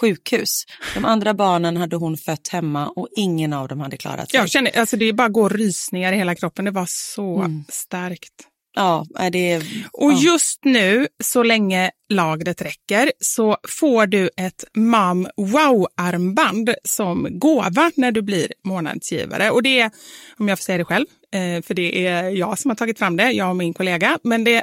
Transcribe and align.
sjukhus. 0.00 0.64
De 0.94 1.04
andra 1.04 1.34
barnen 1.34 1.76
hade 1.76 1.96
hon 1.96 2.16
fött 2.16 2.48
hemma 2.48 2.88
och 2.88 3.08
ingen 3.16 3.52
av 3.52 3.68
dem 3.68 3.80
hade 3.80 3.96
klarat 3.96 4.30
sig. 4.30 4.40
Jag 4.40 4.50
känner, 4.50 4.78
alltså 4.78 4.96
det 4.96 5.12
bara 5.12 5.28
går 5.28 5.50
rysningar 5.50 6.12
i 6.12 6.16
hela 6.16 6.34
kroppen. 6.34 6.64
Det 6.64 6.70
var 6.70 6.86
så 6.88 7.36
Mm. 7.38 7.64
starkt. 7.68 8.32
Ja, 8.78 9.06
är 9.18 9.30
det... 9.30 9.56
Och 9.92 10.12
ja. 10.12 10.18
just 10.20 10.64
nu, 10.64 11.06
så 11.24 11.42
länge 11.42 11.90
lagret 12.12 12.62
räcker, 12.62 13.12
så 13.20 13.56
får 13.80 14.06
du 14.06 14.30
ett 14.36 14.64
Mam 14.76 15.28
Wow-armband 15.36 16.74
som 16.84 17.26
gåva 17.38 17.90
när 17.96 18.12
du 18.12 18.22
blir 18.22 18.52
månadsgivare. 18.64 19.50
Och 19.50 19.62
det 19.62 19.80
är, 19.80 19.90
om 20.38 20.48
jag 20.48 20.58
får 20.58 20.62
säga 20.62 20.78
det 20.78 20.84
själv, 20.84 21.06
eh, 21.34 21.62
för 21.62 21.74
det 21.74 22.06
är 22.06 22.30
jag 22.30 22.58
som 22.58 22.70
har 22.70 22.76
tagit 22.76 22.98
fram 22.98 23.16
det, 23.16 23.30
jag 23.32 23.50
och 23.50 23.56
min 23.56 23.74
kollega, 23.74 24.18
men 24.24 24.44
det 24.44 24.62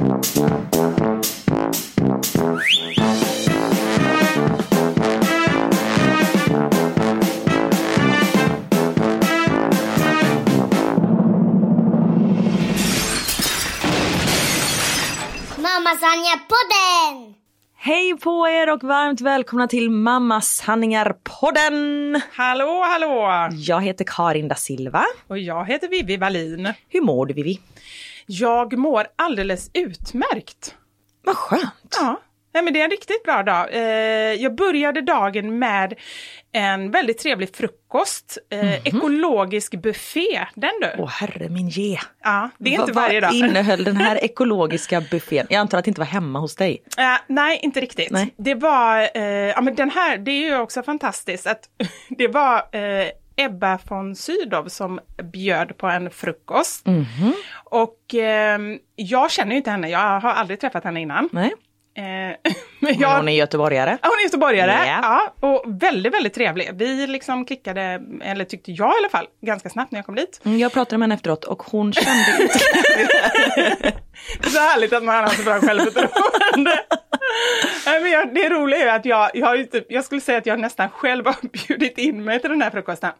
Mamma! 0.00 0.20
Hej 17.76 18.16
på 18.16 18.48
er 18.48 18.70
och 18.70 18.82
varmt 18.82 19.20
välkomna 19.20 19.68
till 19.68 19.90
Mamma 19.90 20.40
Sanningar-podden! 20.40 22.20
Hallå, 22.32 22.84
hallå! 22.86 23.48
Jag 23.52 23.84
heter 23.84 24.04
Karin 24.08 24.48
da 24.48 24.54
Silva. 24.54 25.04
Och 25.26 25.38
jag 25.38 25.64
heter 25.64 25.88
Vivi 25.88 26.16
Wallin. 26.16 26.72
Hur 26.88 27.00
mår 27.00 27.26
du 27.26 27.34
Vivi? 27.34 27.60
Jag 28.32 28.78
mår 28.78 29.06
alldeles 29.16 29.70
utmärkt. 29.74 30.74
Vad 31.24 31.36
skönt! 31.36 31.96
Ja, 31.98 32.20
Nej, 32.54 32.62
men 32.62 32.72
det 32.72 32.80
är 32.80 32.84
en 32.84 32.90
riktigt 32.90 33.22
bra 33.24 33.42
dag. 33.42 33.68
Eh, 33.72 33.80
jag 34.42 34.54
började 34.54 35.00
dagen 35.00 35.58
med 35.58 35.94
en 36.52 36.90
väldigt 36.90 37.18
trevlig 37.18 37.56
frukost. 37.56 38.38
Eh, 38.52 38.74
Ekologisk 38.86 39.74
buffé, 39.82 40.46
den 40.54 40.70
du. 40.80 40.90
Åh 41.02 41.08
herre 41.08 41.48
min 41.48 41.68
ge. 41.68 41.98
Ja, 42.24 42.50
det 42.58 42.70
är 42.70 42.80
inte 42.80 42.92
Vad- 42.92 43.02
varje 43.04 43.20
dag. 43.20 43.28
Vad 43.28 43.36
innehöll 43.36 43.84
den 43.84 43.96
här 43.96 44.16
ekologiska 44.24 45.00
buffén? 45.10 45.46
Jag 45.50 45.58
antar 45.60 45.78
att 45.78 45.84
det 45.84 45.88
inte 45.88 46.00
var 46.00 46.06
hemma 46.06 46.38
hos 46.38 46.56
dig. 46.56 46.82
Eh, 46.98 47.04
nej, 47.26 47.60
inte 47.62 47.80
riktigt. 47.80 48.10
Nej. 48.10 48.34
Det 48.36 48.54
var, 48.54 49.08
eh, 49.14 49.22
ja 49.24 49.60
men 49.60 49.74
den 49.74 49.90
här, 49.90 50.18
det 50.18 50.30
är 50.30 50.46
ju 50.46 50.56
också 50.58 50.82
fantastiskt 50.82 51.46
att 51.46 51.60
det 52.08 52.28
var 52.28 52.56
eh, 52.56 53.08
Ebba 53.40 53.78
von 53.88 54.16
Sydow 54.16 54.68
som 54.68 55.00
bjöd 55.32 55.78
på 55.78 55.86
en 55.86 56.10
frukost. 56.10 56.86
Mhm. 56.86 57.32
Och 57.64 58.14
ehm, 58.14 58.78
jag 58.96 59.30
känner 59.30 59.50
ju 59.50 59.56
inte 59.56 59.70
henne, 59.70 59.88
jag 59.88 60.20
har 60.20 60.30
aldrig 60.30 60.60
träffat 60.60 60.84
henne 60.84 61.00
innan. 61.00 61.28
Nej. 61.32 61.52
Eh, 61.94 62.52
men 62.88 62.98
jag, 62.98 63.16
hon 63.16 63.28
är 63.28 63.32
göteborgare. 63.32 63.98
Ja, 64.02 64.08
hon 64.08 64.18
är 64.18 64.22
göteborgare. 64.24 64.72
Ja. 64.86 64.98
Ja, 65.40 65.48
och 65.48 65.64
väldigt, 65.66 66.14
väldigt 66.14 66.34
trevlig. 66.34 66.70
Vi 66.74 67.06
liksom 67.06 67.44
klickade, 67.44 68.00
eller 68.22 68.44
tyckte 68.44 68.72
jag 68.72 68.88
i 68.94 68.98
alla 68.98 69.08
fall, 69.08 69.26
ganska 69.46 69.70
snabbt 69.70 69.92
när 69.92 69.98
jag 69.98 70.06
kom 70.06 70.14
dit. 70.14 70.40
Mm, 70.44 70.58
Jag 70.58 70.72
pratade 70.72 70.98
med 70.98 71.06
henne 71.06 71.14
efteråt 71.14 71.44
och 71.44 71.62
hon 71.62 71.92
kände 71.92 72.24
inte... 72.42 72.58
Det 74.40 74.46
är 74.46 74.50
så 74.50 74.58
härligt 74.58 74.92
att 74.92 75.02
man 75.04 75.24
har 75.24 75.28
så 75.30 75.42
bra 75.42 75.60
självförtroende. 75.60 76.80
Nej, 77.86 78.00
men 78.02 78.10
jag, 78.10 78.34
det 78.34 78.48
roliga 78.48 78.92
är 78.92 78.96
att 78.96 79.04
jag, 79.04 79.30
jag, 79.34 79.70
typ, 79.70 79.86
jag 79.88 80.04
skulle 80.04 80.20
säga 80.20 80.38
att 80.38 80.46
jag 80.46 80.60
nästan 80.60 80.88
själv 80.90 81.26
har 81.26 81.36
bjudit 81.66 81.98
in 81.98 82.24
mig 82.24 82.40
till 82.40 82.50
den 82.50 82.62
här 82.62 82.70
frukosten. 82.70 83.10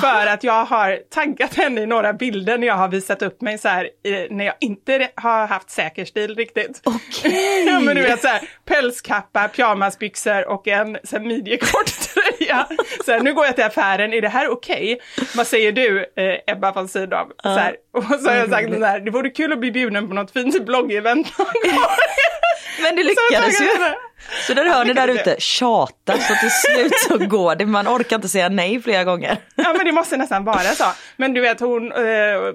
För 0.00 0.26
att 0.26 0.44
jag 0.44 0.64
har 0.64 0.98
taggat 1.14 1.54
henne 1.54 1.80
i 1.80 1.86
några 1.86 2.12
bilder 2.12 2.58
när 2.58 2.66
jag 2.66 2.74
har 2.74 2.88
visat 2.88 3.22
upp 3.22 3.40
mig 3.40 3.58
så 3.58 3.68
här, 3.68 3.88
när 4.30 4.44
jag 4.44 4.54
inte 4.60 5.08
har 5.14 5.46
haft 5.46 5.70
säker 5.70 6.04
stil 6.04 6.34
riktigt. 6.34 6.80
Okej. 6.84 7.64
Ja 7.66 7.80
men 7.80 7.96
du 7.96 8.02
vet 8.02 8.20
så 8.22 8.28
här, 8.28 8.40
pälskappa, 8.90 9.48
pyjamasbyxor 9.48 10.48
och 10.48 10.68
en 10.68 10.98
så 11.04 11.16
här, 11.16 11.24
midjekort 11.24 11.86
tröja. 11.86 12.66
Så 13.04 13.12
här, 13.12 13.20
nu 13.20 13.34
går 13.34 13.46
jag 13.46 13.54
till 13.54 13.64
affären, 13.64 14.12
är 14.12 14.20
det 14.20 14.28
här 14.28 14.48
okej? 14.48 15.00
Vad 15.36 15.46
säger 15.46 15.72
du 15.72 16.06
eh, 16.16 16.54
Ebba 16.54 16.72
von 16.72 16.88
Sydow? 16.88 17.32
Så 17.42 17.48
här, 17.48 17.76
och 17.92 18.04
så 18.04 18.28
har 18.30 18.36
jag 18.36 18.50
sagt 18.50 18.74
så 18.74 18.84
här, 18.84 19.00
det 19.00 19.10
vore 19.10 19.30
kul 19.30 19.52
att 19.52 19.58
bli 19.58 19.70
bjuden 19.70 20.08
på 20.08 20.14
något 20.14 20.30
fint 20.30 20.66
bloggevent 20.66 21.38
någon 21.38 21.46
gång. 21.74 21.80
Men 22.82 22.96
det 22.96 23.02
lyckades 23.02 23.60
ju. 23.60 23.68
Så 24.46 24.54
där 24.54 24.64
hör 24.64 24.84
ni 24.84 24.92
där 24.92 25.08
ute, 25.08 25.36
tjata 25.38 26.18
så 26.18 26.34
till 26.34 26.50
slut 26.50 26.92
så 27.08 27.26
går 27.26 27.54
det. 27.54 27.66
Man 27.66 27.88
orkar 27.88 28.16
inte 28.16 28.28
säga 28.28 28.48
nej 28.48 28.82
flera 28.82 29.04
gånger. 29.04 29.36
Ja 29.54 29.74
men 29.76 29.86
det 29.86 29.92
måste 29.92 30.16
nästan 30.16 30.44
vara 30.44 30.58
så. 30.58 30.84
Men 31.16 31.34
du 31.34 31.40
vet 31.40 31.60
hon, 31.60 31.92
eh, 31.92 32.04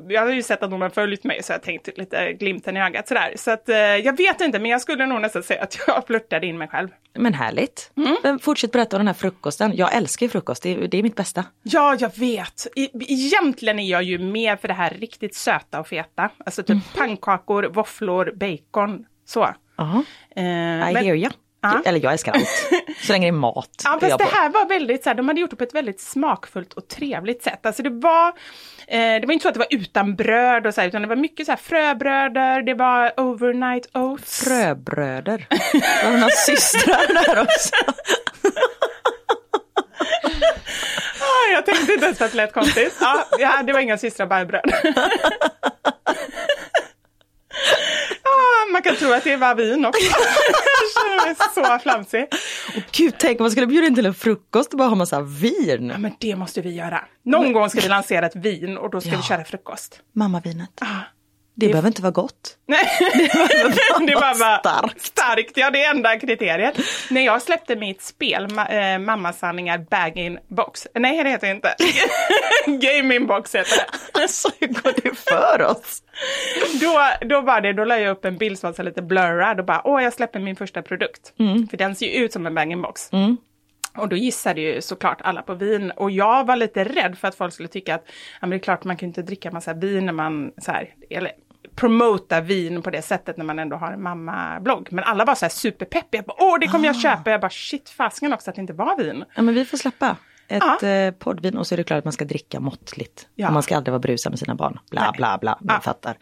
jag 0.07 0.21
har 0.21 0.29
ju 0.31 0.43
sett 0.43 0.63
att 0.63 0.71
hon 0.71 0.81
har 0.81 0.89
följt 0.89 1.23
mig 1.23 1.43
så 1.43 1.53
jag 1.53 1.63
tänkte 1.63 1.91
lite 1.95 2.33
glimten 2.33 2.77
i 2.77 2.81
ögat 2.81 3.07
sådär. 3.07 3.33
Så 3.35 3.51
att 3.51 3.69
eh, 3.69 3.77
jag 3.77 4.17
vet 4.17 4.41
inte 4.41 4.59
men 4.59 4.71
jag 4.71 4.81
skulle 4.81 5.05
nog 5.05 5.21
nästan 5.21 5.43
säga 5.43 5.63
att 5.63 5.77
jag 5.87 6.07
flörtade 6.07 6.47
in 6.47 6.57
mig 6.57 6.67
själv. 6.67 6.89
Men 7.17 7.33
härligt. 7.33 7.91
Men 8.23 8.39
fortsätt 8.39 8.71
berätta 8.71 8.95
om 8.95 8.99
den 8.99 9.07
här 9.07 9.13
frukosten. 9.13 9.75
Jag 9.75 9.95
älskar 9.95 10.25
ju 10.25 10.29
frukost, 10.29 10.63
det 10.63 10.73
är, 10.73 10.87
det 10.87 10.97
är 10.97 11.03
mitt 11.03 11.15
bästa. 11.15 11.45
Ja, 11.63 11.95
jag 11.99 12.17
vet. 12.17 12.67
Egentligen 13.07 13.79
är 13.79 13.91
jag 13.91 14.03
ju 14.03 14.19
mer 14.19 14.55
för 14.55 14.67
det 14.67 14.73
här 14.73 14.89
riktigt 14.89 15.35
söta 15.35 15.79
och 15.79 15.87
feta. 15.87 16.29
Alltså 16.45 16.63
typ 16.63 16.77
pannkakor, 16.97 17.63
våfflor, 17.63 18.33
bacon, 18.35 19.05
så. 19.25 19.55
Jaha. 19.77 20.03
Eh, 20.35 20.43
I 20.43 20.93
men- 20.93 20.95
hear 20.95 21.15
ya. 21.15 21.29
Ja. 21.61 21.81
Eller 21.85 21.99
jag 21.99 22.11
älskar 22.11 22.31
allt. 22.33 22.69
Så 23.01 23.11
länge 23.11 23.25
det 23.25 23.29
är 23.29 23.31
mat. 23.31 23.81
Ja, 23.83 23.97
fast 24.01 24.17
det 24.17 24.23
här 24.23 24.49
var 24.49 24.65
väldigt 24.65 25.03
så 25.03 25.09
här, 25.09 25.15
de 25.15 25.27
hade 25.27 25.41
gjort 25.41 25.49
det 25.49 25.55
på 25.55 25.63
ett 25.63 25.75
väldigt 25.75 25.99
smakfullt 26.01 26.73
och 26.73 26.87
trevligt 26.87 27.43
sätt. 27.43 27.65
Alltså 27.65 27.83
det 27.83 27.89
var, 27.89 28.27
eh, 28.87 28.97
det 28.97 29.23
var 29.25 29.33
inte 29.33 29.43
så 29.43 29.47
att 29.47 29.53
det 29.53 29.59
var 29.59 29.67
utan 29.71 30.15
bröd 30.15 30.67
och 30.67 30.73
så 30.73 30.81
här, 30.81 30.87
utan 30.87 31.01
det 31.01 31.07
var 31.07 31.15
mycket 31.15 31.45
så 31.45 31.51
här 31.51 31.57
fröbröder, 31.59 32.61
det 32.61 32.73
var 32.73 33.19
overnight 33.19 33.89
oats. 33.95 34.43
Fröbröder. 34.43 35.47
Var 36.03 36.11
det 36.11 36.17
några 36.17 36.29
systrar 36.29 37.13
där 37.25 37.41
också? 37.41 37.75
Ah, 41.21 41.51
jag 41.53 41.65
tänkte 41.65 41.93
inte 41.93 42.05
ens 42.05 42.21
att 42.21 42.31
det 42.31 42.37
lät 42.37 42.53
konstigt. 42.53 42.97
Ja, 43.39 43.63
det 43.63 43.73
var 43.73 43.79
inga 43.79 43.97
systrar, 43.97 44.27
bara 44.27 44.45
bröd. 44.45 44.63
Man 48.71 48.81
kan 48.81 48.95
tro 48.95 49.11
att 49.11 49.23
det 49.23 49.35
var 49.35 49.55
vin 49.55 49.85
också. 49.85 50.01
Jag 51.17 51.29
är 51.29 51.53
så 51.53 51.79
flamsig. 51.79 52.27
Gud, 52.91 53.15
tänk 53.19 53.39
om 53.39 53.43
man 53.43 53.51
skulle 53.51 53.67
bjuda 53.67 53.87
in 53.87 53.95
till 53.95 54.05
en 54.05 54.13
frukost 54.13 54.71
och 54.73 54.77
bara 54.77 54.89
ha 54.89 54.95
massa 54.95 55.21
vin. 55.21 55.89
Ja, 55.89 55.97
men 55.97 56.11
det 56.19 56.35
måste 56.35 56.61
vi 56.61 56.75
göra. 56.75 57.05
Någon 57.23 57.53
gång 57.53 57.69
ska 57.69 57.81
vi 57.81 57.87
lansera 57.87 58.25
ett 58.25 58.35
vin 58.35 58.77
och 58.77 58.89
då 58.89 59.01
ska 59.01 59.09
vi 59.09 59.23
köra 59.23 59.43
frukost. 59.43 59.99
Mammavinet. 60.13 60.69
Ah. 60.81 61.14
Det 61.57 61.67
behöver 61.67 61.87
inte 61.87 62.01
vara 62.01 62.11
gott. 62.11 62.57
Nej, 62.67 62.89
det 64.07 64.15
var 64.15 64.39
bara 64.39 64.57
starkt. 64.59 65.01
starkt. 65.01 65.51
Ja, 65.57 65.71
det 65.71 65.83
är 65.83 65.89
enda 65.91 66.19
kriteriet. 66.19 66.77
När 67.09 67.21
jag 67.21 67.41
släppte 67.41 67.75
mitt 67.75 68.01
spel, 68.01 68.47
ma- 68.47 68.93
eh, 68.93 68.99
Mammasanningar 68.99 69.77
bag-in 69.77 70.39
box. 70.47 70.87
Nej, 70.93 71.23
det 71.23 71.29
heter 71.29 71.51
inte. 71.51 71.75
Game-in 72.67 73.27
box 73.27 73.55
heter 73.55 73.75
det. 73.77 74.21
Alltså 74.21 74.49
hur 74.59 74.67
går 74.67 74.93
det 75.03 75.15
för 75.17 75.61
oss? 75.61 76.03
Då, 76.81 77.25
då 77.27 77.41
var 77.41 77.61
det, 77.61 77.73
då 77.73 77.83
la 77.85 77.99
jag 77.99 78.11
upp 78.11 78.25
en 78.25 78.37
bild 78.37 78.59
som 78.59 78.73
var 78.77 78.83
lite 78.85 79.01
blurrad 79.01 79.59
och 79.59 79.65
bara, 79.65 79.81
åh, 79.87 80.03
jag 80.03 80.13
släpper 80.13 80.39
min 80.39 80.55
första 80.55 80.81
produkt. 80.81 81.33
För 81.69 81.77
den 81.77 81.95
ser 81.95 82.05
ju 82.05 82.13
ut 82.25 82.33
som 82.33 82.45
en 82.45 82.55
bag-in 82.55 82.81
box. 82.81 83.09
Och 83.97 84.09
då 84.09 84.15
gissade 84.15 84.61
ju 84.61 84.81
såklart 84.81 85.21
alla 85.21 85.41
på 85.41 85.53
vin. 85.53 85.91
Och 85.91 86.11
jag 86.11 86.45
var 86.47 86.55
lite 86.55 86.83
rädd 86.83 87.17
för 87.17 87.27
att 87.27 87.35
folk 87.35 87.53
skulle 87.53 87.69
tycka 87.69 87.95
att, 87.95 88.03
ja 88.07 88.13
men 88.41 88.49
det 88.49 88.55
är 88.55 88.59
klart 88.59 88.83
man 88.83 88.97
kan 88.97 89.07
inte 89.09 89.21
dricka 89.21 89.51
massa 89.51 89.73
vin 89.73 90.05
när 90.05 90.13
man 90.13 90.51
så 90.57 90.71
här, 90.71 90.89
eller 91.09 91.31
promota 91.75 92.41
vin 92.41 92.81
på 92.81 92.89
det 92.89 93.01
sättet 93.01 93.37
när 93.37 93.45
man 93.45 93.59
ändå 93.59 93.75
har 93.75 93.91
en 93.91 94.03
mammablogg. 94.03 94.87
Men 94.91 95.03
alla 95.03 95.25
var 95.25 95.35
så 95.35 95.45
här 95.45 95.49
superpeppiga, 95.49 96.21
bara, 96.27 96.35
åh 96.39 96.59
det 96.59 96.67
kommer 96.67 96.85
jag 96.85 96.95
köpa. 97.01 97.31
Jag 97.31 97.41
bara, 97.41 97.49
shit 97.49 97.89
fasken 97.89 98.33
också 98.33 98.49
att 98.49 98.55
det 98.55 98.61
inte 98.61 98.73
var 98.73 98.97
vin. 98.97 99.23
Ja 99.35 99.41
men 99.41 99.53
vi 99.55 99.65
får 99.65 99.77
släppa 99.77 100.15
ett 100.47 100.63
Ja. 100.81 100.87
eh, 100.87 101.11
poddvin 101.11 101.57
och 101.57 101.67
så 101.67 101.75
är 101.75 101.77
det 101.77 101.83
klart 101.83 101.97
att 101.97 102.03
man 102.05 102.13
ska 102.13 102.25
dricka 102.25 102.59
måttligt. 102.59 103.27
Ja. 103.35 103.47
Och 103.47 103.53
man 103.53 103.63
ska 103.63 103.75
aldrig 103.77 103.91
vara 103.91 103.99
brusad 103.99 104.31
med 104.31 104.39
sina 104.39 104.55
barn. 104.55 104.79
Bla 104.91 105.13
bla 105.17 105.37
bla, 105.41 105.57
ni 105.61 105.67
Ja. 105.73 105.79
fattar. 105.79 106.17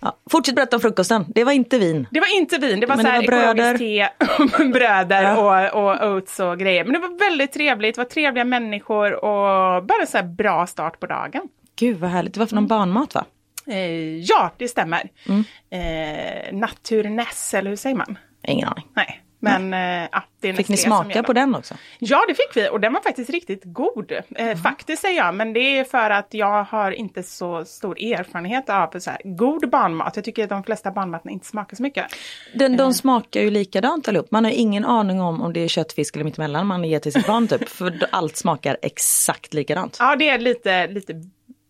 Ja. 0.00 0.16
Fortsätt 0.30 0.54
berätta 0.54 0.76
om 0.76 0.80
frukosten, 0.80 1.24
det 1.28 1.44
var 1.44 1.52
inte 1.52 1.78
vin. 1.78 2.06
Det 2.10 2.20
var 2.20 2.36
inte 2.36 2.58
vin, 2.58 2.80
det 2.80 2.86
var 2.86 2.96
Men 2.96 3.04
så 3.04 3.10
det 3.10 3.16
här 3.36 3.46
var 3.46 3.54
bröder. 3.54 3.78
te, 3.78 4.08
bröder 4.72 5.38
och, 5.38 5.84
och 5.86 6.10
oats 6.12 6.40
och 6.40 6.58
grejer. 6.58 6.84
Men 6.84 6.92
det 6.92 6.98
var 6.98 7.18
väldigt 7.18 7.52
trevligt, 7.52 7.94
det 7.94 8.00
var 8.00 8.08
trevliga 8.08 8.44
människor 8.44 9.24
och 9.24 9.84
bara 9.84 10.06
så 10.06 10.16
här 10.18 10.24
bra 10.24 10.66
start 10.66 11.00
på 11.00 11.06
dagen. 11.06 11.42
Gud 11.76 11.96
vad 11.98 12.10
härligt, 12.10 12.34
det 12.34 12.40
var 12.40 12.46
för 12.46 12.54
någon 12.54 12.66
barnmat 12.66 13.14
va? 13.14 13.24
Eh, 13.70 14.16
ja, 14.18 14.52
det 14.56 14.68
stämmer. 14.68 15.08
Mm. 15.28 15.44
Eh, 15.70 16.52
Naturness, 16.58 17.54
eller 17.54 17.70
hur 17.70 17.76
säger 17.76 17.96
man? 17.96 18.18
Ingen 18.48 18.68
aning. 18.68 18.86
Nej, 18.96 19.22
men 19.40 19.74
eh, 19.74 20.08
ja, 20.12 20.24
det 20.40 20.48
är 20.48 20.52
Fick 20.52 20.68
ni 20.68 20.76
smaka 20.76 21.22
på 21.22 21.32
den 21.32 21.54
också? 21.54 21.74
Ja, 21.98 22.24
det 22.28 22.34
fick 22.34 22.56
vi 22.56 22.68
och 22.68 22.80
den 22.80 22.92
var 22.92 23.00
faktiskt 23.00 23.30
riktigt 23.30 23.62
god. 23.64 24.12
Eh, 24.36 24.56
Faktiskt 24.58 25.02
säger 25.02 25.16
jag, 25.16 25.34
men 25.34 25.52
det 25.52 25.78
är 25.78 25.84
för 25.84 26.10
att 26.10 26.34
jag 26.34 26.64
har 26.64 26.90
inte 26.92 27.22
så 27.22 27.64
stor 27.64 28.02
erfarenhet 28.02 28.70
av 28.70 28.98
så 28.98 29.10
här, 29.10 29.20
god 29.24 29.70
barnmat. 29.70 30.16
Jag 30.16 30.24
tycker 30.24 30.44
att 30.44 30.48
de 30.50 30.62
flesta 30.64 30.90
barnmaten 30.90 31.30
inte 31.30 31.46
smakar 31.46 31.76
så 31.76 31.82
mycket. 31.82 32.06
Den, 32.54 32.72
Eh. 32.72 32.78
de 32.78 32.94
smakar 32.94 33.40
ju 33.40 33.50
likadant 33.50 34.08
allihop. 34.08 34.30
Man 34.30 34.44
har 34.44 34.52
ingen 34.52 34.84
aning 34.84 35.20
om 35.20 35.42
om 35.42 35.52
det 35.52 35.60
är 35.60 35.68
köttfisk 35.68 36.14
eller 36.16 36.24
mittemellan 36.24 36.66
man 36.66 36.84
ger 36.84 36.98
till 37.00 37.12
sitt 37.12 37.26
barn 37.26 37.48
typ. 37.48 37.68
För 37.68 37.98
allt 38.12 38.36
smakar 38.36 38.76
exakt 38.82 39.54
likadant. 39.54 39.96
Ja, 40.00 40.16
det 40.16 40.28
är 40.28 40.38
lite, 40.38 40.86
lite 40.86 41.12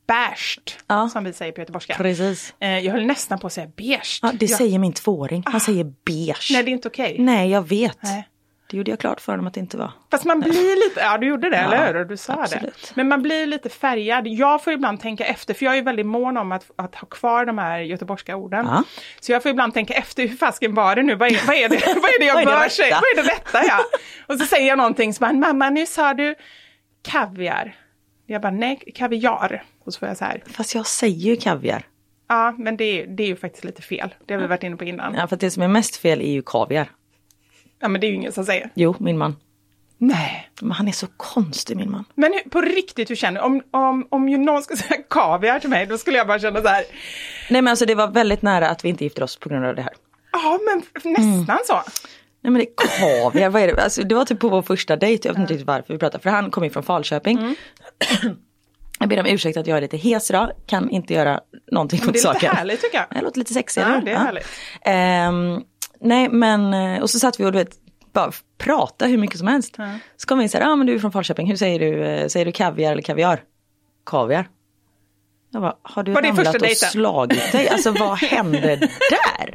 beige, 0.09 0.59
Ja. 0.87 1.09
som 1.09 1.25
vi 1.25 1.33
säger 1.33 1.53
på 1.53 1.61
göteborgska. 1.61 1.95
Precis. 1.95 2.55
Eh, 2.61 2.79
jag 2.79 2.93
höll 2.93 3.07
nästan 3.07 3.39
på 3.39 3.47
att 3.47 3.53
säga 3.53 3.67
beige. 3.77 4.19
Ja, 4.23 4.33
det 4.35 4.47
Ja. 4.51 4.57
säger 4.57 4.79
min 4.79 4.93
tvååring. 4.93 5.43
Han 5.47 5.61
säger 5.61 5.85
beige. 6.07 6.51
Nej, 6.53 6.63
det 6.63 6.71
är 6.71 6.73
inte 6.73 6.89
okej. 6.89 7.17
Nej, 7.19 7.51
jag 7.51 7.69
vet. 7.69 7.99
Nej. 8.03 8.29
Det 8.71 8.77
gjorde 8.77 8.91
jag 8.91 9.01
klart 9.01 9.21
för 9.21 9.33
honom 9.33 9.47
att 9.47 9.55
det 9.55 9.61
inte 9.61 9.77
var. 9.77 9.93
Fast 10.11 10.25
man 10.25 10.41
blir 10.41 10.89
lite, 10.89 11.01
ja 11.01 11.19
du 11.19 11.27
gjorde 11.27 11.51
det, 11.51 11.57
Ja, 11.57 11.73
eller 11.75 11.99
hur? 11.99 12.05
Du 12.05 12.17
sa 12.17 12.35
det. 12.35 12.41
absolut. 12.43 12.93
Men 12.95 13.09
man 13.09 13.23
blir 13.23 13.47
lite 13.47 13.69
färgad. 13.69 14.27
Jag 14.27 14.65
får 14.65 14.73
ibland 14.73 15.01
tänka 15.01 15.25
efter, 15.25 15.55
för 15.55 15.65
jag 15.65 15.79
är 15.79 15.83
väldigt 15.83 16.07
mån 16.07 16.37
om 16.37 16.53
att, 16.53 16.71
att 16.77 16.95
ha 16.95 17.07
kvar 17.09 17.45
de 17.47 17.59
här 17.59 17.79
göteborgska 17.79 18.37
orden. 18.37 18.67
Ja. 18.67 18.83
Så 19.21 19.33
jag 19.33 19.43
får 19.43 19.51
ibland 19.51 19.75
tänka 19.75 19.95
efter, 19.95 20.29
hur 20.29 20.37
fasken 20.37 20.75
var 20.75 20.97
det 20.97 21.03
nu? 21.03 21.15
Vad 21.15 21.29
är, 21.33 21.47
vad 21.47 21.57
är, 21.57 21.69
det, 21.69 21.77
vad 21.87 22.11
är 22.11 22.19
det 22.21 22.25
jag 22.27 22.39
det 22.41 22.45
bör 22.47 22.69
säga? 22.69 23.01
Vad 23.01 23.19
är 23.19 23.23
det 23.29 23.31
rätta? 23.33 23.65
Ja. 23.69 23.79
Och 24.27 24.39
så 24.41 24.47
säger 24.47 24.69
jag 24.69 24.79
någonting 24.79 25.15
som 25.15 25.41
mamma 25.41 25.71
nu 25.71 25.87
sa 25.87 26.15
du 26.15 26.35
kaviar. 27.03 27.77
Jag 28.27 28.43
bara, 28.43 28.53
nej, 28.53 28.93
kaviar. 28.95 29.63
Och 29.89 29.95
så 29.95 29.99
får 29.99 30.09
jag 30.09 30.17
så 30.17 30.25
här, 30.25 30.43
Fast 30.47 30.75
jag 30.75 30.87
säger 30.87 31.17
ju 31.31 31.37
kaviar. 31.37 31.83
ja 32.29 32.55
men 32.59 32.77
det, 32.77 32.85
är- 32.85 33.07
det 33.07 33.23
är 33.23 33.27
ju 33.27 33.37
faktiskt 33.37 33.65
lite 33.65 33.83
fel. 33.83 34.15
Det 34.27 34.35
har 34.35 34.41
vi 34.41 34.47
varit 34.47 34.63
inne 34.63 34.77
på 34.77 34.85
innan. 34.85 35.15
Ja, 35.15 35.21
Ja, 35.21 35.27
för 35.27 35.35
att 35.37 35.41
det 35.41 35.51
som 35.51 35.63
är 35.63 35.69
mest 35.69 35.97
fel 35.97 36.21
är 36.21 36.31
ju 36.33 36.43
kaviar. 36.43 36.91
men 37.81 38.01
det 38.01 38.07
är 38.07 38.09
ju 38.09 38.15
ingen 38.15 38.33
som 38.33 38.45
säger. 38.45 38.71
Jo, 38.75 38.95
min 38.99 39.19
man. 39.19 39.37
Nej. 39.99 40.49
Men 40.61 40.71
han 40.73 40.89
är 40.89 40.93
så 40.93 41.07
konstig 41.17 41.77
min 41.77 41.91
man. 41.91 42.05
Men 42.15 42.33
hur, 42.33 42.51
på 42.51 42.61
riktigt, 42.61 43.11
hur 43.11 43.17
känner 43.17 43.41
du? 43.41 43.47
Om, 43.47 43.63
om, 43.71 44.07
om 44.11 44.29
ju 44.29 44.39
någon 44.39 44.63
ska 44.63 44.77
säga 44.77 45.03
kaviar 45.11 45.59
till 45.59 45.71
mig, 45.71 45.87
då 45.87 45.99
skulle 45.99 46.17
jag 46.19 46.27
bara 46.27 46.39
känna 46.39 46.63
så 46.63 46.69
här, 46.69 46.85
Nej 47.51 47.63
men 47.63 47.69
alltså 47.69 47.87
det 47.87 47.95
var 47.95 48.09
väldigt 48.09 48.43
nära 48.43 48.69
att 48.69 48.85
vi 48.85 48.89
inte 48.89 49.05
gifter 49.05 49.23
oss 49.23 49.37
på 49.37 49.49
grund 49.49 49.65
av 49.67 49.75
det 49.75 49.83
här. 49.83 49.93
ja 50.33 50.59
men 50.65 51.13
nästan 51.13 51.59
så. 51.67 51.75
Nej 52.41 52.51
men 52.51 52.55
det 52.55 52.63
är 52.63 52.75
kaviar, 52.77 53.51
vad 53.51 53.63
är 53.63 53.67
det? 53.67 53.83
Alltså, 53.83 54.03
det 54.03 54.15
var 54.15 54.25
typ 54.25 54.41
på 54.41 54.49
vår 54.49 54.63
första 54.63 54.97
dejt, 54.97 55.29
jag 55.29 55.35
vet 55.35 55.41
inte 55.41 55.53
riktigt 55.53 55.67
varför 55.67 55.93
vi 55.95 55.99
pratade, 55.99 56.23
för 56.23 56.31
han 56.31 56.51
kom 56.51 56.65
ju 56.65 56.71
från 56.71 56.83
Falköping. 56.83 57.39
Jag 58.99 59.09
ber 59.09 59.21
om 59.21 59.27
ursäkt 59.27 59.57
att 59.57 59.67
jag 59.67 59.77
är 59.77 59.81
lite 59.81 59.97
hes 59.97 60.31
idag, 60.31 60.51
kan 60.67 60.91
inte 60.91 61.15
göra 61.15 61.41
någonting 61.73 62.01
åt 62.01 62.05
det 62.05 62.11
är 62.11 62.13
lite 62.13 62.23
saken. 62.23 62.57
härligt 62.57 62.81
tycker 62.81 62.99
jag. 62.99 63.07
Det 63.11 63.21
låter 63.21 63.39
lite 63.39 63.55
sexigt. 63.55 63.87
Ja, 63.89 64.01
det 64.05 64.11
är 64.11 64.17
härligt. 64.17 64.47
Ehm, 64.83 65.63
nej 66.01 66.29
men, 66.29 66.75
eh, 66.75 67.03
och 67.03 67.11
så 67.11 67.19
satt 67.19 67.41
vi 67.41 67.45
och 67.45 67.53
du 67.53 67.59
vet, 67.59 67.77
bara 68.13 68.33
prata 68.59 69.07
hur 69.07 69.19
mycket 69.19 69.39
som 69.39 69.47
helst. 69.49 69.77
Så 70.17 70.27
kom 70.27 70.39
vi 70.39 70.43
in 70.45 70.49
så 70.51 70.59
här, 70.59 70.65
ja 70.65 70.71
ah, 70.73 70.77
men 70.77 70.87
du 70.87 70.95
är 70.95 70.99
från 70.99 71.13
Falköping, 71.13 71.47
hur 71.49 71.57
säger 71.57 71.79
du, 71.79 72.05
eh, 72.05 72.27
säger 72.29 72.47
du 72.47 72.53
kaviar 72.53 72.93
eller 72.93 73.03
kaviar? 73.03 73.43
Kaviar. 74.07 74.49
Jag 75.51 75.63
bara, 75.63 75.77
har 75.83 76.03
du 76.03 76.13
Var 76.13 76.23
ramlat 76.23 76.55
och 76.55 76.61
dejten? 76.61 76.89
slagit 76.89 77.53
dig? 77.53 77.69
Alltså 77.69 77.91
vad 77.91 78.19
hände 78.23 78.77
där? 79.11 79.55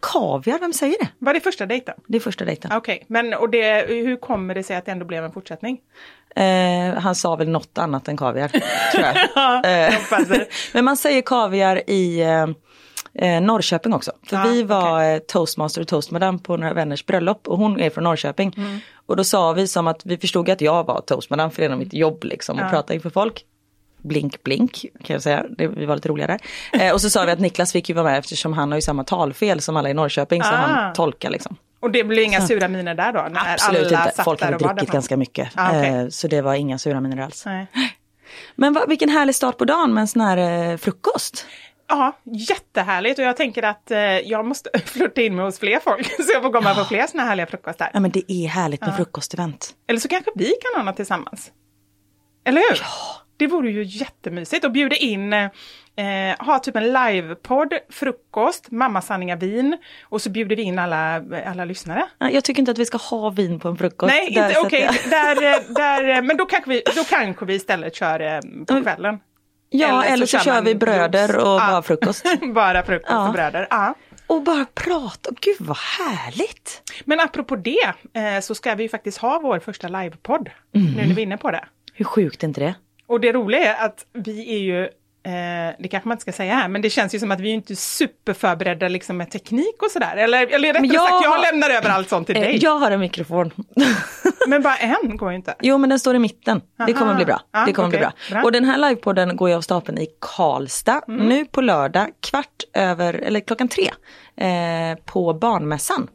Kaviar, 0.00 0.58
vem 0.58 0.72
säger 0.72 0.96
det? 1.00 1.08
Var 1.18 1.34
det 1.34 1.40
första 1.40 1.66
dejten? 1.66 1.94
Det 2.06 2.16
är 2.16 2.20
första 2.20 2.44
dejten. 2.44 2.70
Okej, 2.74 3.04
men 3.08 3.34
och 3.34 3.50
det, 3.50 3.86
hur 3.88 4.16
kommer 4.16 4.54
det 4.54 4.62
sig 4.62 4.76
att 4.76 4.84
det 4.84 4.92
ändå 4.92 5.04
blev 5.06 5.24
en 5.24 5.32
fortsättning? 5.32 5.80
Eh, 6.36 7.00
han 7.00 7.14
sa 7.14 7.36
väl 7.36 7.48
något 7.48 7.78
annat 7.78 8.08
än 8.08 8.16
kaviar, 8.16 8.48
tror 8.48 9.04
jag. 9.04 9.16
Eh. 9.88 9.94
Men 10.72 10.84
man 10.84 10.96
säger 10.96 11.22
kaviar 11.22 11.90
i 11.90 12.20
eh, 12.20 12.46
eh, 13.34 13.40
Norrköping 13.42 13.94
också. 13.94 14.12
För 14.26 14.36
Ja, 14.36 14.42
vi 14.44 14.62
var 14.62 15.04
eh, 15.12 15.18
toastmaster 15.18 15.80
och 15.80 15.88
toastmadam 15.88 16.38
på 16.38 16.56
några 16.56 16.74
vänners 16.74 17.06
bröllop 17.06 17.48
och 17.48 17.58
hon 17.58 17.80
är 17.80 17.90
från 17.90 18.04
Norrköping. 18.04 18.54
Mm. 18.56 18.78
Och 19.06 19.16
då 19.16 19.24
sa 19.24 19.52
vi 19.52 19.68
som 19.68 19.86
att 19.86 20.06
vi 20.06 20.16
förstod 20.18 20.50
att 20.50 20.60
jag 20.60 20.84
var 20.86 21.00
toastmadam 21.00 21.50
för 21.50 21.62
det 21.62 21.68
är 21.68 21.76
mitt 21.76 21.94
jobb 21.94 22.24
liksom 22.24 22.58
att 22.58 22.70
prata 22.70 22.94
inför 22.94 23.10
folk. 23.10 23.44
Blink 24.02 24.42
blink 24.42 24.84
kan 25.04 25.14
jag 25.14 25.22
säga, 25.22 25.44
det, 25.58 25.66
vi 25.68 25.86
var 25.86 25.94
lite 25.94 26.08
roliga 26.08 26.26
där. 26.26 26.38
Eh, 26.72 26.92
och 26.92 27.00
så 27.00 27.10
sa 27.10 27.24
vi 27.24 27.32
att 27.32 27.40
Niklas 27.40 27.72
fick 27.72 27.88
ju 27.88 27.94
vara 27.94 28.04
med 28.04 28.18
eftersom 28.18 28.52
han 28.52 28.70
har 28.72 28.78
ju 28.78 28.82
samma 28.82 29.04
talfel 29.04 29.60
som 29.60 29.76
alla 29.76 29.90
i 29.90 29.94
Norrköping 29.94 30.42
så 30.42 30.48
Ah. 30.48 30.52
han 30.56 30.92
tolkar 30.94 31.30
liksom. 31.30 31.56
Och 31.84 31.90
det 31.90 32.04
blir 32.04 32.22
inga 32.22 32.40
sura 32.40 32.68
miner 32.68 32.94
där 32.94 33.12
då? 33.12 33.18
Absolut 33.18 33.92
alla 33.92 34.08
inte, 34.08 34.22
folk 34.22 34.42
hade 34.42 34.58
druckit 34.58 34.90
ganska 34.90 35.16
mycket. 35.16 35.52
Ah, 35.54 35.68
okej. 35.68 35.88
eh, 35.90 36.08
så 36.08 36.28
det 36.28 36.42
var 36.42 36.54
inga 36.54 36.78
sura 36.78 37.00
miner 37.00 37.22
alls. 37.22 37.46
Nej. 37.46 37.66
Men 38.54 38.72
va, 38.72 38.84
vilken 38.88 39.08
härlig 39.08 39.34
start 39.34 39.58
på 39.58 39.64
dagen 39.64 39.94
med 39.94 40.00
en 40.00 40.08
sån 40.08 40.22
här 40.22 40.70
eh, 40.70 40.76
frukost. 40.76 41.46
Ja, 41.88 42.18
jättehärligt 42.24 43.18
och 43.18 43.24
jag 43.24 43.36
tänker 43.36 43.62
att 43.62 43.90
eh, 43.90 43.98
jag 44.00 44.44
måste 44.44 44.70
flirta 44.84 45.20
in 45.20 45.36
mig 45.36 45.44
hos 45.44 45.58
fler 45.58 45.80
folk 45.80 46.06
så 46.16 46.32
jag 46.32 46.42
får 46.42 46.52
komma 46.52 46.74
på 46.74 46.84
fler 46.84 47.06
såna 47.06 47.22
här 47.22 47.28
härliga 47.28 47.46
frukostar. 47.46 47.90
Ja 47.94 48.00
men 48.00 48.10
det 48.10 48.32
är 48.32 48.48
härligt 48.48 48.80
med 48.80 48.96
frukostevent. 48.96 49.70
Eller 49.86 50.00
så 50.00 50.08
kanske 50.08 50.30
vi 50.34 50.44
kan 50.62 50.80
ha 50.80 50.90
något 50.90 50.96
tillsammans. 50.96 51.52
Eller 52.44 52.60
hur? 52.70 52.80
Det 53.36 53.46
vore 53.46 53.70
ju 53.70 53.84
jättemysigt 53.84 54.64
och 54.64 54.72
bjuda 54.72 54.96
in, 54.96 55.32
eh, 55.32 55.50
ha 56.38 56.58
typ 56.58 56.76
en 56.76 56.92
livepodd, 56.92 57.72
frukost, 57.90 58.70
mammasanningar 58.70 59.36
vin 59.36 59.76
och 60.02 60.22
så 60.22 60.30
bjuder 60.30 60.56
vi 60.56 60.62
in 60.62 60.78
alla, 60.78 61.22
alla 61.46 61.64
lyssnare. 61.64 62.06
Ja, 62.18 62.30
Jag 62.30 62.44
tycker 62.44 62.60
inte 62.60 62.70
att 62.72 62.78
vi 62.78 62.86
ska 62.86 62.98
ha 62.98 63.30
vin 63.30 63.60
på 63.60 63.68
en 63.68 63.76
frukost. 63.76 64.12
Nej, 64.14 64.28
inte, 64.28 64.54
okej, 64.64 64.80
jag- 64.80 65.10
där, 65.10 65.42
eh, 65.52 65.60
där, 65.74 66.08
eh, 66.08 66.22
men 66.22 66.36
då 66.36 66.46
kanske, 66.46 66.70
vi, 66.70 66.82
då 66.96 67.04
kanske 67.04 67.44
vi 67.44 67.54
istället 67.54 67.94
kör 67.94 68.20
eh, 68.20 68.40
på 68.66 68.82
kvällen. 68.82 69.18
Ja, 69.70 70.04
eller 70.04 70.26
så, 70.26 70.38
kör 70.38 70.52
man 70.54 70.64
vi 70.64 70.74
bröder 70.74 71.36
och 71.36 71.46
Ja. 71.46 71.66
bara 71.70 71.82
frukost. 71.82 72.24
bara 72.54 72.82
frukost 72.82 73.10
Ja. 73.12 73.26
och 73.26 73.32
bröder. 73.32 73.66
Ja. 73.70 73.94
Och 74.26 74.42
bara 74.42 74.66
prata, 74.74 75.30
gud 75.40 75.56
vad 75.60 75.76
härligt. 75.76 76.82
Men 77.04 77.20
apropå 77.20 77.56
det 77.56 77.92
eh, 78.14 78.40
så 78.42 78.54
ska 78.54 78.74
vi 78.74 78.82
ju 78.82 78.88
faktiskt 78.88 79.18
ha 79.18 79.38
vår 79.42 79.58
första 79.58 79.88
livepodd. 79.88 80.50
Mm. 80.74 80.92
Nu 80.92 81.06
när 81.06 81.14
vi 81.14 81.22
är 81.22 81.26
inne 81.26 81.36
på 81.36 81.50
det. 81.50 81.64
Hur 81.94 82.04
sjukt 82.04 82.42
är 82.42 82.48
inte 82.48 82.60
det? 82.60 82.74
Och 83.06 83.20
det 83.20 83.32
roliga 83.32 83.74
är 83.76 83.86
att 83.86 84.06
vi 84.12 84.54
är 84.54 84.58
ju, 84.58 84.88
eh, 85.24 85.74
det 85.78 85.88
kanske 85.90 86.08
man 86.08 86.14
inte 86.14 86.22
ska 86.22 86.32
säga 86.32 86.54
här, 86.54 86.68
men 86.68 86.82
det 86.82 86.90
känns 86.90 87.14
ju 87.14 87.18
som 87.18 87.30
att 87.30 87.40
vi 87.40 87.50
är 87.50 87.54
inte 87.54 87.76
superförberedda 87.76 88.88
liksom 88.88 89.16
med 89.16 89.30
teknik 89.30 89.82
och 89.82 89.90
sådär. 89.90 90.16
Eller, 90.16 90.46
eller 90.46 90.68
rättare 90.72 90.86
jag 90.86 91.08
sagt, 91.08 91.24
jag 91.24 91.30
har- 91.30 91.52
lämnar 91.52 91.70
över 91.70 91.90
allt 91.90 92.08
sånt 92.08 92.26
till 92.26 92.36
Eh, 92.36 92.42
dig. 92.42 92.58
Jag 92.62 92.78
har 92.78 92.90
en 92.90 93.00
mikrofon. 93.00 93.50
Men 94.48 94.62
bara 94.62 94.76
en 94.76 95.16
går 95.16 95.30
ju 95.30 95.36
inte. 95.36 95.54
Jo 95.60 95.78
men 95.78 95.90
den 95.90 95.98
står 95.98 96.14
i 96.14 96.18
mitten. 96.18 96.60
Det 96.86 96.92
kommer 96.92 97.06
Aha. 97.06 97.16
bli 97.16 97.24
bra. 97.24 97.40
Ja, 97.52 97.64
det 97.66 97.72
kommer 97.72 97.88
bli 97.88 97.98
okej. 97.98 98.06
bra. 98.06 98.12
Bra. 98.28 98.36
Mm. 98.36 98.44
Och 98.44 98.52
den 98.52 98.64
här 98.64 98.78
livepodden 98.78 99.36
går 99.36 99.50
jag 99.50 99.56
av 99.56 99.60
stapeln 99.62 99.98
i 99.98 100.06
Karlstad 100.20 101.00
nu 101.06 101.44
på 101.44 101.60
lördag 101.60 102.08
kvart 102.20 102.62
över, 102.74 103.14
eller 103.14 103.40
klockan 103.40 103.68
tre. 103.68 103.90
Eh, 104.36 104.98
på 105.04 105.34
barnmässan. 105.34 106.08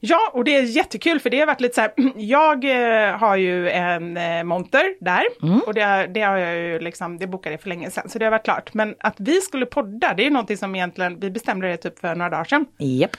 Ja, 0.00 0.30
och 0.34 0.44
det 0.44 0.56
är 0.56 0.62
jättekul 0.62 1.20
för 1.20 1.30
det 1.30 1.38
har 1.38 1.46
varit 1.46 1.60
lite 1.60 1.74
så 1.74 1.80
här, 1.80 1.92
jag 2.16 2.64
eh, 2.64 3.16
har 3.16 3.36
ju 3.36 3.70
en 3.70 4.16
eh, 4.16 4.44
monter 4.44 5.04
där 5.04 5.22
Mm. 5.42 5.60
och 5.66 5.74
det, 5.74 6.10
det 6.14 6.20
har 6.22 6.36
jag 6.36 6.56
ju 6.56 6.78
liksom, 6.78 7.18
det 7.18 7.26
bokade 7.26 7.52
jag 7.54 7.60
för 7.62 7.68
länge 7.68 7.90
sedan 7.90 8.08
så 8.08 8.18
det 8.18 8.24
har 8.26 8.30
varit 8.30 8.44
klart. 8.44 8.74
Men 8.74 8.94
att 8.98 9.14
vi 9.18 9.40
skulle 9.40 9.66
podda, 9.66 10.14
det 10.14 10.22
är 10.22 10.24
ju 10.24 10.30
någonting 10.30 10.56
som 10.56 10.74
egentligen, 10.74 11.20
vi 11.20 11.30
bestämde 11.30 11.68
det 11.68 11.76
typ 11.76 11.98
för 11.98 12.14
några 12.14 12.30
dagar 12.30 12.44
sedan. 12.44 12.66
Japp. 12.78 13.10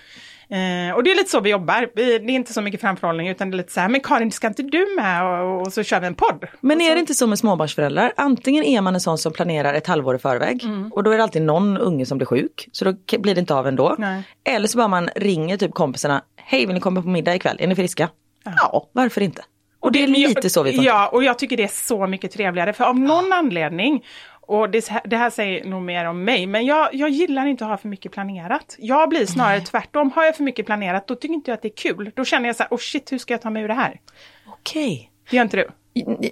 Eh, 0.52 0.96
och 0.96 1.04
det 1.04 1.12
är 1.12 1.16
lite 1.16 1.30
så 1.30 1.40
vi 1.40 1.50
jobbar, 1.50 1.90
vi, 1.96 2.18
det 2.20 2.32
är 2.32 2.36
inte 2.36 2.54
så 2.54 2.62
mycket 2.62 2.82
framförhållning 2.82 3.28
utan 3.28 3.52
det 3.52 3.56
är 3.56 3.58
lite 3.58 3.74
så 3.74 3.80
här, 3.80 3.90
men 3.90 4.02
Karin 4.02 4.32
ska 4.32 4.48
inte 4.48 4.64
du 4.64 4.96
med 4.98 5.24
och, 5.24 5.62
och 5.62 5.74
så 5.74 5.84
kör 5.84 6.00
vi 6.00 6.08
en 6.08 6.16
podd. 6.16 6.46
Men 6.62 6.82
är 6.82 6.94
det 6.96 7.00
inte 7.00 7.14
så 7.14 7.28
med 7.28 7.40
småbarnsföräldrar? 7.40 8.14
Antingen 8.18 8.64
är 8.64 8.82
man 8.82 8.94
en 8.96 9.02
sån 9.02 9.18
som 9.18 9.34
planerar 9.34 9.74
ett 9.74 9.88
halvår 9.88 10.16
i 10.16 10.20
förväg 10.20 10.64
Mm. 10.64 10.92
och 10.94 11.04
då 11.04 11.12
är 11.12 11.18
det 11.18 11.24
alltid 11.24 11.42
någon 11.42 11.78
unge 11.78 12.06
som 12.06 12.18
blir 12.18 12.26
sjuk 12.28 12.70
så 12.72 12.86
då 12.86 12.94
blir 13.20 13.36
det 13.36 13.40
inte 13.40 13.54
av 13.56 13.68
ändå. 13.68 13.96
Nej. 13.98 14.24
Eller 14.44 14.68
så 14.68 14.78
bara 14.78 14.88
man 14.88 15.10
ringer 15.16 15.58
typ 15.58 15.74
kompisarna, 15.74 16.22
hej 16.50 16.66
vill 16.66 16.74
ni 16.74 16.80
komma 16.80 17.02
på 17.02 17.10
middag 17.10 17.36
ikväll, 17.36 17.58
är 17.60 17.68
ni 17.68 17.76
friska? 17.76 18.10
Ja, 18.44 18.90
varför 18.92 19.22
inte? 19.22 19.42
Och 19.80 19.92
det 19.92 20.04
är 20.04 20.08
lite 20.08 20.50
så 20.50 20.64
vi 20.64 20.72
funkar. 20.72 20.86
Ja, 20.86 21.08
och 21.08 21.24
jag 21.24 21.40
tycker 21.40 21.58
det 21.58 21.64
är 21.64 21.68
så 21.68 22.08
mycket 22.08 22.32
trevligare 22.32 22.74
för 22.74 22.84
av 22.84 23.00
någon 23.00 23.34
anledning 23.34 24.06
och 24.42 24.70
det, 24.70 24.90
det 25.06 25.18
här 25.18 25.30
säger 25.30 25.66
nog 25.66 25.82
mer 25.82 26.06
om 26.06 26.24
mig, 26.24 26.48
men 26.48 26.66
jag, 26.66 26.94
jag 26.94 27.10
gillar 27.10 27.46
inte 27.46 27.64
att 27.66 27.70
ha 27.70 27.78
för 27.78 27.88
mycket 27.88 28.12
planerat. 28.12 28.76
Jag 28.80 29.10
blir 29.10 29.26
snarare 29.26 29.62
tvärtom. 29.62 30.12
Har 30.12 30.26
jag 30.26 30.36
för 30.36 30.44
mycket 30.44 30.66
planerat, 30.66 31.08
då 31.08 31.16
tycker 31.16 31.34
inte 31.34 31.52
jag 31.52 31.56
att 31.56 31.62
det 31.62 31.68
är 31.68 31.76
kul. 31.76 32.12
Då 32.16 32.26
känner 32.26 32.50
jag 32.50 32.56
så 32.56 32.64
här, 32.64 32.70
oh 32.72 32.78
shit, 32.78 33.12
hur 33.12 33.18
ska 33.18 33.34
jag 33.34 33.42
ta 33.42 33.50
mig 33.50 33.64
ur 33.64 33.68
det 33.68 33.74
här? 33.74 34.00
Okej. 34.48 35.12
Det 35.30 35.36
gör 35.36 35.44
inte 35.44 35.58
du? 35.58 35.70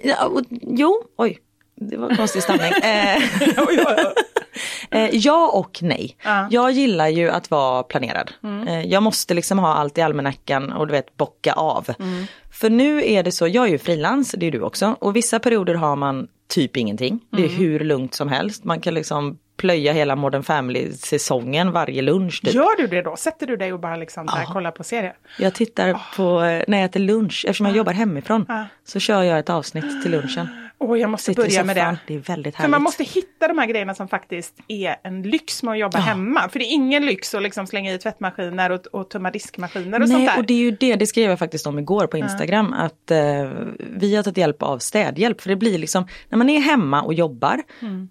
Ja, 0.02 0.42
Jo, 0.50 1.02
oj. 1.16 1.38
Det 1.74 1.96
var 1.96 2.16
konstig 2.16 2.42
stämning. 2.42 2.72
Eh, 4.90 5.08
ja 5.12 5.50
och 5.54 5.78
nej. 5.82 6.16
Jag 6.50 6.72
gillar 6.72 7.08
ju 7.08 7.30
att 7.30 7.50
vara 7.50 7.82
planerad. 7.82 8.30
Eh, 8.68 8.80
jag 8.86 9.02
måste 9.02 9.34
liksom 9.34 9.58
ha 9.58 9.74
allt 9.74 9.98
i 9.98 10.02
almanackan 10.02 10.72
och 10.72 10.86
du 10.86 10.92
vet 10.92 11.16
bocka 11.16 11.52
av. 11.52 11.86
För 12.52 12.70
nu 12.70 13.10
är 13.10 13.22
det 13.22 13.32
så, 13.32 13.48
jag 13.48 13.64
är 13.66 13.70
ju 13.70 13.78
frilans, 13.78 14.34
det 14.38 14.46
är 14.46 14.50
du 14.50 14.62
också. 14.62 14.96
Och 15.00 15.16
vissa 15.16 15.38
perioder 15.38 15.74
har 15.74 15.96
man 15.96 16.28
typ 16.48 16.76
ingenting. 16.76 17.20
Det 17.30 17.44
är 17.44 17.48
hur 17.48 17.80
lugnt 17.80 18.14
som 18.14 18.28
helst. 18.28 18.64
Man 18.64 18.80
kan 18.80 18.94
liksom 18.94 19.38
plöja 19.56 19.92
hela 19.92 20.16
Modern 20.16 20.42
Family-säsongen 20.42 21.72
varje 21.72 22.02
lunch. 22.02 22.42
Typ. 22.44 22.54
Gör 22.54 22.76
du 22.76 22.86
det 22.86 23.02
då? 23.02 23.16
Sätter 23.16 23.46
du 23.46 23.56
dig 23.56 23.72
och 23.72 23.80
bara 23.80 23.96
liksom 23.96 24.26
där, 24.26 24.44
kollar 24.44 24.70
på 24.70 24.84
serier? 24.84 25.14
Jag 25.38 25.54
tittar 25.54 26.00
på, 26.16 26.42
eh, 26.42 26.64
när 26.68 26.78
jag 26.78 26.84
äter 26.84 27.00
lunch, 27.00 27.44
eftersom 27.48 27.66
jag 27.66 27.76
jobbar 27.76 27.92
hemifrån. 27.92 28.44
Ja. 28.48 28.64
Så 28.84 29.00
kör 29.00 29.22
jag 29.22 29.38
ett 29.38 29.50
avsnitt 29.50 30.02
till 30.02 30.10
lunchen. 30.10 30.48
Åh, 30.80 30.98
jag 30.98 31.10
måste 31.10 31.24
Sitter 31.24 31.42
i 31.42 31.46
börja 31.46 31.64
med 31.64 31.76
det. 31.76 31.98
Det 32.06 32.14
är 32.14 32.18
väldigt 32.18 32.54
För 32.54 32.62
härligt. 32.62 32.70
man 32.70 32.82
måste 32.82 33.04
hitta 33.04 33.48
de 33.48 33.58
här 33.58 33.66
grejerna 33.66 33.94
som 33.94 34.08
faktiskt 34.08 34.54
är 34.68 34.96
en 35.02 35.22
lyx 35.22 35.62
med 35.62 35.72
att 35.72 35.78
jobba 35.78 35.98
hemma. 35.98 36.48
För 36.48 36.58
det 36.58 36.64
är 36.64 36.72
ingen 36.72 37.06
lyx 37.06 37.34
att 37.34 37.42
liksom 37.42 37.66
slänga 37.66 37.94
i 37.94 37.98
tvättmaskiner 37.98 38.70
och, 38.70 38.86
och 38.86 39.10
tömma 39.10 39.30
diskmaskiner 39.30 40.02
och 40.02 40.08
sånt 40.08 40.18
Nej, 40.18 40.26
där. 40.26 40.38
och 40.38 40.46
det 40.46 40.54
är 40.54 40.58
ju 40.58 40.70
det, 40.70 40.96
det 40.96 41.06
skrev 41.06 41.30
jag 41.30 41.38
faktiskt 41.38 41.66
om 41.66 41.78
igår 41.78 42.06
på 42.06 42.16
Instagram, 42.16 42.72
att 42.72 43.10
eh, 43.10 43.18
vi 43.78 44.16
har 44.16 44.22
tagit 44.22 44.36
hjälp 44.36 44.62
av 44.62 44.78
städhjälp. 44.78 45.40
För 45.40 45.48
det 45.48 45.56
blir 45.56 45.78
liksom, 45.78 46.06
när 46.28 46.38
man 46.38 46.50
är 46.50 46.60
hemma 46.60 47.02
och 47.02 47.14
jobbar, 47.14 47.62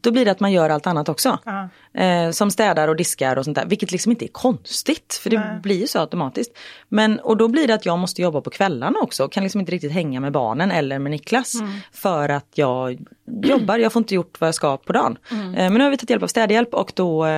då 0.01 0.11
blir 0.11 0.25
det 0.25 0.31
att 0.31 0.39
man 0.39 0.51
gör 0.51 0.69
allt 0.69 0.87
annat 0.87 1.09
också. 1.09 1.39
Ja. 1.45 1.69
Eh, 2.01 2.31
som 2.31 2.51
städar 2.51 2.87
och 2.87 2.95
diskar 2.95 3.37
och 3.37 3.45
sånt 3.45 3.55
där, 3.55 3.65
vilket 3.65 3.91
liksom 3.91 4.11
inte 4.11 4.25
är 4.25 4.31
konstigt, 4.31 5.19
för 5.23 5.29
det 5.29 5.59
blir 5.63 5.79
ju 5.79 5.87
så 5.87 5.99
automatiskt. 5.99 6.57
Men, 6.89 7.19
och 7.19 7.37
då 7.37 7.47
blir 7.47 7.67
det 7.67 7.73
att 7.73 7.85
jag 7.85 7.99
måste 7.99 8.21
jobba 8.21 8.41
på 8.41 8.49
kvällarna 8.49 8.99
också, 8.99 9.27
kan 9.27 9.43
liksom 9.43 9.59
inte 9.59 9.71
riktigt 9.71 9.91
hänga 9.91 10.19
med 10.19 10.31
barnen 10.31 10.71
eller 10.71 10.99
med 10.99 11.11
Niklas. 11.11 11.53
För 11.91 12.29
att 12.29 12.56
jag 12.57 12.97
jobbar, 13.43 13.77
jag 13.77 13.93
får 13.93 13.99
inte 13.99 14.15
gjort 14.15 14.41
vad 14.41 14.47
jag 14.47 14.55
ska 14.55 14.77
på 14.77 14.93
dagen. 14.93 15.17
Eh, 15.31 15.37
men 15.53 15.73
nu 15.73 15.83
har 15.83 15.91
vi 15.91 15.97
tagit 15.97 16.09
hjälp 16.09 16.23
av 16.23 16.27
städhjälp 16.27 16.73
och 16.73 16.91
då 16.95 17.25
eh, 17.25 17.31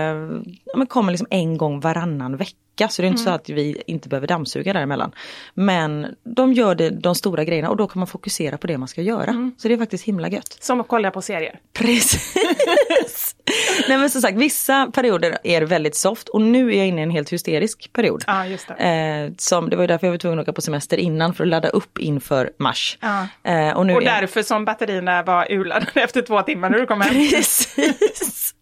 ja, 0.65 0.85
kommer 0.87 1.11
liksom 1.11 1.27
en 1.29 1.57
gång 1.57 1.79
varannan 1.79 2.37
vecka. 2.37 2.55
Så 2.87 3.01
det 3.01 3.05
är 3.05 3.09
inte 3.09 3.23
så 3.23 3.29
att 3.29 3.49
vi 3.49 3.83
inte 3.87 4.09
behöver 4.09 4.27
dammsuga 4.27 4.73
däremellan. 4.73 5.11
Men 5.53 6.15
de 6.23 6.53
gör 6.53 6.75
det, 6.75 6.89
de 6.89 7.15
stora 7.15 7.43
grejerna 7.43 7.69
och 7.69 7.77
då 7.77 7.87
kan 7.87 7.99
man 7.99 8.07
fokusera 8.07 8.57
på 8.57 8.67
det 8.67 8.77
man 8.77 8.87
ska 8.87 9.01
göra. 9.01 9.51
Så 9.57 9.67
det 9.67 9.73
är 9.73 9.77
faktiskt 9.77 10.03
himla 10.03 10.29
gött. 10.29 10.57
Som 10.59 10.81
att 10.81 10.87
kolla 10.87 11.11
på 11.11 11.21
serier. 11.21 11.59
Precis. 11.73 13.35
Nej 13.89 13.97
men 13.97 14.09
som 14.09 14.21
sagt, 14.21 14.37
vissa 14.37 14.91
perioder 14.93 15.37
är 15.43 15.61
väldigt 15.61 15.95
soft 15.95 16.29
och 16.29 16.41
nu 16.41 16.73
är 16.73 16.77
jag 16.77 16.87
inne 16.87 16.99
i 17.01 17.03
en 17.03 17.11
helt 17.11 17.33
hysterisk 17.33 17.93
period. 17.93 18.23
Ja, 18.27 18.45
just 18.45 18.67
det. 18.67 18.73
Eh, 18.73 19.31
som, 19.37 19.69
det 19.69 19.75
var 19.75 19.83
ju 19.83 19.87
därför 19.87 20.07
jag 20.07 20.11
var 20.11 20.17
tvungen 20.17 20.39
att 20.39 20.43
åka 20.43 20.53
på 20.53 20.61
semester 20.61 20.97
innan 20.97 21.33
för 21.33 21.43
att 21.43 21.49
ladda 21.49 21.69
upp 21.69 21.99
inför 21.99 22.51
mars. 22.59 22.97
Ja. 23.01 23.27
Eh, 23.43 23.77
och 23.77 23.85
nu 23.85 23.95
Och 23.95 24.01
är... 24.01 24.05
därför 24.05 24.43
som 24.43 24.65
batterierna 24.65 25.23
var 25.23 25.51
urladdade 25.51 25.91
efter 26.01 26.21
två 26.21 26.41
timmar 26.41 26.69
när 26.69 26.79
du 26.79 26.85
kom 26.85 27.01
hem. 27.01 27.13
Precis. 27.13 28.55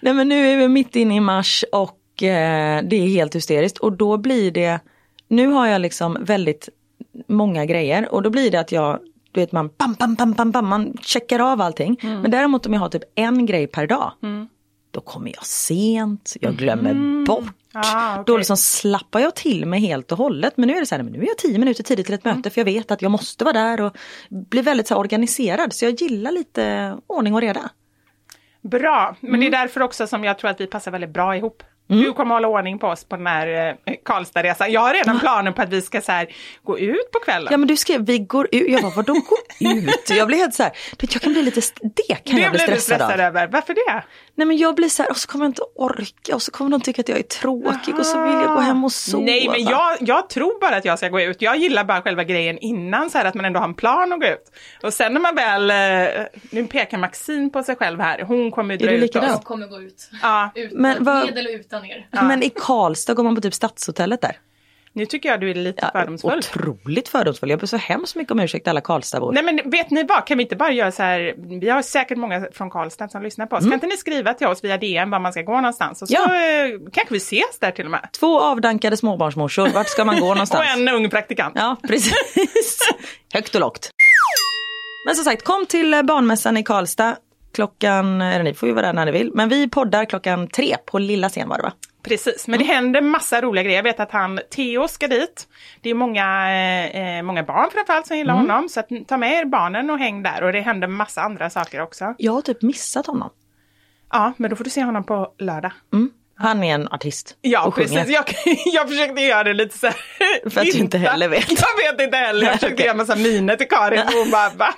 Nej 0.00 0.14
men 0.14 0.28
nu 0.28 0.46
är 0.52 0.56
vi 0.56 0.68
mitt 0.68 0.96
inne 0.96 1.16
i 1.16 1.20
mars 1.20 1.64
och 1.72 1.98
eh, 2.22 2.82
det 2.84 2.96
är 2.96 3.08
helt 3.08 3.34
hysteriskt 3.34 3.78
och 3.78 3.92
då 3.92 4.16
blir 4.16 4.50
det, 4.50 4.80
nu 5.28 5.46
har 5.46 5.66
jag 5.66 5.80
liksom 5.80 6.16
väldigt 6.20 6.68
många 7.28 7.64
grejer 7.66 8.14
och 8.14 8.22
då 8.22 8.30
blir 8.30 8.50
det 8.50 8.60
att 8.60 8.72
jag, 8.72 8.98
du 9.32 9.40
vet 9.40 9.52
man 9.52 9.70
bam, 9.78 9.94
bam, 9.98 10.14
bam, 10.14 10.32
bam, 10.32 10.50
bam, 10.50 10.66
man 10.68 10.96
checkar 11.00 11.38
av 11.52 11.60
allting. 11.60 11.96
Men 12.02 12.30
däremot 12.30 12.66
om 12.66 12.72
jag 12.72 12.80
har 12.80 12.88
typ 12.88 13.02
en 13.14 13.46
grej 13.46 13.66
per 13.66 13.86
dag, 13.86 14.12
då 14.90 15.00
kommer 15.00 15.32
jag 15.34 15.46
sent, 15.46 16.34
jag 16.40 16.56
glömmer 16.56 17.24
bort. 17.26 17.44
Ah, 17.76 18.12
okej. 18.12 18.24
Då 18.26 18.36
liksom 18.36 18.56
slappar 18.56 19.20
jag 19.20 19.34
till 19.34 19.66
mig 19.66 19.80
helt 19.80 20.12
och 20.12 20.18
hållet. 20.18 20.56
Men 20.56 20.68
nu 20.68 20.76
är 20.76 20.80
det 20.80 20.86
så 20.86 20.94
här, 20.94 21.02
nu 21.02 21.18
är 21.22 21.26
jag 21.26 21.38
tio 21.38 21.58
minuter 21.58 21.82
tidigt 21.82 22.06
till 22.06 22.14
ett 22.14 22.24
möte 22.24 22.50
för 22.50 22.60
jag 22.60 22.64
vet 22.64 22.90
att 22.90 23.02
jag 23.02 23.10
måste 23.10 23.44
vara 23.44 23.52
där 23.52 23.80
och 23.80 23.96
blir 24.28 24.62
väldigt 24.62 24.86
så 24.86 24.96
organiserad. 24.96 25.72
Så 25.72 25.84
jag 25.84 26.00
gillar 26.00 26.32
lite 26.32 26.96
ordning 27.06 27.34
och 27.34 27.40
reda. 27.40 27.70
Bra, 28.62 29.16
men 29.20 29.28
Mm. 29.30 29.40
det 29.40 29.46
är 29.46 29.50
därför 29.50 29.82
också 29.82 30.06
som 30.06 30.24
jag 30.24 30.38
tror 30.38 30.50
att 30.50 30.60
vi 30.60 30.66
passar 30.66 30.90
väldigt 30.90 31.10
bra 31.10 31.36
ihop. 31.36 31.62
Du 31.86 32.12
kommer 32.12 32.34
hålla 32.34 32.48
ordning 32.48 32.78
på 32.78 32.86
oss 32.86 33.04
på 33.04 33.16
den 33.16 33.26
här 33.26 33.76
eh, 33.86 33.94
Karlstadresan. 34.04 34.72
Jag 34.72 34.80
har 34.80 34.94
redan 34.94 35.20
planer 35.20 35.52
på 35.52 35.62
att 35.62 35.68
vi 35.68 35.82
ska 35.82 36.00
så 36.00 36.12
här, 36.12 36.26
gå 36.62 36.78
ut 36.78 37.10
på 37.12 37.18
kvällen. 37.18 37.48
Ja 37.50 37.56
men 37.56 37.68
du 37.68 37.76
skrev 37.76 38.06
vi 38.06 38.18
går 38.18 38.48
ut, 38.52 38.68
jag 38.68 38.82
bara 38.82 38.92
vadå 38.96 39.12
gå 39.12 39.36
ut? 39.70 40.10
Jag 40.18 40.26
blir 40.26 40.38
helt 40.38 40.54
så 40.54 40.62
här, 40.62 40.72
jag 41.00 41.10
kan 41.22 41.32
bli 41.32 41.42
lite, 41.42 41.60
det 41.80 42.14
kan 42.24 42.36
det 42.36 42.42
jag 42.42 42.52
bli 42.52 42.58
blir 42.64 42.74
du 42.74 42.80
stressad, 42.80 42.96
stressad 42.96 43.20
av. 43.20 43.26
över. 43.26 43.46
Varför 43.46 43.74
det? 43.74 44.04
Nej 44.34 44.46
men 44.46 44.56
jag 44.56 44.74
blir 44.74 44.88
så 44.88 45.02
här, 45.02 45.10
och 45.10 45.16
så 45.16 45.28
kommer 45.28 45.44
jag 45.44 45.50
inte 45.50 45.62
orka 45.74 46.34
och 46.34 46.42
så 46.42 46.50
kommer 46.50 46.70
de 46.70 46.80
tycka 46.80 47.00
att 47.00 47.08
jag 47.08 47.18
är 47.18 47.22
tråkig 47.22 47.94
och 47.98 48.06
så 48.06 48.22
vill 48.24 48.32
jag 48.34 48.54
gå 48.54 48.60
hem 48.60 48.84
och 48.84 48.92
sova. 48.92 49.24
Nej 49.24 49.48
men 49.48 49.64
jag, 49.64 49.96
jag 50.00 50.28
tror 50.30 50.60
bara 50.60 50.76
att 50.76 50.84
jag 50.84 50.98
ska 50.98 51.08
gå 51.08 51.20
ut. 51.20 51.42
Jag 51.42 51.56
gillar 51.56 51.84
bara 51.84 52.02
själva 52.02 52.24
grejen 52.24 52.58
innan 52.58 53.10
så 53.10 53.18
här 53.18 53.24
att 53.24 53.34
man 53.34 53.44
ändå 53.44 53.60
har 53.60 53.66
en 53.68 53.74
plan 53.74 54.12
att 54.12 54.20
gå 54.20 54.26
ut. 54.26 54.52
Och 54.82 54.94
sen 54.94 55.12
när 55.14 55.20
man 55.20 55.34
väl, 55.34 55.70
eh, 55.70 56.24
nu 56.50 56.66
pekar 56.66 56.98
Maxine 56.98 57.50
på 57.50 57.62
sig 57.62 57.76
själv 57.76 58.00
här, 58.00 58.22
hon 58.22 58.50
kommer 58.50 58.74
ju 58.74 58.78
dra 58.78 58.86
du 58.90 58.94
ut 58.96 59.00
likadan? 59.02 59.34
oss. 59.34 59.44
kommer 59.44 59.66
gå 59.66 59.80
ut. 59.82 60.10
Ja, 60.22 60.50
Utan, 60.54 60.78
Men 60.82 61.04
vad- 61.04 61.24
Med 61.26 61.38
eller 61.38 61.54
utan 61.54 61.73
er. 61.84 62.08
Men 62.10 62.42
i 62.42 62.50
Karlstad 62.56 63.14
går 63.14 63.22
man 63.22 63.34
på 63.34 63.40
typ 63.40 63.54
Stadshotellet 63.54 64.20
där. 64.20 64.36
nu 64.92 65.06
tycker 65.06 65.28
jag 65.28 65.40
du 65.40 65.50
är 65.50 65.54
lite 65.54 65.90
Ja, 65.94 66.00
fördomsfull. 66.00 66.38
otroligt 66.38 67.08
fördomsfull. 67.08 67.50
Jag 67.50 67.58
ber 67.60 67.66
så 67.66 67.76
hemskt 67.76 68.16
mycket 68.16 68.30
om 68.32 68.40
ursäkt 68.40 68.68
alla 68.68 68.80
Karlstadbor. 68.80 69.32
Nej 69.32 69.42
men 69.42 69.70
vet 69.70 69.90
ni 69.90 70.04
vad, 70.04 70.26
kan 70.26 70.38
vi 70.38 70.42
inte 70.42 70.56
bara 70.56 70.70
göra 70.72 70.92
så 70.92 71.02
här, 71.02 71.34
vi 71.60 71.68
har 71.68 71.82
säkert 71.82 72.18
många 72.18 72.46
från 72.52 72.70
Karlstad 72.70 73.08
som 73.08 73.22
lyssnar 73.22 73.46
på 73.46 73.56
oss. 73.56 73.64
Kan 73.64 73.72
inte 73.72 73.86
ni 73.86 73.96
skriva 73.96 74.34
till 74.34 74.46
oss 74.46 74.64
via 74.64 74.76
DM 74.78 75.10
var 75.10 75.18
man 75.18 75.32
ska 75.32 75.42
gå 75.42 75.54
någonstans? 75.56 76.02
Och 76.02 76.08
så 76.08 76.16
Mm. 76.24 76.70
Ja. 76.84 76.90
kanske 76.92 77.14
vi 77.14 77.18
ses 77.18 77.58
där 77.60 77.70
till 77.70 77.84
och 77.84 77.90
med. 77.90 78.08
Två 78.12 78.40
avdankade 78.40 78.96
småbarnsmorsor, 78.96 79.68
vart 79.68 79.88
ska 79.88 80.04
man 80.04 80.20
gå 80.20 80.28
någonstans? 80.34 80.60
Och 80.74 80.78
en 80.80 80.88
ung 80.88 81.10
praktikant. 81.10 81.54
Ja, 81.56 81.76
precis. 81.88 82.78
Högt 83.34 83.54
och 83.54 83.60
lågt. 83.60 83.90
Men 85.06 85.14
som 85.14 85.24
sagt, 85.24 85.42
kom 85.44 85.66
till 85.66 86.00
barnmässan 86.04 86.56
i 86.56 86.62
Karlstad. 86.62 87.16
Klockan, 87.54 88.20
eller 88.20 88.44
ni 88.44 88.54
får 88.54 88.68
ju 88.68 88.74
vara 88.74 88.86
där 88.86 88.92
när 88.92 89.06
ni 89.06 89.12
vill, 89.12 89.30
men 89.34 89.48
vi 89.48 89.68
poddar 89.68 90.04
klockan 90.04 90.48
tre 90.48 90.76
på 90.86 90.98
lilla 90.98 91.28
scen 91.28 91.48
var 91.48 91.56
det 91.56 91.62
va? 91.62 91.72
Precis, 92.02 92.48
men 92.48 92.58
det 92.58 92.64
händer 92.64 93.00
massa 93.00 93.40
roliga 93.40 93.62
grejer. 93.62 93.76
Jag 93.78 93.82
vet 93.82 94.00
att 94.00 94.10
han, 94.12 94.40
Theo 94.50 94.88
ska 94.88 95.08
dit. 95.08 95.48
Det 95.80 95.90
är 95.90 95.94
många, 95.94 96.26
eh, 96.88 97.22
många 97.22 97.42
barn 97.42 97.70
framförallt 97.72 98.06
som 98.06 98.16
gillar 98.16 98.34
honom. 98.34 98.68
Så 98.68 98.80
att, 98.80 98.88
ta 99.06 99.16
med 99.16 99.32
er 99.32 99.44
barnen 99.44 99.90
och 99.90 99.98
häng 99.98 100.22
där. 100.22 100.42
Och 100.42 100.52
det 100.52 100.60
händer 100.60 100.88
massa 100.88 101.22
andra 101.22 101.50
saker 101.50 101.80
också. 101.80 102.14
Jag 102.18 102.32
har 102.32 102.42
typ 102.42 102.62
missat 102.62 103.06
honom. 103.06 103.30
Ja, 104.12 104.32
men 104.36 104.50
då 104.50 104.56
får 104.56 104.64
du 104.64 104.70
se 104.70 104.84
honom 104.84 105.04
på 105.04 105.32
lördag. 105.38 105.72
Han 106.36 106.64
är 106.64 106.74
en 106.74 106.88
artist. 106.88 107.36
Ja, 107.40 107.64
och 107.66 107.74
precis. 107.74 108.08
Jag, 108.08 108.24
jag 108.72 108.88
försökte 108.88 109.22
göra 109.22 109.44
det 109.44 109.52
lite 109.52 109.78
så 109.78 109.86
här. 109.86 110.50
För 110.50 110.60
att 110.60 110.66
du 110.66 110.78
inte 110.78 110.98
heller 110.98 111.28
vet. 111.28 111.50
Jag 111.50 111.92
vet 111.92 112.00
inte 112.00 112.16
heller. 112.16 112.46
Jag 112.46 112.52
försökte 112.54 112.74
okej. 112.74 112.86
göra 112.86 112.96
massa 112.96 113.16
miner 113.16 113.56
till 113.56 113.68
Karin 113.68 114.00
och 114.00 114.12
hon 114.12 114.30
bara, 114.30 114.50
va? 114.50 114.74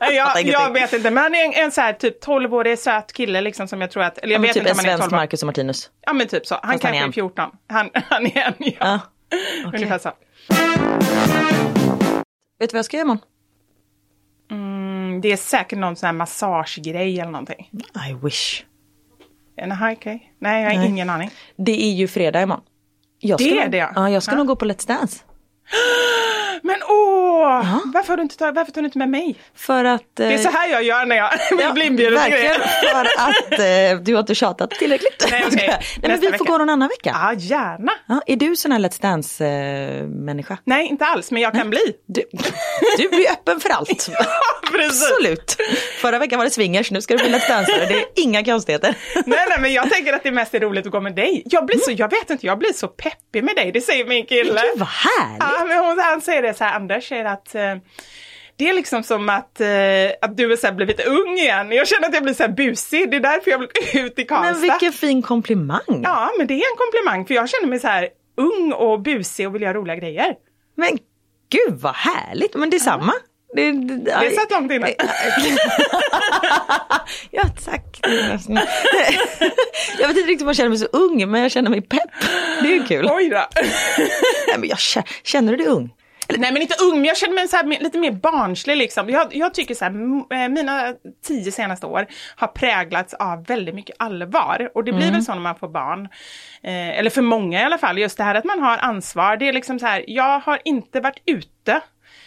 Jag, 0.12 0.42
jag 0.46 0.72
vet 0.72 0.92
inte. 0.92 1.10
Men 1.10 1.22
han 1.22 1.34
är 1.34 1.44
en, 1.44 1.52
en 1.52 1.72
så 1.72 1.80
här 1.80 1.92
typ 1.92 2.24
12-årig 2.24 2.78
söt 2.78 3.12
kille 3.12 3.40
liksom 3.40 3.68
som 3.68 3.80
jag 3.80 3.90
tror 3.90 4.02
att, 4.02 4.18
eller 4.18 4.32
jag 4.32 4.38
Ja, 4.38 4.42
vet 4.42 4.54
typ 4.54 4.60
inte 4.60 4.70
en 4.70 4.74
om 4.74 4.78
han 4.78 4.86
är 4.86 4.90
svensk 4.90 5.02
12 5.10 5.12
år. 5.12 5.16
Marcus 5.16 5.42
och 5.42 5.46
Martinus. 5.46 5.90
Ja 6.06 6.12
men 6.12 6.26
typ 6.28 6.46
så. 6.46 6.54
Han 6.54 6.72
Fast 6.72 6.84
han 6.84 6.92
kanske 6.92 6.98
är 6.98 7.02
är 7.02 7.06
en. 7.06 7.12
14. 7.12 7.50
Han, 7.68 7.90
han 7.94 8.26
är 8.26 8.36
en, 8.38 8.54
ja. 8.58 8.74
Ja. 8.80 9.00
Ungefär 9.74 9.98
så. 9.98 10.12
Vet 12.58 12.70
du 12.70 12.74
vad 12.74 12.78
jag 12.78 12.84
ska 12.84 12.96
göra 12.96 13.04
imorgon? 13.04 13.22
Mm, 14.50 15.20
det 15.20 15.32
är 15.32 15.36
säkert 15.36 15.78
någon 15.78 15.96
sån 15.96 16.06
här 16.06 16.12
massagegrej 16.12 17.20
eller 17.20 17.30
någonting. 17.30 17.70
I 18.10 18.12
wish. 18.24 18.64
Nej, 19.56 19.96
okej. 19.96 20.32
Nej, 20.38 20.62
jag 20.64 20.70
har 20.70 20.78
Nej. 20.78 20.88
ingen 20.88 21.10
aning. 21.10 21.30
Det 21.56 21.84
är 21.84 21.92
ju 21.92 22.08
fredag 22.08 22.42
imorgon. 22.42 22.64
Jag 23.20 23.38
Det 23.38 23.44
ska 23.44 23.54
är 23.54 23.60
nog, 23.62 23.70
det, 23.70 23.76
ja. 23.78 23.92
ja. 23.94 24.10
Jag 24.10 24.22
ska 24.22 24.32
Ja. 24.32 24.36
nog 24.38 24.46
gå 24.46 24.56
på 24.56 24.64
Let's 24.64 24.88
Dance. 24.88 25.24
Men 26.66 26.76
åh! 26.88 27.78
Varför, 27.94 28.08
har 28.08 28.16
du 28.16 28.22
inte 28.22 28.36
tagit, 28.36 28.54
varför 28.56 28.72
tar 28.72 28.82
du 28.82 28.86
inte 28.86 28.98
med 28.98 29.08
mig? 29.08 29.36
För 29.56 29.84
att... 29.84 30.02
Det 30.14 30.24
är 30.34 30.38
så 30.38 30.48
här 30.50 30.68
jag 30.68 30.82
gör 30.82 31.06
när 31.06 31.16
jag 31.16 31.30
vill 31.58 31.72
bli 31.74 31.84
inbjuden 31.86 32.22
till 32.22 32.32
grejer. 32.32 32.54
för 32.92 33.00
att 33.18 33.52
eh, 33.98 34.04
du 34.04 34.12
har 34.14 34.20
inte 34.20 34.34
tjatat 34.34 34.70
tillräckligt. 34.70 35.26
Nej, 35.30 35.44
okej. 35.46 35.66
Nej, 35.68 35.80
men 36.02 36.10
Nästa 36.10 36.20
vi 36.20 36.26
får 36.26 36.44
vecka. 36.44 36.52
gå 36.52 36.58
någon 36.58 36.68
annan 36.70 36.88
vecka. 36.88 37.10
Ja, 37.22 37.32
gärna. 37.38 37.92
Ja, 38.06 38.22
är 38.26 38.36
du 38.36 38.56
sån 38.56 38.72
här 38.72 38.78
Let's 38.78 39.02
Dance-människa? 39.02 40.58
Nej, 40.64 40.86
inte 40.86 41.04
alls, 41.06 41.30
men 41.30 41.42
jag 41.42 41.52
kan 41.52 41.70
bli. 41.70 41.80
du, 42.06 42.22
du 42.98 43.08
blir 43.08 43.30
öppen 43.30 43.60
för 43.60 43.70
allt. 43.70 43.88
Precis. 44.72 45.10
Absolut. 45.10 45.56
Förra 46.00 46.18
veckan 46.18 46.38
var 46.38 46.44
det 46.44 46.50
swingers, 46.50 46.90
nu 46.90 47.00
ska 47.00 47.16
du 47.16 47.24
bli 47.24 47.32
Let's 47.32 47.48
Dancare. 47.48 47.86
Det 47.86 47.94
är 47.94 48.04
inga 48.16 48.44
konstigheter. 48.44 48.94
Nej, 49.14 49.46
nej, 49.48 49.58
men 49.60 49.72
jag 49.72 49.90
tänker 49.90 50.12
att 50.12 50.22
det 50.22 50.30
mest 50.32 50.54
är 50.54 50.60
roligt 50.60 50.86
att 50.86 50.92
gå 50.92 51.00
med 51.00 51.14
dig. 51.14 51.42
Jag 51.46 51.66
blir 51.66 51.78
så, 51.78 51.90
jag 51.90 52.10
vet 52.10 52.30
inte, 52.30 52.46
jag 52.46 52.58
blir 52.58 52.72
så 52.72 52.88
peppig 52.88 53.44
med 53.44 53.56
dig, 53.56 53.72
det 53.72 53.80
säger 53.80 54.04
min 54.04 54.26
kille. 54.26 54.60
Gud 54.60 54.78
vad 54.78 54.88
härligt. 54.88 55.42
Ja, 55.58 55.64
men 55.64 55.78
hon, 55.84 55.98
han 55.98 56.20
säger 56.20 56.42
det 56.42 56.53
så 56.54 56.64
här, 56.64 56.76
Anders 56.76 57.08
säger 57.08 57.24
att 57.24 57.54
eh, 57.54 57.74
det 58.56 58.68
är 58.68 58.74
liksom 58.74 59.02
som 59.02 59.28
att, 59.28 59.60
eh, 59.60 59.66
att 60.20 60.36
du 60.36 60.52
är 60.52 60.56
så 60.56 60.66
här 60.66 60.74
blivit 60.74 61.06
ung 61.06 61.38
igen. 61.38 61.72
Jag 61.72 61.88
känner 61.88 62.08
att 62.08 62.14
jag 62.14 62.22
blir 62.22 62.34
så 62.34 62.42
här 62.42 62.50
busig, 62.50 63.10
det 63.10 63.16
är 63.16 63.20
därför 63.20 63.50
jag 63.50 63.58
vill 63.58 63.68
ut 63.94 64.18
i 64.18 64.24
Karlstad. 64.24 64.52
Men 64.52 64.60
vilken 64.60 64.92
fin 64.92 65.22
komplimang. 65.22 66.00
Ja, 66.02 66.30
men 66.38 66.46
det 66.46 66.54
är 66.54 66.58
en 66.72 66.76
komplimang 66.76 67.26
för 67.26 67.34
jag 67.34 67.48
känner 67.48 67.68
mig 67.68 67.80
så 67.80 67.88
här 67.88 68.08
ung 68.36 68.72
och 68.72 69.00
busig 69.00 69.46
och 69.46 69.54
vill 69.54 69.62
göra 69.62 69.74
roliga 69.74 69.96
grejer. 69.96 70.34
Men 70.76 70.98
gud 71.48 71.80
vad 71.80 71.94
härligt. 71.94 72.54
Men 72.54 72.70
det 72.70 72.76
är 72.76 72.80
samma. 72.80 73.12
Det, 73.56 73.72
det, 73.72 73.94
Det 74.20 74.30
satt 74.30 74.50
långt 74.50 74.72
inne. 74.72 74.88
ja 77.30 77.42
tack. 77.64 78.00
jag 79.98 80.08
vet 80.08 80.16
inte 80.16 80.30
riktigt 80.30 80.42
om 80.42 80.46
jag 80.46 80.56
känner 80.56 80.68
mig 80.68 80.78
så 80.78 80.86
ung 80.92 81.30
men 81.30 81.42
jag 81.42 81.50
känner 81.50 81.70
mig 81.70 81.82
pepp. 81.82 82.10
Det 82.62 82.68
är 82.68 82.74
ju 82.74 82.84
kul. 82.84 83.08
Oj 83.10 83.28
då. 83.28 83.46
Nej, 84.48 84.58
men 84.58 84.68
jag 84.68 84.78
känner, 84.78 85.08
känner 85.22 85.52
du 85.52 85.58
dig 85.58 85.66
ung? 85.66 85.94
Nej 86.28 86.52
men 86.52 86.62
inte 86.62 86.74
ung, 86.82 86.94
men 86.94 87.04
jag 87.04 87.16
känner 87.16 87.34
mig 87.34 87.48
så 87.48 87.56
här, 87.56 87.64
lite 87.64 87.98
mer 87.98 88.12
barnslig 88.12 88.76
liksom. 88.76 89.10
Jag, 89.10 89.36
jag 89.36 89.54
tycker 89.54 89.74
så 89.74 89.84
här, 89.84 89.92
eh, 90.44 90.48
mina 90.48 90.94
tio 91.24 91.52
senaste 91.52 91.86
år 91.86 92.06
har 92.36 92.48
präglats 92.48 93.14
av 93.14 93.44
väldigt 93.44 93.74
mycket 93.74 93.96
allvar. 93.98 94.70
Och 94.74 94.84
det 94.84 94.92
blir 94.92 95.12
väl 95.12 95.24
så 95.24 95.34
när 95.34 95.40
man 95.40 95.56
får 95.56 95.68
barn. 95.68 96.08
Eh, 96.62 96.98
eller 96.98 97.10
för 97.10 97.22
många 97.22 97.60
i 97.60 97.64
alla 97.64 97.78
fall, 97.78 97.98
just 97.98 98.16
det 98.16 98.24
här 98.24 98.34
att 98.34 98.44
man 98.44 98.60
har 98.60 98.78
ansvar. 98.78 99.36
Det 99.36 99.48
är 99.48 99.52
liksom 99.52 99.78
så 99.78 99.86
här, 99.86 100.04
jag 100.06 100.40
har 100.40 100.60
inte 100.64 101.00
varit 101.00 101.22
ute. 101.26 101.80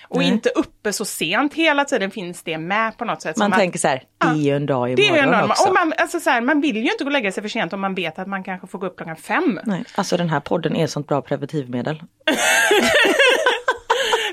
Och 0.09 0.17
Nej. 0.17 0.27
inte 0.27 0.49
uppe 0.49 0.93
så 0.93 1.05
sent, 1.05 1.53
hela 1.53 1.85
tiden 1.85 2.11
finns 2.11 2.43
det 2.43 2.57
med 2.57 2.97
på 2.97 3.05
något 3.05 3.21
sätt. 3.21 3.37
Man 3.37 3.51
som 3.51 3.59
tänker 3.59 3.79
så 3.79 3.87
här, 3.87 4.03
det 4.17 4.27
är 4.27 4.35
ju 4.35 4.55
en 4.55 4.65
dag 4.65 4.95
det 4.95 5.01
är 5.01 5.07
imorgon 5.07 5.33
enormt. 5.33 5.51
också. 5.51 5.67
Och 5.67 5.73
man, 5.73 5.93
alltså 5.97 6.19
så 6.19 6.29
här, 6.29 6.41
man 6.41 6.61
vill 6.61 6.75
ju 6.75 6.91
inte 6.91 7.03
gå 7.03 7.07
och 7.07 7.11
lägga 7.11 7.31
sig 7.31 7.43
för 7.43 7.49
sent 7.49 7.73
om 7.73 7.81
man 7.81 7.95
vet 7.95 8.19
att 8.19 8.27
man 8.27 8.43
kanske 8.43 8.67
får 8.67 8.79
gå 8.79 8.87
upp 8.87 8.97
klockan 8.97 9.15
fem. 9.15 9.59
Nej, 9.63 9.83
alltså 9.95 10.17
den 10.17 10.29
här 10.29 10.39
podden 10.39 10.75
är 10.75 10.83
ett 10.83 10.91
sånt 10.91 11.07
bra 11.07 11.21
preventivmedel. 11.21 11.95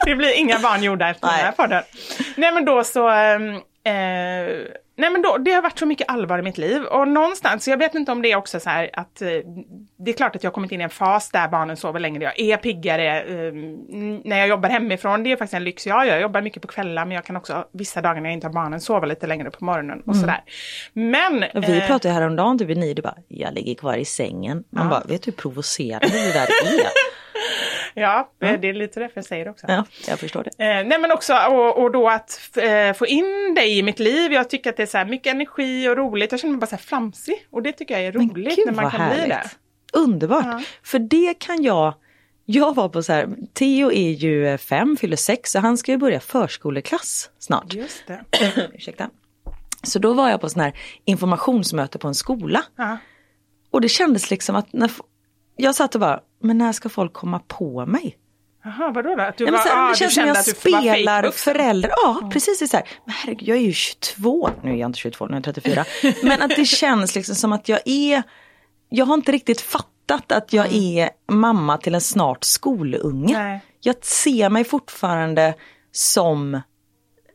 Det 0.05 0.14
blir 0.14 0.38
inga 0.38 0.59
barn 0.59 0.83
gjorda 0.83 1.11
efter 1.11 1.27
den 1.27 1.37
här 1.37 1.45
Nej. 1.45 1.57
podden. 1.57 1.83
Nej 2.37 2.53
men 2.53 2.64
då 2.64 2.85
så, 2.85 3.09
ehm, 3.09 3.55
eh, 3.55 3.62
nej 4.97 5.11
men 5.11 5.23
då, 5.23 5.38
det 5.38 5.53
har 5.53 5.62
varit 5.62 5.79
så 5.79 5.87
mycket 5.87 6.11
allvar 6.11 6.38
i 6.38 6.43
mitt 6.43 6.59
liv 6.59 6.85
och 6.85 7.09
någonstans, 7.09 7.69
jag 7.69 7.77
vet 7.77 7.95
inte 7.95 8.12
om 8.12 8.23
det 8.23 8.33
är 8.33 8.37
också 8.37 8.61
så 8.61 8.71
här 8.71 8.90
att 8.93 9.23
eh, 9.23 9.29
det 9.97 10.11
är 10.11 10.12
klart 10.12 10.37
att 10.37 10.43
jag 10.43 10.51
har 10.51 10.55
kommit 10.55 10.73
in 10.73 10.81
i 10.81 10.85
en 10.85 10.90
fas 10.90 11.31
där 11.31 11.49
barnen 11.49 11.77
sover 11.77 12.01
längre, 12.01 12.25
jag 12.25 12.40
är 12.40 12.57
piggare 12.57 13.21
eh, 13.21 13.53
när 14.25 14.38
jag 14.38 14.49
jobbar 14.49 14.69
hemifrån, 14.69 15.23
det 15.23 15.33
är 15.33 15.37
faktiskt 15.37 15.55
en 15.55 15.64
lyx 15.64 15.87
jag 15.87 16.07
gör, 16.07 16.12
jag 16.12 16.23
jobbar 16.23 16.40
mycket 16.40 16.62
på 16.62 16.69
kvällar 16.69 17.05
men 17.05 17.14
jag 17.14 17.25
kan 17.25 17.37
också 17.37 17.64
vissa 17.73 18.03
dagar 18.03 18.21
när 18.21 18.29
jag 18.29 18.35
inte 18.35 18.47
har 18.47 18.55
barnen 18.55 18.81
sova 18.81 19.07
lite 19.07 19.27
längre 19.27 19.51
på 19.51 19.64
morgonen 19.64 20.03
och 20.07 20.17
sådär. 20.17 20.43
Men... 20.93 21.37
Mm. 21.37 21.49
Och 21.55 21.69
Vi 21.69 21.79
eh, 21.79 21.87
pratade 21.87 22.14
häromdagen 22.14 22.59
typ 22.59 22.69
vid 22.69 22.79
nio, 22.79 22.95
du 22.95 23.03
bara, 23.03 23.19
jag 23.29 23.55
ligger 23.55 23.75
kvar 23.75 23.97
i 23.97 24.05
sängen. 24.05 24.64
Man 24.71 24.88
bara, 24.88 25.03
vet 25.05 25.23
du 25.23 25.31
hur 25.31 25.37
provocerande 25.37 26.07
det 26.07 26.33
där 26.33 26.43
är? 26.43 26.88
Ja, 27.94 28.30
det 28.38 28.68
är 28.68 28.72
lite 28.72 29.00
därför 29.00 29.18
jag 29.18 29.24
säger 29.24 29.44
det 29.44 29.50
också. 29.50 29.66
Ja, 29.68 29.85
jag 30.09 30.18
förstår 30.18 30.44
det. 30.44 30.64
Eh, 30.64 30.87
nej 30.87 30.98
men 30.98 31.12
också 31.12 31.35
och, 31.35 31.83
och 31.83 31.92
då 31.92 32.09
att 32.09 32.57
eh, 32.57 32.92
få 32.92 33.07
in 33.07 33.54
dig 33.54 33.78
i 33.78 33.83
mitt 33.83 33.98
liv. 33.98 34.33
Jag 34.33 34.50
tycker 34.50 34.70
att 34.70 34.76
det 34.76 34.83
är 34.83 34.87
så 34.87 34.98
här 34.98 35.04
mycket 35.04 35.35
energi 35.35 35.88
och 35.88 35.96
roligt. 35.96 36.33
Jag 36.33 36.40
känner 36.40 36.52
mig 36.52 36.61
bara 36.61 36.66
så 36.66 36.76
här 36.76 36.83
flamsig. 36.83 37.46
Och 37.50 37.62
det 37.62 37.72
tycker 37.72 37.94
jag 37.94 38.07
är 38.07 38.12
roligt 38.12 38.57
gud 38.57 38.66
när 38.66 38.74
man 38.74 38.90
kan 38.90 39.09
bli 39.09 39.18
härligt. 39.18 39.50
det. 39.92 39.98
Underbart. 39.98 40.44
Ja. 40.44 40.62
För 40.83 40.98
det 40.98 41.35
kan 41.38 41.62
jag, 41.62 41.94
jag 42.44 42.74
var 42.74 42.88
på 42.88 43.02
så 43.02 43.12
här, 43.12 43.28
Theo 43.52 43.92
är 43.92 44.11
ju 44.11 44.59
fem, 44.59 44.96
fyller 44.96 45.16
sex, 45.16 45.50
så 45.50 45.59
han 45.59 45.78
ska 45.78 45.92
ju 45.92 45.98
börja 45.98 46.20
förskoleklass 46.20 47.30
snart. 47.38 47.74
Just 47.74 48.07
det. 48.07 48.24
Ursäkta. 48.74 49.11
Så 49.83 49.98
då 49.98 50.12
var 50.12 50.30
jag 50.30 50.40
på 50.40 50.48
sån 50.48 50.61
här 50.61 50.72
informationsmöte 51.04 51.98
på 51.98 52.09
en 52.09 52.14
skola. 52.14 52.62
Ja. 52.76 52.98
Och 53.70 53.80
det 53.80 53.88
kändes 53.88 54.30
liksom 54.30 54.57
att 54.57 54.72
när, 54.72 54.90
jag 55.57 55.74
satt 55.74 55.94
och 55.94 56.00
bara, 56.00 56.20
men 56.44 56.59
när 56.59 56.72
ska 56.72 56.88
folk 56.88 57.12
komma 57.12 57.38
på 57.38 57.87
mig? 57.87 58.18
Jaha, 58.64 58.90
vadå 58.90 59.14
då? 59.14 59.22
Att 59.22 59.37
du 59.37 59.44
Ja, 59.44 59.50
men 59.50 59.59
var, 59.59 59.66
här, 59.66 59.87
ah, 59.87 59.88
det 59.88 59.96
känns 59.96 60.14
som 60.14 60.26
jag 60.26 60.37
att 60.37 60.57
spelar 60.57 61.30
förälder. 61.30 61.90
Ja, 61.90 62.30
precis. 62.33 62.59
Det 62.59 62.64
är 62.64 62.66
så 62.66 62.76
här. 62.76 62.88
Men 63.04 63.14
herregud, 63.14 63.48
jag 63.48 63.57
är 63.57 63.61
ju 63.61 63.72
22. 63.72 64.50
Nu 64.62 64.70
är 64.70 64.76
jag 64.76 64.88
inte 64.88 64.98
22, 64.98 65.26
nu 65.26 65.33
är 65.33 65.37
jag 65.37 65.44
34. 65.44 65.85
Men 66.22 66.42
att 66.42 66.57
det 66.57 66.64
känns 66.64 67.14
liksom 67.14 67.35
som 67.35 67.52
att 67.52 67.68
jag 67.68 67.80
är, 67.85 68.22
jag 68.88 69.07
har 69.07 69.14
inte 69.14 69.33
riktigt 69.33 69.61
fattat 69.61 70.33
att 70.33 70.52
jag 70.52 70.74
är 70.74 71.11
mamma 71.28 71.78
till 71.78 71.94
en 71.94 72.00
snart 72.00 72.44
skolunge. 72.44 73.38
Nej. 73.38 73.61
Jag 73.80 74.04
ser 74.04 74.50
mig 74.50 74.64
fortfarande 74.64 75.54
som 75.92 76.61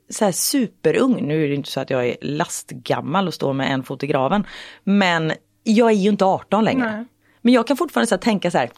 så 0.09 0.25
här 0.25 0.31
superung. 0.31 1.27
Nu 1.27 1.43
är 1.43 1.47
det 1.47 1.55
inte 1.55 1.69
så 1.69 1.79
att 1.79 1.89
jag 1.89 2.07
är 2.07 2.15
lastgammal 2.21 3.27
och 3.27 3.33
står 3.33 3.53
med 3.53 3.71
en 3.71 3.83
fot 3.83 4.03
i 4.03 4.07
graven. 4.07 4.47
Men 4.83 5.33
jag 5.63 5.89
är 5.89 5.95
ju 5.95 6.09
inte 6.09 6.25
18 6.25 6.63
längre. 6.63 6.91
Nej. 6.91 7.05
Men 7.41 7.53
jag 7.53 7.67
kan 7.67 7.77
fortfarande 7.77 8.07
så 8.07 8.15
här 8.15 8.19
tänka 8.21 8.51
så 8.51 8.57
här, 8.57 8.69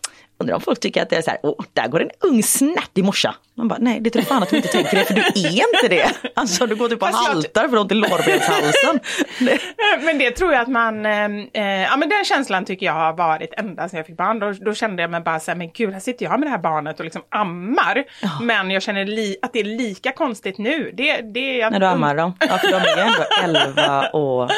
Undrar 0.42 0.56
om 0.56 0.62
folk 0.62 0.80
tycker 0.80 1.02
att 1.02 1.10
det 1.10 1.16
är 1.16 1.22
så 1.22 1.30
här, 1.30 1.40
åh, 1.44 1.66
där 1.74 1.88
går 1.88 2.02
en 2.02 2.10
ung 2.20 2.44
snärtig 2.44 3.04
morsa. 3.04 3.36
Man 3.58 3.68
bara, 3.68 3.80
nej 3.82 4.00
det 4.00 4.10
tror 4.10 4.22
fan 4.24 4.44
att 4.44 4.50
du 4.50 4.56
inte 4.56 4.68
tänker 4.70 4.98
det, 4.98 5.06
för 5.06 5.14
du 5.14 5.22
är 5.22 5.52
inte 5.52 5.88
det. 5.90 6.12
Alltså 6.36 6.66
du 6.68 6.76
går 6.76 6.90
typ 6.90 7.00
Fast 7.00 7.14
jag- 7.14 7.34
haltar 7.34 7.62
för 7.62 7.70
du 7.70 7.76
har 7.78 7.82
ont 7.82 7.92
i 7.92 7.96
lårbenshalsen. 7.96 9.00
Men 10.06 10.18
det 10.18 10.32
tror 10.32 10.54
jag 10.54 10.62
att 10.62 10.68
man, 10.68 11.06
eh, 11.06 11.26
eh, 11.54 11.82
ja 11.82 11.98
men 11.98 12.10
den 12.10 12.26
känslan 12.26 12.66
tycker 12.66 12.86
jag 12.86 12.94
har 12.94 13.14
varit 13.14 13.54
ända 13.58 13.90
sedan 13.90 13.98
jag 13.98 14.06
fick 14.06 14.18
barn. 14.18 14.40
Då, 14.40 14.52
då 14.52 14.74
kände 14.74 15.02
jag 15.04 15.12
mig 15.12 15.22
bara 15.22 15.40
så 15.40 15.52
här, 15.52 15.56
men 15.58 15.72
gud 15.74 15.94
här 15.94 16.00
sitter 16.00 16.26
jag 16.26 16.40
med 16.40 16.48
det 16.48 16.52
här 16.52 16.58
barnet 16.58 17.00
och 17.00 17.04
liksom 17.06 17.22
ammar. 17.30 18.04
Men 18.42 18.72
jag 18.72 18.82
känner 18.84 19.06
li, 19.06 19.36
att 19.42 19.54
det 19.54 19.60
är 19.60 19.64
lika 19.64 20.12
konstigt 20.12 20.58
nu. 20.58 20.92
Det, 20.94 21.22
det, 21.22 21.58
jag, 21.58 21.72
När 21.72 21.80
du 21.80 21.86
ammar 21.86 22.16
dem. 22.16 22.34
Ja, 22.40 22.58
för 22.58 22.68
de 22.68 22.76
är 22.76 22.98
ändå 22.98 23.60
11 23.74 24.10
och 24.10 24.44
8. 24.44 24.54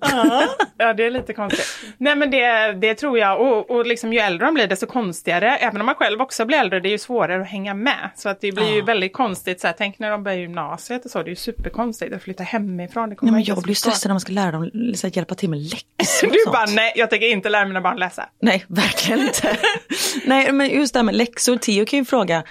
Ja, 0.00 0.42
ja, 0.78 0.92
det 0.92 1.04
är 1.06 1.10
lite 1.10 1.32
konstigt. 1.32 1.66
Nej 1.98 2.16
men 2.16 2.30
det, 2.30 2.72
det 2.72 2.94
tror 2.94 3.18
jag, 3.18 3.40
och, 3.40 3.70
och 3.70 3.86
liksom 3.86 4.12
ju 4.12 4.18
äldre 4.18 4.46
de 4.46 4.54
blir 4.54 4.66
desto 4.66 4.86
konstigare, 5.00 5.56
även 5.56 5.80
om 5.80 5.86
man 5.86 5.94
själv 5.94 6.20
också 6.20 6.44
blir 6.44 6.58
äldre, 6.58 6.80
det 6.80 6.88
är 6.88 6.90
ju 6.90 6.98
svårare 6.98 7.42
att 7.42 7.48
hänga 7.48 7.74
med. 7.74 8.10
Så 8.16 8.28
att 8.28 8.40
det 8.40 8.52
blir 8.52 8.74
ju 8.74 8.82
väldigt 8.82 9.12
konstigt, 9.12 9.60
så 9.60 9.66
här, 9.66 9.74
tänk 9.78 9.98
när 9.98 10.10
de 10.10 10.22
börjar 10.24 10.38
gymnasiet 10.38 11.04
och 11.04 11.10
så, 11.10 11.18
det 11.22 11.28
är 11.28 11.30
ju 11.30 11.36
superkonstigt 11.36 12.14
att 12.14 12.22
flytta 12.22 12.42
hemifrån. 12.42 13.10
Det 13.10 13.16
kommer 13.16 13.32
Nej, 13.32 13.38
men 13.40 13.44
jag 13.44 13.56
så 13.58 13.62
blir 13.62 13.74
stressad 13.74 14.08
när 14.08 14.14
man 14.14 14.20
ska 14.20 14.32
lära 14.32 14.50
dem 14.52 14.70
liksom, 14.72 15.10
hjälpa 15.14 15.34
till 15.34 15.50
med 15.50 15.58
läxor 15.58 16.26
och 16.26 16.32
Du 16.32 16.38
sånt. 16.44 16.52
bara, 16.54 16.66
nej 16.66 16.92
jag 16.96 17.10
tänker 17.10 17.26
inte 17.32 17.48
lära 17.48 17.66
mina 17.66 17.80
barn 17.80 17.96
läsa. 17.98 18.28
Nej, 18.42 18.64
verkligen 18.68 19.20
inte. 19.20 19.56
Nej, 20.26 20.52
men 20.52 20.68
just 20.70 20.92
det 20.92 20.98
här 20.98 21.04
med 21.04 21.14
läxor. 21.14 21.56
Theo 21.56 21.84
kan 21.86 21.98
ju 21.98 22.04
fråga, 22.04 22.36
nej, 22.36 22.44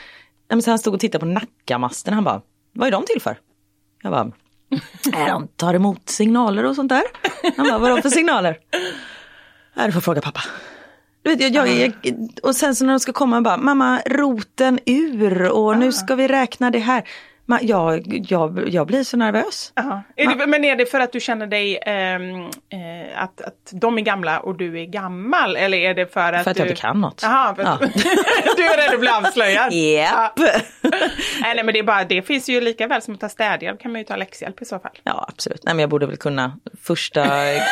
men 0.48 0.62
så 0.62 0.72
han 0.72 0.80
stod 0.80 0.94
och 0.94 1.00
tittade 1.00 1.20
på 1.20 1.26
Nackamasten, 1.26 2.14
han 2.14 2.24
bara, 2.24 2.42
vad 2.74 2.88
är 2.88 2.92
de 2.92 3.06
till 3.06 3.22
för? 3.22 3.38
Jag 4.04 4.12
bara, 4.12 4.24
"Nej, 5.06 5.28
de 5.30 5.48
tar 5.48 5.74
emot 5.74 6.10
signaler 6.10 6.64
och 6.66 6.76
sånt 6.76 6.90
där. 6.90 7.04
Han 7.58 7.68
bara, 7.68 7.78
vadå 7.78 8.02
för 8.02 8.10
signaler? 8.10 8.58
Nej, 9.78 9.86
du 9.88 9.92
får 9.92 10.02
fråga 10.02 10.22
pappa. 10.22 10.42
Du 11.26 11.36
vet, 11.36 11.54
jag, 11.54 11.68
jag, 11.68 11.94
jag, 12.02 12.16
och 12.44 12.56
sen 12.56 12.76
så 12.76 12.86
när 12.86 12.94
de 12.94 13.00
ska 13.00 13.14
komma, 13.14 13.42
bara, 13.42 13.58
mamma, 13.58 14.02
roten 14.06 14.80
ur 14.86 15.52
och 15.52 15.78
nu 15.78 15.92
ska 15.92 16.16
vi 16.16 16.28
räkna 16.28 16.72
det 16.72 16.80
här. 16.80 17.04
Ma, 17.48 17.60
jag, 17.62 18.04
jag, 18.30 18.70
jag 18.70 18.88
blir 18.88 19.04
så 19.04 19.18
nervös. 19.18 19.72
Ja. 19.76 20.04
Är 20.16 20.36
det, 20.36 20.48
men 20.48 20.66
är 20.66 20.76
det 20.76 20.86
för 20.86 21.00
att 21.00 21.12
du 21.12 21.20
känner 21.20 21.48
dig 21.48 21.80
ehm, 21.86 22.36
eh, 22.46 23.24
att, 23.24 23.42
att 23.42 23.72
de 23.72 23.98
är 23.98 24.02
gamla 24.02 24.40
och 24.40 24.56
du 24.58 24.80
är 24.82 24.86
gammal? 24.86 25.56
Eller 25.56 25.78
är 25.78 25.94
det 25.94 26.14
för 26.14 26.34
att 26.34 26.44
För 26.44 26.52
att 26.52 26.58
du... 26.58 26.62
jag 26.64 26.70
inte 26.70 26.82
kan 26.82 27.02
något. 27.02 27.22
För 27.22 27.28
Ja. 27.58 27.78
du 28.58 28.66
är 28.66 28.78
rädd 28.78 28.94
att 28.94 29.00
bli 29.00 29.10
avslöjad? 29.10 29.74
Japp. 29.74 30.40
Ja. 30.40 30.52
Nej, 31.42 31.56
nej 31.56 31.64
men 31.64 31.74
det 31.74 31.80
är 31.80 31.84
bara, 31.84 32.04
det 32.04 32.22
finns 32.22 32.50
ju 32.50 32.62
lika 32.62 32.88
väl 32.88 33.02
som 33.02 33.14
att 33.14 33.20
ta 33.20 33.30
städhjälp 33.30 33.82
kan 33.82 33.92
man 33.92 34.02
ju 34.02 34.06
ta 34.06 34.16
läxhjälp 34.16 34.62
i 34.62 34.66
så 34.66 34.80
fall. 34.80 34.92
Ja 35.04 35.26
absolut, 35.30 35.64
nej 35.64 35.74
men 35.74 35.82
jag 35.82 35.90
borde 35.90 36.06
väl 36.06 36.18
kunna 36.18 36.60
första 36.82 37.24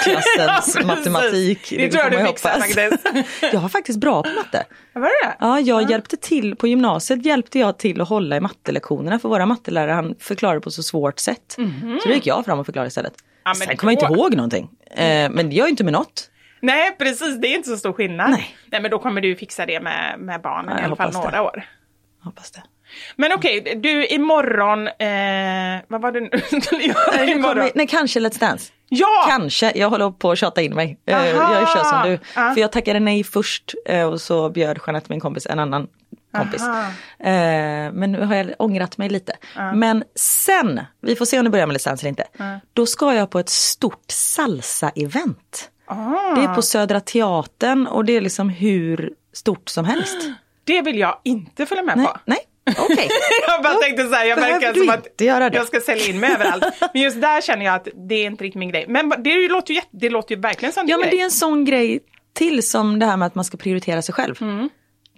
klassens 0.04 0.76
Ja, 0.80 0.86
matematik. 0.86 1.68
Det 1.70 1.92
tror 1.92 2.04
jag 2.04 2.14
man 2.14 2.22
du 2.22 2.28
fixar 2.28 2.50
faktiskt. 2.50 3.08
Jag 3.54 3.62
var 3.62 3.70
faktiskt 3.70 4.00
bra 4.00 4.24
på 4.24 4.30
matte. 4.30 4.66
Var 4.94 5.02
det 5.02 5.28
det? 5.28 5.36
Ja, 5.40 5.60
jag 5.60 5.90
hjälpte 5.92 6.18
till, 6.18 6.56
på 6.56 6.68
gymnasiet 6.68 7.26
hjälpte 7.26 7.60
jag 7.60 7.78
till 7.78 8.02
att 8.02 8.10
hålla 8.10 8.38
i 8.38 8.40
mattelektionerna 8.40 9.20
för 9.20 9.30
våra 9.30 9.46
mattelärare 9.64 9.92
han 9.92 10.16
förklarade 10.20 10.62
på 10.62 10.72
så 10.72 10.84
svårt 10.84 11.20
sätt. 11.20 11.56
Så 12.02 12.08
då 12.10 12.14
gick 12.14 12.26
jag 12.28 12.46
fram 12.46 12.60
och 12.60 12.66
förklarade 12.66 12.88
istället. 12.88 13.14
Ja, 13.46 13.54
Sen 13.56 13.78
kommer 13.78 13.94
jag 13.94 14.04
inte 14.04 14.14
ihåg 14.20 14.36
någonting. 14.36 14.70
Eh, 14.92 15.30
men 15.32 15.50
det 15.50 15.56
gör 15.56 15.66
ju 15.66 15.70
inte 15.72 15.84
med 15.84 15.94
något. 15.94 16.30
Nej 16.62 16.96
precis, 16.98 17.38
det 17.42 17.48
är 17.48 17.56
inte 17.56 17.70
så 17.70 17.78
stor 17.78 17.94
skillnad. 17.94 18.30
Nej. 18.32 18.56
nej 18.72 18.82
men 18.82 18.92
då 18.92 19.00
kommer 19.00 19.22
du 19.22 19.36
fixa 19.36 19.66
det 19.66 19.80
med, 19.80 20.20
med 20.20 20.42
barnen 20.42 20.70
Ja, 20.72 20.78
i 20.78 20.82
jag 20.82 20.86
alla 20.86 20.96
fall 20.96 21.14
några 21.14 21.32
det. 21.32 21.40
år. 21.42 21.64
Hoppas 22.24 22.52
det. 22.52 22.64
Men 23.16 23.32
okej, 23.34 23.80
du 23.84 24.06
imorgon, 24.08 24.88
eh, 24.88 25.82
vad 25.88 26.02
var 26.02 26.12
det 26.12 26.20
nu? 26.20 26.30
Nej, 27.18 27.32
imorgon. 27.32 27.70
nej, 27.76 27.88
kanske 27.88 28.20
Let's 28.20 28.40
Dance. 28.40 28.72
Ja! 28.90 29.26
Kanske, 29.30 29.72
jag 29.76 29.90
håller 29.90 30.12
på 30.12 30.32
att 30.32 30.38
tjata 30.38 30.62
in 30.62 30.76
mig. 30.76 30.98
Eh, 31.06 31.18
Aha. 31.18 31.54
jag 31.60 31.70
kör 31.70 31.84
som 31.84 32.02
du. 32.10 32.20
Ja. 32.36 32.54
För 32.54 32.62
jag 32.62 32.72
tackade 32.72 33.00
nej 33.00 33.24
först 33.24 33.74
eh, 33.86 34.08
och 34.10 34.22
så 34.22 34.50
bjöd 34.50 34.80
Jeanette, 34.88 35.06
min 35.10 35.20
kompis, 35.20 35.46
en 35.50 35.60
annan 35.60 35.88
kompis. 36.34 36.62
Eh, 36.62 37.92
men 37.94 38.12
nu 38.12 38.22
har 38.26 38.36
jag 38.36 38.54
ångrat 38.60 38.98
mig 38.98 39.10
lite. 39.10 39.34
Men 39.76 40.04
sen, 40.16 40.82
vi 41.02 41.16
får 41.16 41.26
se 41.26 41.40
om 41.40 41.44
det 41.46 41.52
börjar 41.52 41.68
med 41.68 41.78
Let's 41.78 41.86
Dance 41.86 42.02
eller 42.04 42.10
inte. 42.10 42.24
Då 42.74 42.86
ska 42.86 43.14
jag 43.14 43.30
på 43.30 43.40
ett 43.40 43.50
stort 43.50 44.12
salsa-event. 44.12 45.70
Ah. 45.86 46.36
Det 46.36 46.42
är 46.44 46.56
på 46.56 46.62
Södra 46.62 47.00
Teatern 47.00 47.88
och 47.88 48.06
det 48.06 48.14
är 48.18 48.22
liksom 48.22 48.50
hur 48.50 49.14
stort 49.34 49.70
som 49.70 49.86
helst. 49.86 50.18
Det 50.66 50.82
vill 50.82 51.00
jag 51.00 51.20
inte 51.24 51.66
följa 51.66 51.84
med 51.84 51.98
Nej, 51.98 52.06
på. 52.06 52.18
nej. 52.26 52.38
okej. 52.78 53.10
Jag 53.48 53.64
bara 53.64 53.74
tänkte 53.74 54.04
så 54.08 54.14
här, 54.14 54.26
jag 54.26 54.36
verkar 54.36 54.74
som 54.74 54.90
att 54.90 55.54
jag 55.54 55.68
ska 55.68 55.80
sälja 55.80 56.06
in 56.08 56.20
mig 56.20 56.32
överallt. 56.34 56.64
Men 56.94 57.02
just 57.02 57.22
där 57.22 57.42
känner 57.42 57.66
jag 57.66 57.76
att 57.76 57.88
det 58.10 58.16
är 58.16 58.26
inte 58.26 58.44
riktigt 58.44 58.60
min 58.60 58.70
grej. 58.70 58.86
Men 58.88 59.14
det 59.18 59.48
låter 59.50 59.74
ju, 59.74 59.82
det 59.92 60.10
låter 60.10 60.36
ju 60.36 60.42
verkligen 60.42 60.74
som 60.74 60.88
Ja 60.88 60.96
din 60.96 61.00
men 61.00 61.10
grej. 61.10 61.18
det 61.18 61.22
är 61.22 61.26
en 61.26 61.32
sån 61.32 61.66
grej 61.66 62.00
till 62.34 62.68
som 62.68 63.00
det 63.00 63.06
här 63.06 63.18
med 63.18 63.26
att 63.26 63.36
man 63.36 63.46
ska 63.46 63.58
prioritera 63.58 64.02
sig 64.02 64.16
själv. 64.16 64.36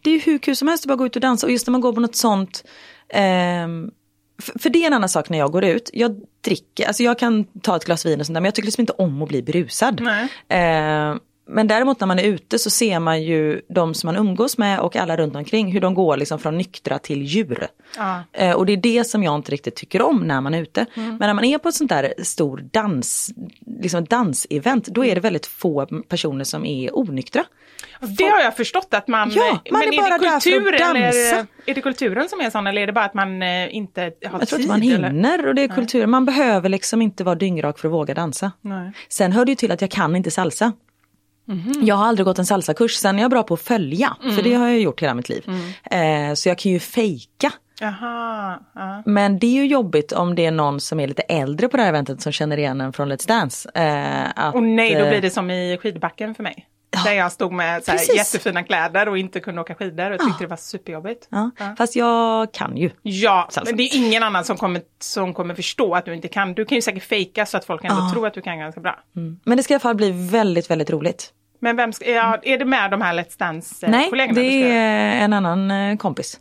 Det 0.06 0.16
är 0.16 0.20
hur 0.20 0.38
kul 0.38 0.56
som 0.56 0.68
helst 0.68 0.84
att 0.84 0.88
bara 0.88 0.96
gå 0.96 1.06
ut 1.06 1.16
och 1.16 1.22
dansa 1.22 1.48
och 1.48 1.52
just 1.52 1.68
när 1.68 1.72
man 1.72 1.82
går 1.82 1.94
på 1.94 2.00
något 2.00 2.16
sånt. 2.16 2.64
ehm, 3.10 3.92
för, 4.42 4.60
för 4.60 4.70
det 4.70 4.84
är 4.84 4.88
en 4.88 4.94
annan 4.94 5.10
sak 5.10 5.30
när 5.30 5.38
jag 5.38 5.52
går 5.52 5.64
ut. 5.64 5.90
Jag 5.94 6.22
dricker, 6.42 6.88
alltså 6.88 7.04
jag 7.04 7.20
kan 7.20 7.44
ta 7.44 7.76
ett 7.76 7.86
glas 7.86 8.06
vin 8.06 8.20
och 8.20 8.26
sånt 8.26 8.34
där 8.34 8.42
men 8.42 8.46
jag 8.46 8.56
tycker 8.56 8.68
liksom 8.68 8.82
inte 8.82 8.94
om 8.94 9.22
att 9.22 9.30
bli 9.30 9.42
berusad. 9.42 10.02
Ehm, 10.48 11.20
men 11.48 11.68
däremot 11.68 12.00
när 12.00 12.08
man 12.08 12.20
är 12.20 12.24
ute 12.24 12.60
så 12.60 12.70
ser 12.70 13.00
man 13.00 13.24
ju 13.24 13.62
de 13.70 13.94
som 13.94 14.08
man 14.08 14.16
umgås 14.16 14.58
med 14.58 14.80
och 14.80 14.96
alla 14.96 15.18
runt 15.18 15.36
omkring 15.36 15.72
hur 15.72 15.82
de 15.82 15.94
går 15.94 16.18
liksom 16.18 16.40
från 16.40 16.58
nyktra 16.58 17.00
till 17.00 17.22
djur. 17.22 17.68
Ja. 17.98 18.24
Eh, 18.34 18.52
och 18.52 18.66
det 18.66 18.74
är 18.74 18.78
det 18.78 19.04
som 19.04 19.24
jag 19.24 19.36
inte 19.36 19.52
riktigt 19.52 19.76
tycker 19.76 20.02
om 20.02 20.28
när 20.28 20.42
man 20.42 20.54
är 20.54 20.62
ute. 20.62 20.86
Men 20.94 21.18
när 21.18 21.34
man 21.34 21.44
är 21.44 21.58
på 21.58 21.70
ett 21.70 21.76
sånt 21.76 21.90
där 21.90 22.14
stor 22.24 22.66
dans, 22.72 23.34
liksom 23.82 24.06
dansevent, 24.06 24.88
då 24.88 25.06
är 25.06 25.16
det 25.16 25.22
väldigt 25.22 25.46
få 25.46 25.86
personer 26.08 26.44
som 26.44 26.66
är 26.66 26.98
onyktra. 26.98 27.46
Det 28.08 28.24
har 28.24 28.42
jag 28.42 28.56
förstått 28.58 28.88
att 28.92 29.08
man... 29.08 29.32
Ja, 29.32 29.60
man 29.72 29.80
men 29.80 29.94
är 29.94 29.98
bara 30.02 30.18
det 30.18 30.24
där 30.24 30.30
för 30.30 30.36
att 30.38 30.44
kultur 30.44 30.74
eller 30.74 30.96
är 30.96 31.12
det, 31.12 31.72
är 31.72 31.76
det 31.76 31.82
kulturen 31.82 32.30
som 32.30 32.42
är 32.42 32.50
sån 32.50 32.68
eller 32.68 32.82
är 32.82 32.88
det 32.88 32.94
bara 32.94 33.06
att 33.06 33.14
man 33.14 33.42
eh, 33.42 33.76
inte 33.76 34.02
har 34.02 34.40
Jag 34.40 34.48
tror 34.48 34.58
tid? 34.60 34.60
inte 34.60 34.68
man 34.68 34.82
eller? 34.84 35.10
hinner 35.10 35.48
och 35.48 35.56
det 35.56 35.62
är 35.62 35.68
kultur. 35.68 36.06
Man 36.06 36.26
behöver 36.26 36.70
liksom 36.70 37.02
inte 37.02 37.24
vara 37.24 37.36
dyngrak 37.36 37.80
för 37.80 37.88
att 37.88 37.94
våga 37.94 38.14
dansa. 38.14 38.52
Nej. 38.62 38.92
Sen 39.10 39.32
hör 39.32 39.46
det 39.46 39.52
ju 39.52 39.56
till 39.56 39.72
att 39.72 39.82
jag 39.82 39.92
kan 39.92 40.16
inte 40.16 40.32
salsa. 40.32 40.74
Jag 41.82 41.96
har 41.96 42.06
aldrig 42.06 42.26
gått 42.26 42.40
en 42.40 42.46
salsakurs, 42.46 42.92
sen 42.96 43.18
är 43.18 43.22
jag 43.22 43.32
bra 43.32 43.44
på 43.44 43.54
att 43.54 43.62
följa, 43.62 44.18
för 44.36 44.44
det 44.44 44.54
har 44.54 44.68
jag 44.68 44.80
gjort 44.80 45.02
hela 45.02 45.14
mitt 45.14 45.30
liv. 45.30 45.44
Eh, 45.92 46.34
så 46.34 46.50
jag 46.50 46.58
kan 46.58 46.72
ju 46.72 46.80
fejka. 46.80 47.52
Jaha. 47.80 48.60
Ja. 48.76 49.04
Men 49.06 49.40
det 49.40 49.48
är 49.48 49.52
ju 49.52 49.66
jobbigt 49.66 50.12
om 50.12 50.36
det 50.36 50.46
är 50.46 50.52
någon 50.52 50.80
som 50.80 51.00
är 51.00 51.08
lite 51.08 51.22
äldre 51.22 51.68
på 51.68 51.78
det 51.78 51.84
här 51.84 51.90
eventet 51.90 52.22
som 52.22 52.32
känner 52.32 52.58
igen 52.58 52.82
en 52.82 52.94
från 52.94 53.12
Let's 53.12 53.28
Dance. 53.28 53.70
Eh, 53.76 54.46
att, 54.46 54.56
Och 54.56 54.64
nej, 54.64 54.94
då 54.96 55.00
eh, 55.04 55.10
blir 55.10 55.22
det 55.22 55.30
som 55.30 55.52
i 55.52 55.78
skidbacken 55.82 56.36
för 56.36 56.44
mig. 56.44 56.68
Där 57.04 57.14
jag 57.14 57.32
stod 57.32 57.52
med 57.52 57.84
så 57.84 57.92
här 57.92 58.16
jättefina 58.16 58.64
kläder 58.64 59.10
och 59.10 59.18
inte 59.18 59.40
kunde 59.40 59.62
åka 59.62 59.76
skidor 59.76 60.12
och 60.12 60.20
tyckte 60.20 60.44
det 60.44 60.48
var 60.48 60.58
superjobbigt. 60.58 61.28
Ja, 61.30 61.52
Fast 61.78 61.96
jag 61.96 62.52
kan 62.54 62.78
ju. 62.78 62.90
Ja, 63.02 63.48
Salsa. 63.52 63.70
men 63.72 63.78
det 63.78 63.84
är 63.84 63.96
ingen 63.98 64.24
annan 64.24 64.44
som 64.46 64.58
kommer, 64.58 64.82
som 65.00 65.34
kommer 65.34 65.56
förstå 65.56 65.96
att 65.96 66.06
du 66.06 66.14
inte 66.16 66.28
kan. 66.28 66.54
Du 66.54 66.66
kan 66.66 66.76
ju 66.76 66.82
säkert 66.82 67.04
fejka 67.04 67.46
så 67.46 67.58
att 67.58 67.66
folk 67.66 67.84
ändå 67.84 67.96
Ja. 68.02 68.10
tror 68.14 68.28
att 68.28 68.34
du 68.34 68.42
kan 68.42 68.60
ganska 68.60 68.82
bra. 68.82 69.00
Men 69.44 69.58
det 69.58 69.64
ska 69.64 69.74
i 69.74 69.76
alla 69.76 69.80
fall 69.80 69.96
bli 69.96 70.12
väldigt, 70.32 70.70
väldigt 70.72 70.90
roligt. 70.90 71.32
Men 71.60 71.76
vem 71.76 71.94
ska, 71.94 72.12
ja, 72.12 72.40
är 72.44 72.58
det 72.58 72.66
med 72.66 72.92
de 72.92 73.02
här 73.02 73.14
Let's 73.14 73.36
Nej, 73.40 73.52
Dance-kollegorna? 73.52 74.42
det 74.42 74.72
är 74.72 75.24
en 75.24 75.34
annan 75.34 75.72
eh, 75.72 75.98
kompis. 75.98 76.40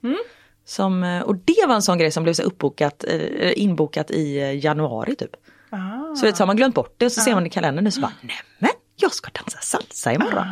Som, 0.67 1.03
eh, 1.05 1.23
och 1.23 1.37
det 1.37 1.65
var 1.69 1.75
en 1.75 1.83
sån 1.83 1.99
grej 1.99 2.11
som 2.11 2.23
blev 2.23 2.33
så 2.33 2.43
uppbokat, 2.43 3.05
eh, 3.09 3.53
inbokat 3.63 4.11
i 4.11 4.39
januari 4.65 5.17
typ. 5.17 5.31
Ah. 5.71 6.15
Så 6.17 6.27
vet, 6.27 6.37
så 6.37 6.43
har 6.43 6.47
man 6.47 6.57
glömt 6.57 6.75
bort 6.75 6.95
det 6.99 7.07
och 7.07 7.13
så 7.13 7.21
ser 7.21 7.35
man 7.35 7.47
i 7.47 7.51
kalendern 7.51 7.87
och 7.87 7.93
så 7.93 8.01
bara, 8.01 8.13
nämen, 8.21 8.75
jag 8.97 9.13
ska 9.13 9.31
dansa 9.33 9.59
salsa 9.61 10.13
imorgon. 10.13 10.47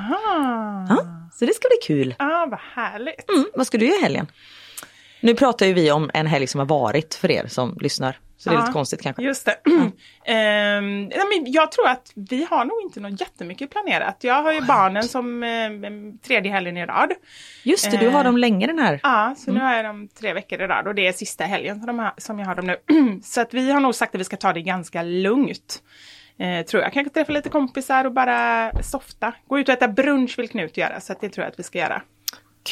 Ja, 0.88 1.04
så 1.32 1.44
det 1.44 1.54
ska 1.54 1.68
bli 1.68 1.78
kul. 1.96 2.14
ah, 2.18 2.46
vad 2.46 2.60
härligt. 2.74 3.30
Mm, 3.30 3.46
vad 3.54 3.66
ska 3.66 3.78
du 3.78 3.86
göra 3.86 3.98
i 3.98 4.02
helgen? 4.02 4.26
Nu 5.20 5.34
pratar 5.34 5.66
ju 5.66 5.72
vi 5.72 5.90
om 5.90 6.10
en 6.14 6.26
helg 6.26 6.46
som 6.46 6.58
har 6.58 6.66
varit 6.66 7.14
för 7.14 7.30
er 7.30 7.46
som 7.46 7.76
lyssnar. 7.80 8.18
Så 8.36 8.50
det 8.50 8.54
är 8.54 8.58
Ja, 8.58 8.60
lite 8.60 8.72
konstigt 8.72 9.02
kanske. 9.02 9.22
Just 9.22 9.44
det. 9.46 9.56
Nej, 10.26 11.10
men 11.10 11.52
jag 11.52 11.72
tror 11.72 11.88
att 11.88 12.12
vi 12.14 12.46
har 12.50 12.64
nog 12.64 12.82
inte 12.82 13.00
något 13.00 13.20
jättemycket 13.20 13.70
planerat. 13.70 14.16
Jag 14.20 14.42
har 14.42 14.52
ju 14.52 14.60
barnen 14.60 15.02
som 15.02 15.42
eh, 15.42 15.70
tredje 16.26 16.52
helgen 16.52 16.76
i 16.76 16.86
rad. 16.86 17.12
Just 17.62 17.90
det, 17.90 17.96
du 17.96 18.08
har 18.08 18.24
dem 18.24 18.36
länge 18.36 18.66
den 18.66 18.78
här. 18.78 19.00
Ja, 19.02 19.34
så 19.38 19.52
nu 19.52 19.60
har 19.60 19.74
jag 19.74 19.84
dem 19.84 20.08
tre 20.20 20.32
veckor 20.32 20.60
i 20.62 20.66
rad 20.66 20.86
och 20.86 20.94
det 20.94 21.06
är 21.06 21.12
sista 21.12 21.44
helgen 21.44 21.78
som, 21.78 21.86
de 21.86 21.98
har, 21.98 22.14
som 22.18 22.38
jag 22.38 22.46
har 22.46 22.54
dem 22.54 22.66
nu. 22.66 22.76
så 23.24 23.40
att 23.40 23.54
vi 23.54 23.70
har 23.72 23.80
nog 23.80 23.94
sagt 23.94 24.14
att 24.14 24.20
vi 24.20 24.24
ska 24.24 24.36
ta 24.36 24.52
det 24.52 24.62
ganska 24.62 25.02
lugnt. 25.02 25.82
Eh, 26.38 26.64
tror 26.66 26.82
jag. 26.82 26.92
Kanske 26.92 27.14
träffa 27.14 27.32
lite 27.32 27.48
kompisar 27.48 28.04
och 28.04 28.12
bara 28.12 28.70
softa. 28.82 29.34
Gå 29.48 29.58
ut 29.58 29.68
och 29.68 29.74
äta 29.74 29.88
brunch 29.88 30.38
vill 30.38 30.48
Knut 30.48 30.76
göra, 30.76 31.00
så 31.00 31.14
det 31.20 31.28
tror 31.28 31.44
jag 31.44 31.50
att 31.52 31.58
vi 31.58 31.62
ska 31.62 31.78
göra. 31.78 32.02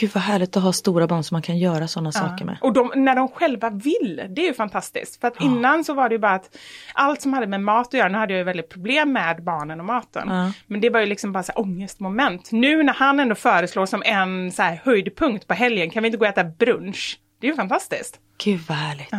Gud 0.01 0.11
vad 0.15 0.23
härligt 0.23 0.57
att 0.57 0.63
ha 0.63 0.73
stora 0.73 1.07
barn 1.07 1.25
som 1.25 1.35
man 1.35 1.43
kan 1.43 1.59
göra 1.59 1.89
sådana 1.89 2.13
saker 2.13 2.45
med. 2.45 2.59
Och 2.61 2.73
de, 2.73 2.93
när 2.97 3.17
de 3.17 3.29
själva 3.29 3.71
vill, 3.71 4.23
det 4.29 4.43
är 4.43 4.47
ju 4.47 4.55
fantastiskt. 4.55 5.21
För 5.21 5.29
att 5.29 5.41
innan 5.41 5.85
så 5.85 5.95
var 5.95 6.09
det 6.09 6.15
ju 6.15 6.19
bara 6.19 6.33
att 6.33 6.57
allt 6.95 7.23
som 7.23 7.33
hade 7.33 7.47
med 7.47 7.61
mat 7.61 7.87
att 7.87 7.95
göra, 7.95 8.09
nu 8.09 8.19
hade 8.19 8.33
jag 8.33 8.39
ju 8.39 8.45
väldigt 8.45 8.69
problem 8.69 9.13
med 9.13 9.45
barnen 9.45 9.81
och 9.81 9.87
maten. 9.87 10.29
Ja. 10.29 10.53
Men 10.67 10.81
det 10.81 10.91
var 10.91 11.01
ju 11.01 11.07
liksom 11.07 11.33
bara 11.33 11.43
så 11.43 11.53
här 11.53 11.61
ångestmoment. 11.61 12.53
Nu 12.53 12.83
när 12.83 12.93
han 12.93 13.21
ändå 13.21 13.35
föreslår 13.35 13.87
som 13.87 14.03
en 14.07 14.53
så 14.53 14.63
här 14.63 14.81
höjdpunkt 14.85 15.47
på 15.47 15.55
helgen, 15.55 15.91
kan 15.91 16.03
vi 16.03 16.07
inte 16.07 16.19
gå 16.19 16.25
och 16.25 16.29
äta 16.29 16.45
brunch? 16.45 17.19
Det 17.41 17.47
är 17.47 17.51
ju 17.51 17.57
fantastiskt. 17.57 18.21
Gud 18.45 18.61
vad 18.69 18.79
härligt. 18.79 19.11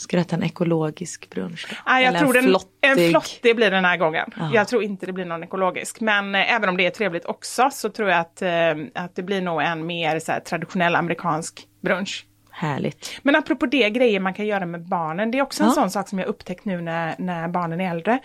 Ska 0.00 0.16
du 0.16 0.20
äta 0.20 0.36
en 0.36 0.42
ekologisk 0.42 1.30
brunch? 1.30 1.66
Nej, 1.86 2.04
jag 2.04 2.08
Eller 2.08 2.18
tror 2.18 2.36
en 2.36 2.42
flottig? 2.42 2.68
en 2.80 3.10
flottig 3.10 3.56
blir 3.56 3.70
den 3.70 3.84
här 3.84 3.96
gången. 3.96 4.30
Jag 4.52 4.68
tror 4.68 4.82
inte 4.82 5.06
det 5.06 5.12
blir 5.12 5.24
någon 5.24 5.44
ekologisk. 5.44 6.00
Men 6.00 6.34
eh, 6.34 6.52
även 6.54 6.68
om 6.68 6.76
det 6.76 6.86
är 6.86 6.90
trevligt 6.90 7.24
också 7.24 7.70
så 7.72 7.88
tror 7.88 8.10
jag 8.10 8.18
att, 8.20 8.42
eh, 8.42 8.50
att 8.94 9.16
det 9.16 9.22
blir 9.22 9.40
nog 9.42 9.62
en 9.62 9.86
mer 9.86 10.18
så 10.18 10.32
här, 10.32 10.40
traditionell 10.40 10.96
amerikansk 10.96 11.62
brunch. 11.82 12.26
Härligt. 12.50 13.18
Men 13.22 13.36
apropå 13.36 13.66
det, 13.66 13.90
grejer 13.90 14.20
man 14.20 14.34
kan 14.34 14.46
göra 14.46 14.66
med 14.66 14.88
barnen. 14.88 15.30
Det 15.30 15.38
är 15.38 15.42
också 15.42 15.62
en 15.62 15.68
Ja. 15.68 15.74
sån 15.74 15.90
sak 15.90 16.08
som 16.08 16.18
jag 16.18 16.28
upptäckt 16.28 16.64
nu 16.64 16.80
när, 16.80 17.14
när 17.18 17.48
barnen 17.48 17.80
är 17.80 17.90
äldre. 17.90 18.18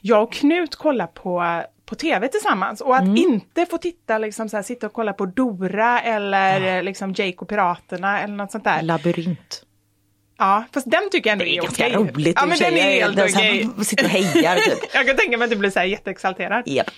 Jag 0.00 0.22
och 0.22 0.32
Knut 0.32 0.76
kollar 0.76 1.06
på, 1.06 1.62
på 1.86 1.94
tv 1.94 2.28
tillsammans 2.28 2.80
och 2.80 2.96
att 2.96 3.02
Mm. 3.02 3.16
inte 3.16 3.66
få 3.66 3.78
titta, 3.78 4.18
liksom, 4.18 4.48
så 4.48 4.56
här, 4.56 4.62
sitta 4.64 4.86
och 4.86 4.92
kolla 4.92 5.12
på 5.12 5.26
Dora 5.26 6.00
eller 6.00 6.76
eh, 6.76 6.82
liksom 6.82 7.12
Jake 7.16 7.36
och 7.38 7.48
Piraterna 7.48 8.20
eller 8.20 8.34
något 8.34 8.50
sånt 8.52 8.64
där. 8.64 8.82
Labyrint. 8.82 9.62
Ja, 10.40 10.64
fast 10.72 10.90
den 10.90 11.10
tycker 11.10 11.30
jag 11.30 11.32
ändå 11.32 11.44
är 11.44 11.48
är 11.48 11.62
ganska 11.62 11.86
okej. 11.86 11.96
roligt. 11.96 12.38
Ja, 12.40 12.46
men 12.46 12.58
den 12.58 12.74
är 12.74 13.00
helt 13.00 13.18
här, 13.18 13.24
okej. 13.24 13.64
man 13.76 13.84
Sitter 13.84 14.04
och 14.04 14.10
hejar 14.10 14.56
typ. 14.56 14.78
Jag 14.94 15.06
kan 15.06 15.16
tänka 15.16 15.38
mig 15.38 15.44
att 15.44 15.50
du 15.50 15.56
blir 15.56 15.70
så 15.70 15.78
här 15.78 15.86
jätteexalterad. 15.86 16.62
Japp. 16.66 16.90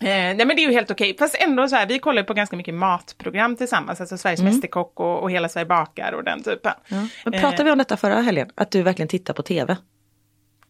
Eh, 0.00 0.06
nej 0.06 0.36
men 0.36 0.48
det 0.48 0.64
är 0.64 0.66
ju 0.66 0.72
helt 0.72 0.90
okej. 0.90 1.16
Fast 1.18 1.34
ändå 1.40 1.68
så 1.68 1.76
här, 1.76 1.86
vi 1.86 1.98
kollar 1.98 2.22
på 2.22 2.34
ganska 2.34 2.56
mycket 2.56 2.74
matprogram 2.74 3.56
tillsammans. 3.56 4.00
Alltså 4.00 4.18
Sveriges 4.18 4.42
Mästerkock 4.42 5.00
och, 5.00 5.22
och 5.22 5.30
Hela 5.30 5.48
Sverige 5.48 5.66
bakar 5.66 6.12
och 6.12 6.24
den 6.24 6.42
typen. 6.42 6.72
Mm. 6.88 7.08
Men 7.24 7.40
pratade 7.40 7.64
vi 7.64 7.70
om 7.70 7.78
detta 7.78 7.96
förra 7.96 8.20
helgen? 8.20 8.50
Att 8.54 8.70
du 8.70 8.82
verkligen 8.82 9.08
tittar 9.08 9.34
på 9.34 9.42
tv? 9.42 9.76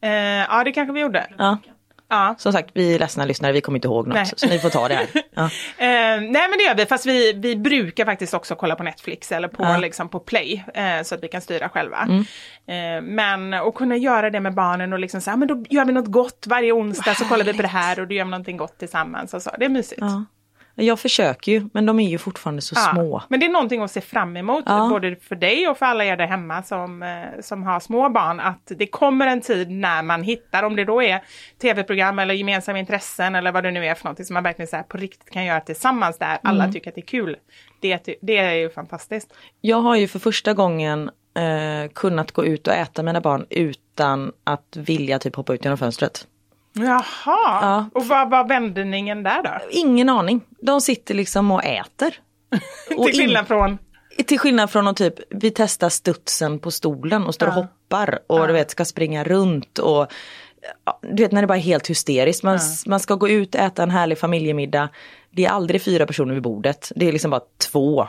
Eh, 0.00 0.10
ja 0.10 0.64
det 0.64 0.72
kanske 0.72 0.92
vi 0.92 1.00
gjorde. 1.00 1.26
Ja. 1.38 1.58
Ja. 2.08 2.34
Som 2.38 2.52
sagt, 2.52 2.70
vi 2.72 2.94
är 2.94 2.98
ledsna 2.98 3.24
lyssnare, 3.24 3.52
vi 3.52 3.60
kommer 3.60 3.78
inte 3.78 3.88
ihåg 3.88 4.06
något. 4.06 4.14
Nej. 4.14 4.32
Så 4.36 4.46
ni 4.46 4.58
får 4.58 4.70
ta 4.70 4.88
det 4.88 4.94
här. 4.94 5.06
Ja. 5.34 5.44
Eh, 5.44 6.20
nej 6.20 6.48
men 6.48 6.58
det 6.58 6.64
gör 6.64 6.74
vi, 6.74 6.86
fast 6.86 7.06
vi, 7.06 7.32
vi 7.32 7.56
brukar 7.56 8.04
faktiskt 8.04 8.34
också 8.34 8.54
kolla 8.54 8.74
på 8.76 8.82
Netflix 8.82 9.32
eller 9.32 9.48
på, 9.48 9.62
Ja. 9.62 9.68
Mm. 9.68 9.80
liksom, 9.80 10.08
på 10.08 10.20
Play. 10.20 10.64
Eh, 10.74 11.02
så 11.02 11.14
att 11.14 11.22
vi 11.22 11.28
kan 11.28 11.40
styra 11.40 11.68
själva. 11.68 12.08
Eh, 12.66 13.02
men 13.02 13.54
att 13.54 13.74
kunna 13.74 13.96
göra 13.96 14.30
det 14.30 14.40
med 14.40 14.54
barnen 14.54 14.92
och 14.92 14.98
liksom 14.98 15.20
säga, 15.20 15.36
men 15.36 15.48
då 15.48 15.64
gör 15.70 15.84
vi 15.84 15.92
något 15.92 16.06
gott 16.10 16.44
varje 16.48 16.72
onsdag 16.72 17.14
så 17.14 17.24
kollar 17.24 17.44
vi 17.44 17.54
på 17.54 17.62
det 17.62 17.68
här 17.68 18.00
och 18.00 18.08
då 18.08 18.14
gör 18.14 18.24
vi 18.24 18.30
någonting 18.30 18.56
gott 18.56 18.78
tillsammans. 18.78 19.34
Och 19.34 19.42
så. 19.42 19.50
Det 19.58 19.64
är 19.64 19.68
mysigt. 19.68 20.00
Ja. 20.00 20.24
Jag 20.76 21.00
försöker 21.00 21.52
ju, 21.52 21.68
men 21.72 21.86
de 21.86 22.00
är 22.00 22.08
ju 22.08 22.18
fortfarande 22.18 22.62
så 22.62 22.74
Ja, 22.78 22.90
små. 22.92 23.22
Men 23.28 23.40
det 23.40 23.46
är 23.46 23.50
någonting 23.50 23.82
att 23.82 23.90
se 23.90 24.00
fram 24.00 24.36
emot, 24.36 24.64
Ja. 24.66 24.88
både 24.90 25.16
för 25.16 25.36
dig 25.36 25.68
och 25.68 25.78
för 25.78 25.86
alla 25.86 26.04
er 26.04 26.16
där 26.16 26.26
hemma 26.26 26.62
som, 26.62 27.02
eh, 27.02 27.40
som 27.40 27.62
har 27.62 27.80
små 27.80 28.08
barn, 28.08 28.40
att 28.40 28.72
det 28.78 28.86
kommer 28.86 29.26
en 29.26 29.40
tid 29.40 29.70
när 29.70 30.02
man 30.02 30.22
hittar, 30.22 30.62
om 30.62 30.76
det 30.76 30.84
då 30.84 31.02
är 31.02 31.20
tv-program 31.62 32.18
eller 32.18 32.34
gemensamma 32.34 32.78
intressen 32.78 33.34
eller 33.34 33.52
vad 33.52 33.62
det 33.62 33.70
nu 33.70 33.86
är 33.86 33.94
för 33.94 34.04
någonting 34.04 34.24
som 34.26 34.34
man 34.34 34.42
verkligen 34.42 34.68
så 34.68 34.82
på 34.88 34.96
riktigt 34.96 35.30
kan 35.30 35.44
göra 35.44 35.60
tillsammans 35.60 36.18
där 36.18 36.38
alla 36.42 36.72
tycker 36.72 36.88
att 36.90 36.94
det 36.94 37.00
är 37.00 37.06
kul. 37.06 37.36
Det, 37.80 38.08
det 38.22 38.36
är 38.38 38.54
ju 38.54 38.70
fantastiskt. 38.70 39.34
Jag 39.60 39.76
har 39.76 39.96
ju 39.96 40.08
för 40.08 40.18
första 40.18 40.54
gången 40.54 41.10
eh, 41.36 41.90
kunnat 41.94 42.32
gå 42.32 42.44
ut 42.44 42.66
och 42.68 42.74
äta 42.74 43.02
mina 43.02 43.20
barn 43.20 43.46
utan 43.50 44.32
att 44.44 44.76
vilja 44.76 45.18
typ 45.18 45.36
hoppa 45.36 45.54
ut 45.54 45.64
genom 45.64 45.78
fönstret. 45.78 46.26
Jaha, 46.74 47.02
Ja. 47.24 47.86
och 47.94 48.06
vad 48.06 48.30
var 48.30 48.48
vändningen 48.48 49.22
där 49.22 49.42
då? 49.42 49.50
Ingen 49.70 50.08
aning. 50.08 50.40
De 50.60 50.80
sitter 50.80 51.14
liksom 51.14 51.50
och 51.50 51.64
äter. 51.64 52.14
Och 52.96 53.06
Till 53.06 53.20
skillnad 53.20 53.46
från, 53.48 53.78
till 54.26 54.38
skillnad 54.38 54.70
från 54.70 54.88
att 54.88 54.96
typ, 54.96 55.14
vi 55.30 55.50
testar 55.50 55.88
studsen 55.88 56.58
på 56.58 56.70
stolen 56.70 57.26
och 57.26 57.34
står 57.34 57.46
och 57.46 57.52
hoppar 57.52 58.18
och 58.26 58.46
du 58.46 58.52
vet 58.52 58.70
ska 58.70 58.84
springa 58.84 59.24
runt 59.24 59.78
och 59.78 59.88
ja, 60.00 60.08
du 61.00 61.22
vet 61.22 61.32
när 61.32 61.40
det 61.40 61.46
bara 61.46 61.58
är 61.58 61.62
helt 61.62 61.90
hysteriskt. 61.90 62.42
Man, 62.42 62.58
man 62.86 63.00
ska 63.00 63.14
gå 63.14 63.28
ut 63.28 63.54
och 63.54 63.60
äta 63.60 63.82
en 63.82 63.90
härlig 63.90 64.18
familjemiddag. 64.18 64.88
Det 65.30 65.44
är 65.44 65.50
aldrig 65.50 65.82
fyra 65.82 66.06
personer 66.06 66.34
vid 66.34 66.42
bordet. 66.42 66.92
Det 66.96 67.08
är 67.08 67.12
liksom 67.12 67.30
bara 67.30 67.40
två. 67.72 68.08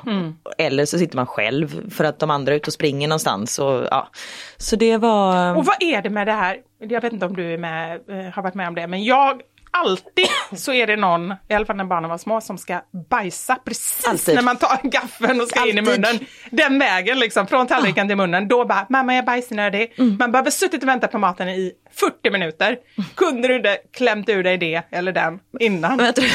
Eller 0.58 0.86
så 0.86 0.98
sitter 0.98 1.15
man 1.15 1.26
själv 1.26 1.89
för 1.89 2.04
att 2.04 2.20
de 2.20 2.32
andra 2.32 2.52
är 2.52 2.56
ute 2.56 2.68
och 2.68 2.74
springer 2.74 3.08
någonstans. 3.08 3.60
Och, 3.60 3.88
ja. 3.91 4.10
Så 4.58 4.76
det 4.76 4.98
var... 4.98 5.56
och 5.56 5.65
vad 5.65 5.76
är 5.80 6.02
det 6.02 6.10
med 6.10 6.28
det 6.28 6.34
här, 6.34 6.58
jag 6.80 7.02
vet 7.02 7.13
inte 7.13 7.26
om 7.26 7.36
du 7.36 7.58
med, 7.58 7.94
eh, 8.10 8.34
har 8.34 8.44
varit 8.44 8.56
med 8.56 8.68
om 8.68 8.76
det, 8.76 8.88
men 8.88 9.04
jag 9.04 9.41
Alltid 9.84 10.28
så 10.58 10.74
är 10.74 10.88
det 10.88 10.96
någon, 10.96 11.34
i 11.50 11.54
alla 11.54 11.66
fall 11.66 11.76
när 11.76 11.84
barnen 11.84 12.10
var 12.10 12.18
små, 12.18 12.42
som 12.42 12.58
ska 12.58 12.82
bajsa 13.10 13.56
precis 13.66 14.08
Alltid. 14.08 14.36
när 14.36 14.42
man 14.42 14.58
tar 14.58 14.80
gaffeln 14.84 15.42
och 15.42 15.48
ska 15.48 15.70
in 15.70 15.78
i 15.78 15.80
Alltid. 15.80 15.84
munnen. 15.84 16.20
Den 16.50 16.80
vägen 16.80 17.20
liksom, 17.20 17.48
från 17.48 17.68
tallriken 17.68 18.08
till 18.08 18.18
munnen. 18.18 18.48
Då 18.48 18.66
bara, 18.66 18.86
mamma 18.90 19.14
jag 19.14 19.22
är 19.22 19.26
bajsnödig. 19.26 19.94
Mm. 19.98 20.18
Man 20.20 20.32
behöver 20.32 20.52
suttit 20.52 20.84
och 20.84 20.90
väntat 20.90 21.12
på 21.12 21.18
maten 21.18 21.50
i 21.50 21.72
40 21.92 22.30
minuter. 22.32 22.78
Kunde 23.16 23.48
du 23.48 23.56
inte 23.56 23.78
klämt 23.94 24.30
ur 24.30 24.44
dig 24.44 24.58
det 24.58 24.82
eller 24.92 25.12
den 25.12 25.40
innan? 25.60 25.98
Men 25.98 26.06
jag 26.06 26.16
tror... 26.16 26.28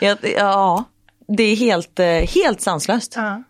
ja, 0.00 0.16
ja, 0.36 0.84
det 1.28 1.42
är 1.42 1.56
helt, 1.56 1.98
eh, 1.98 2.06
helt 2.06 2.60
sanslöst. 2.60 3.14
Ja. 3.16 3.42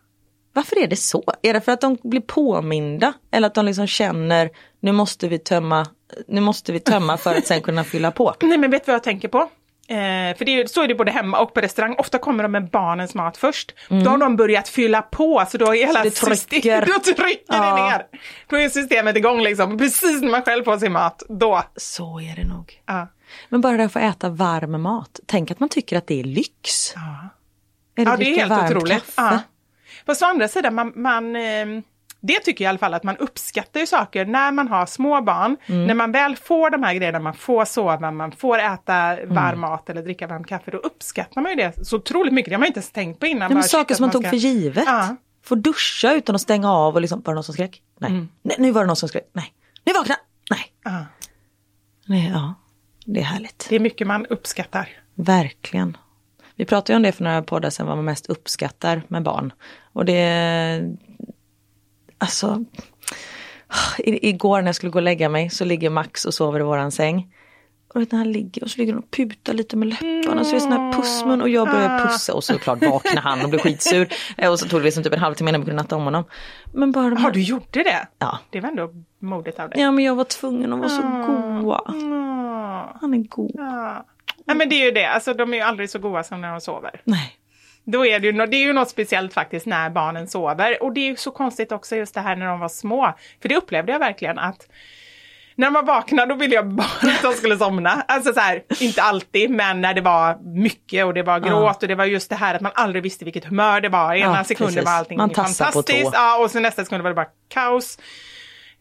Varför 0.53 0.79
är 0.79 0.87
det 0.87 0.97
så? 0.97 1.25
Är 1.43 1.53
det 1.55 1.61
för 1.61 1.73
att 1.73 1.81
de 1.81 1.99
blir 2.03 2.21
påminda? 2.21 3.13
Eller 3.31 3.47
att 3.47 3.55
de 3.55 3.65
liksom 3.65 3.87
känner, 3.87 4.51
nu 4.81 4.93
måste 4.93 5.29
vi 5.29 5.39
tömma, 5.39 5.87
nu 6.29 6.41
måste 6.41 6.73
vi 6.73 6.81
tömma 6.81 7.17
för 7.17 7.35
att 7.35 7.47
sen 7.47 7.61
kunna 7.61 7.85
fylla 7.85 8.11
på? 8.11 8.35
Nej 8.43 8.59
men 8.59 8.71
vet 8.71 8.87
du 8.87 8.91
vad 8.93 8.95
jag 8.95 9.03
tänker 9.03 9.29
på? 9.29 9.39
Eh, 9.89 10.37
för 10.37 10.45
det 10.45 10.61
är, 10.61 10.67
så 10.67 10.83
är 10.83 10.89
det 10.89 10.95
både 10.95 11.11
hemma 11.11 11.39
och 11.39 11.55
på 11.55 11.61
restaurang. 11.61 11.95
Ofta 11.99 12.19
kommer 12.19 12.43
de 12.43 12.53
med 12.53 12.71
barnens 12.71 13.15
mat 13.15 13.37
först. 13.37 13.75
Då 13.89 14.11
har 14.11 14.19
de 14.19 14.37
börjat 14.37 14.69
fylla 14.69 15.03
på 15.03 15.45
så 15.51 15.59
då 15.59 15.75
är 15.75 15.87
hela 15.87 16.01
Mm. 16.01 16.11
det 16.11 16.17
systemet, 16.37 16.87
då 17.07 17.13
trycker 17.13 17.45
Ja. 17.49 17.77
det 17.77 17.83
ner. 17.83 18.07
Då 18.49 18.57
är 18.57 18.69
systemet 18.69 19.17
igång 19.17 19.41
liksom. 19.43 19.79
Precis 19.79 20.23
när 20.23 20.31
man 20.31 20.43
själv 20.43 20.65
får 20.65 20.79
sin 20.79 20.93
mat, 20.93 21.23
då. 21.29 21.63
Så 21.77 22.21
är 22.21 22.37
det 22.37 22.45
nog. 22.49 22.83
Ja. 22.87 23.09
Men 23.49 23.61
bara 23.61 23.77
det 23.77 23.85
att 23.85 23.93
få 23.93 23.99
äta 23.99 24.29
varm 24.29 24.83
mat. 24.83 25.21
Tänk 25.27 25.51
att 25.51 25.61
man 25.61 25.69
tycker 25.69 25.99
att 25.99 26.07
det 26.07 26.21
är 26.21 26.25
lyx. 26.25 26.93
Ja. 26.95 27.29
Är 28.03 28.07
Ja, 28.07 28.17
det 28.17 28.25
är 28.31 28.37
helt 28.37 28.51
varmt 28.51 28.71
otroligt. 28.77 28.93
kaffe? 28.93 29.13
Ja. 29.17 29.39
Fast 30.07 30.23
å 30.23 30.27
andra 30.27 30.49
sidan, 30.49 30.75
man, 30.75 30.93
man, 30.97 31.37
eh, 31.37 31.67
det 32.21 32.41
tycker 32.41 32.65
jag 32.65 32.69
i 32.69 32.71
alla 32.71 32.79
fall 32.79 32.95
att 32.95 33.03
man 33.03 33.17
uppskattar 33.17 33.81
ju 33.81 33.87
saker 33.87 34.25
när 34.25 34.53
man 34.53 34.69
har 34.69 34.87
små 34.87 35.21
barn. 35.23 35.57
Mm. 35.67 35.87
När 35.87 35.95
man 35.95 36.13
väl 36.13 36.37
får 36.37 36.71
de 36.71 36.83
här 36.83 36.95
grejerna, 36.95 37.19
man 37.19 37.35
får 37.35 37.65
sova, 37.65 38.11
man 38.11 38.33
får 38.33 38.59
äta 38.59 38.95
Mm. 38.95 39.35
varm 39.35 39.61
mat 39.61 39.91
eller 39.91 40.03
dricka 40.03 40.27
varm 40.27 40.45
kaffe, 40.45 40.71
då 40.71 40.79
uppskattar 40.79 41.41
man 41.41 41.51
ju 41.53 41.57
det 41.57 41.87
så 41.87 41.97
otroligt 41.97 42.33
mycket. 42.33 42.51
Det 42.51 42.55
har 42.55 42.61
man 42.61 42.67
inte 42.67 42.79
ens 42.79 42.91
tänkt 42.93 43.21
på 43.21 43.27
innan. 43.27 43.49
Nej, 43.49 43.55
men 43.55 43.63
saker 43.65 43.95
som 43.95 44.03
man 44.03 44.09
att 44.09 44.13
tog 44.13 44.23
ska- 44.23 44.31
för 44.31 44.37
givet. 44.37 44.85
Ja. 44.87 45.17
Få 45.45 45.55
duscha 45.55 46.13
utan 46.15 46.35
att 46.35 46.41
stänga 46.41 46.73
av 46.73 46.95
och 46.95 47.01
liksom, 47.01 47.23
var 47.25 47.33
det 47.33 47.35
någon 47.35 47.45
som 47.45 47.55
skrek? 47.55 47.83
Nej. 47.99 48.11
Mm. 48.11 48.29
Nej, 48.43 48.57
nu 48.59 48.71
var 48.71 48.81
det 48.81 48.87
någon 48.87 48.97
som 48.97 49.09
skrek. 49.09 49.31
Nej. 49.33 49.53
Nu 49.85 49.93
vakna! 49.93 50.15
Nej. 50.51 50.73
Ja. 50.85 51.05
Nej, 52.07 52.31
ja. 52.35 52.55
Det 53.07 53.21
är 53.21 53.25
härligt. 53.25 53.67
Det 53.69 53.77
är 53.77 53.81
mycket 53.81 54.07
man 54.07 54.27
uppskattar. 54.27 54.89
Verkligen. 55.15 55.97
Vi 56.57 56.65
pratade 56.65 56.93
ju 56.93 56.97
om 56.97 57.03
det 57.03 57.13
för 57.13 57.25
några 57.25 57.43
poddar 57.43 57.71
sen 57.71 57.87
vad 57.87 57.97
man 57.97 58.05
mest 58.05 58.27
uppskattar 58.27 59.03
med 59.09 59.23
barn. 59.23 59.53
Och 59.93 60.05
det, 60.05 60.97
alltså, 62.19 62.65
i, 63.99 64.29
igår 64.29 64.61
när 64.63 64.69
jag 64.69 64.75
skulle 64.75 64.93
gå 64.93 64.99
och 64.99 65.03
lägga 65.03 65.29
mig 65.29 65.51
så 65.51 65.65
ligger 65.65 65.91
Max 65.91 66.25
och 66.25 66.35
sover 66.35 66.61
i 66.61 66.63
våran 66.63 66.91
säng. 66.93 67.35
Och 67.95 68.01
vet, 68.01 68.13
när 68.13 68.19
han 68.19 68.33
ligger 68.33 68.63
och 68.65 68.71
så 68.71 68.79
ligger 68.79 68.93
han 68.93 69.03
och 69.03 69.11
putar 69.11 69.53
lite 69.55 69.77
med 69.77 69.89
läpparna, 69.89 70.45
så 70.45 70.51
är 70.51 70.55
det 70.55 70.61
sån 70.61 70.73
här 70.73 70.93
pussmun 70.93 71.43
och 71.43 71.49
jag 71.49 71.69
börjar 71.69 71.99
pussa 72.07 72.35
och 72.35 72.45
såklart 72.45 72.83
vaknar 72.83 73.23
han 73.23 73.43
och 73.43 73.51
blir 73.51 73.61
skitsur. 73.61 74.09
Eh, 74.37 74.51
Och 74.51 74.59
så 74.61 74.69
tog 74.69 74.81
det 74.81 74.85
liksom 74.85 75.03
typ 75.03 75.13
en 75.13 75.19
halvtimme 75.19 75.51
innan 75.51 75.61
vi 75.61 75.65
kunde 75.67 75.83
natta 75.83 75.97
om 75.97 76.05
honom. 76.05 76.25
Men 76.73 76.93
bara 76.93 77.11
de 77.11 77.17
här, 77.17 77.23
Har 77.25 77.31
du 77.31 77.43
gjort 77.43 77.73
det? 77.73 78.09
Ja. 78.19 78.39
Det 78.51 78.61
var 78.61 78.69
ändå 78.69 78.91
modigt 79.19 79.59
av 79.59 79.71
dig. 79.71 79.81
Ja 79.81 79.91
men 79.91 80.05
jag 80.05 80.15
var 80.15 80.25
tvungen, 80.25 80.71
de 80.71 80.81
var 80.81 80.89
så 80.89 81.03
goa. 81.03 81.83
Mm. 81.89 82.13
Han 83.01 83.15
är 83.15 83.19
god. 83.29 83.51
Ja. 83.55 84.07
Nej 84.47 84.57
men 84.57 84.69
det 84.69 84.75
är 84.75 84.85
ju 84.85 84.91
det, 84.91 85.07
alltså 85.07 85.35
de 85.35 85.53
är 85.53 85.57
ju 85.57 85.63
aldrig 85.63 85.91
så 85.91 85.99
goda 85.99 86.23
som 86.23 86.41
när 86.41 86.51
de 86.51 86.61
sover. 86.61 87.01
Nej. 87.05 87.33
Då 87.85 88.07
är 88.07 88.21
det, 88.21 88.27
ju, 88.27 88.33
det 88.33 88.57
är 88.57 88.65
ju 88.67 88.73
något 88.73 88.89
speciellt 88.89 89.35
faktiskt 89.35 89.67
när 89.67 89.91
barnen 89.91 90.29
sover. 90.29 90.83
Och 90.83 90.93
det 90.93 91.01
är 91.01 91.07
ju 91.07 91.17
så 91.17 91.31
konstigt 91.31 91.73
också 91.73 91.97
just 91.97 92.15
det 92.15 92.21
här 92.21 92.37
när 92.37 92.47
de 92.47 92.61
var 92.61 92.69
små. 92.69 93.15
För 93.43 93.49
det 93.49 93.57
upplevde 93.57 93.93
jag 93.93 93.99
verkligen 93.99 94.39
att 94.39 94.69
när 95.55 95.67
de 95.67 95.75
var 95.75 95.83
vakna 95.83 96.27
då 96.27 96.35
ville 96.35 96.55
jag 96.55 96.69
bara 96.69 96.87
att 97.03 97.23
de 97.23 97.33
skulle 97.33 97.59
somna. 97.59 97.91
Alltså 98.09 98.33
så 98.33 98.41
här, 98.41 98.63
inte 98.81 99.03
alltid, 99.03 99.51
men 99.51 99.81
när 99.81 99.95
det 99.95 100.01
var 100.01 100.39
mycket 100.43 101.05
och 101.05 101.15
det 101.15 101.23
var 101.23 101.41
gråt 101.41 101.83
och 101.83 101.89
det 101.89 101.95
var 101.95 102.05
just 102.05 102.31
det 102.31 102.37
här 102.37 102.55
att 102.55 102.61
man 102.61 102.73
aldrig 102.75 103.03
visste 103.03 103.25
vilket 103.25 103.45
humör 103.45 103.81
det 103.81 103.89
var. 103.89 104.15
Ena 104.15 104.37
Ja, 104.37 104.45
sekunden 104.45 104.85
var 104.85 104.93
allting 104.93 105.19
Man 105.19 105.31
fantastiskt, 105.35 106.11
ja, 106.13 106.39
och 106.39 106.51
så 106.51 106.61
nästa 106.61 106.85
sekund 106.85 107.03
var 107.03 107.11
det 107.11 107.15
bara 107.15 107.29
kaos. 107.49 107.99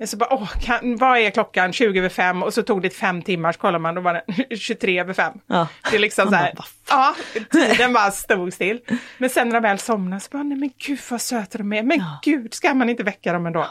Så 0.08 0.18
bara, 0.18 0.34
åh, 0.34 0.50
kan, 0.62 0.98
vad 0.98 1.18
är 1.18 1.30
klockan? 1.30 1.74
20 1.74 2.00
över 2.00 2.10
fem 2.10 2.44
och 2.44 2.54
så 2.54 2.64
tog 2.64 2.82
det 2.82 2.90
fem 2.90 3.22
timmar 3.22 3.52
så 3.52 3.60
kollar 3.60 3.80
man 3.80 3.96
då 3.96 4.02
var 4.02 4.14
det 4.50 4.56
23 4.58 5.00
över 5.00 5.14
fem. 5.14 5.34
Ja. 5.48 5.68
Det 5.90 5.96
är 5.96 6.00
liksom 6.00 6.28
så 6.30 6.36
här, 6.36 6.54
ja, 6.90 7.16
tiden 7.52 7.94
bara 7.94 8.12
stod 8.12 8.54
still. 8.54 8.80
Men 9.18 9.30
sen 9.30 9.50
när 9.50 9.54
de 9.62 9.64
väl 9.68 9.80
somnar 9.80 10.20
så 10.20 10.28
bara, 10.32 10.44
nej 10.44 10.58
men 10.58 10.70
gud 10.78 11.00
vad 11.10 11.22
söta 11.22 11.58
de 11.58 11.74
är. 11.74 11.84
Men 11.84 12.04
gud, 12.24 12.54
ska 12.54 12.74
man 12.74 12.90
inte 12.90 13.04
väcka 13.04 13.34
dem 13.34 13.46
ändå? 13.46 13.66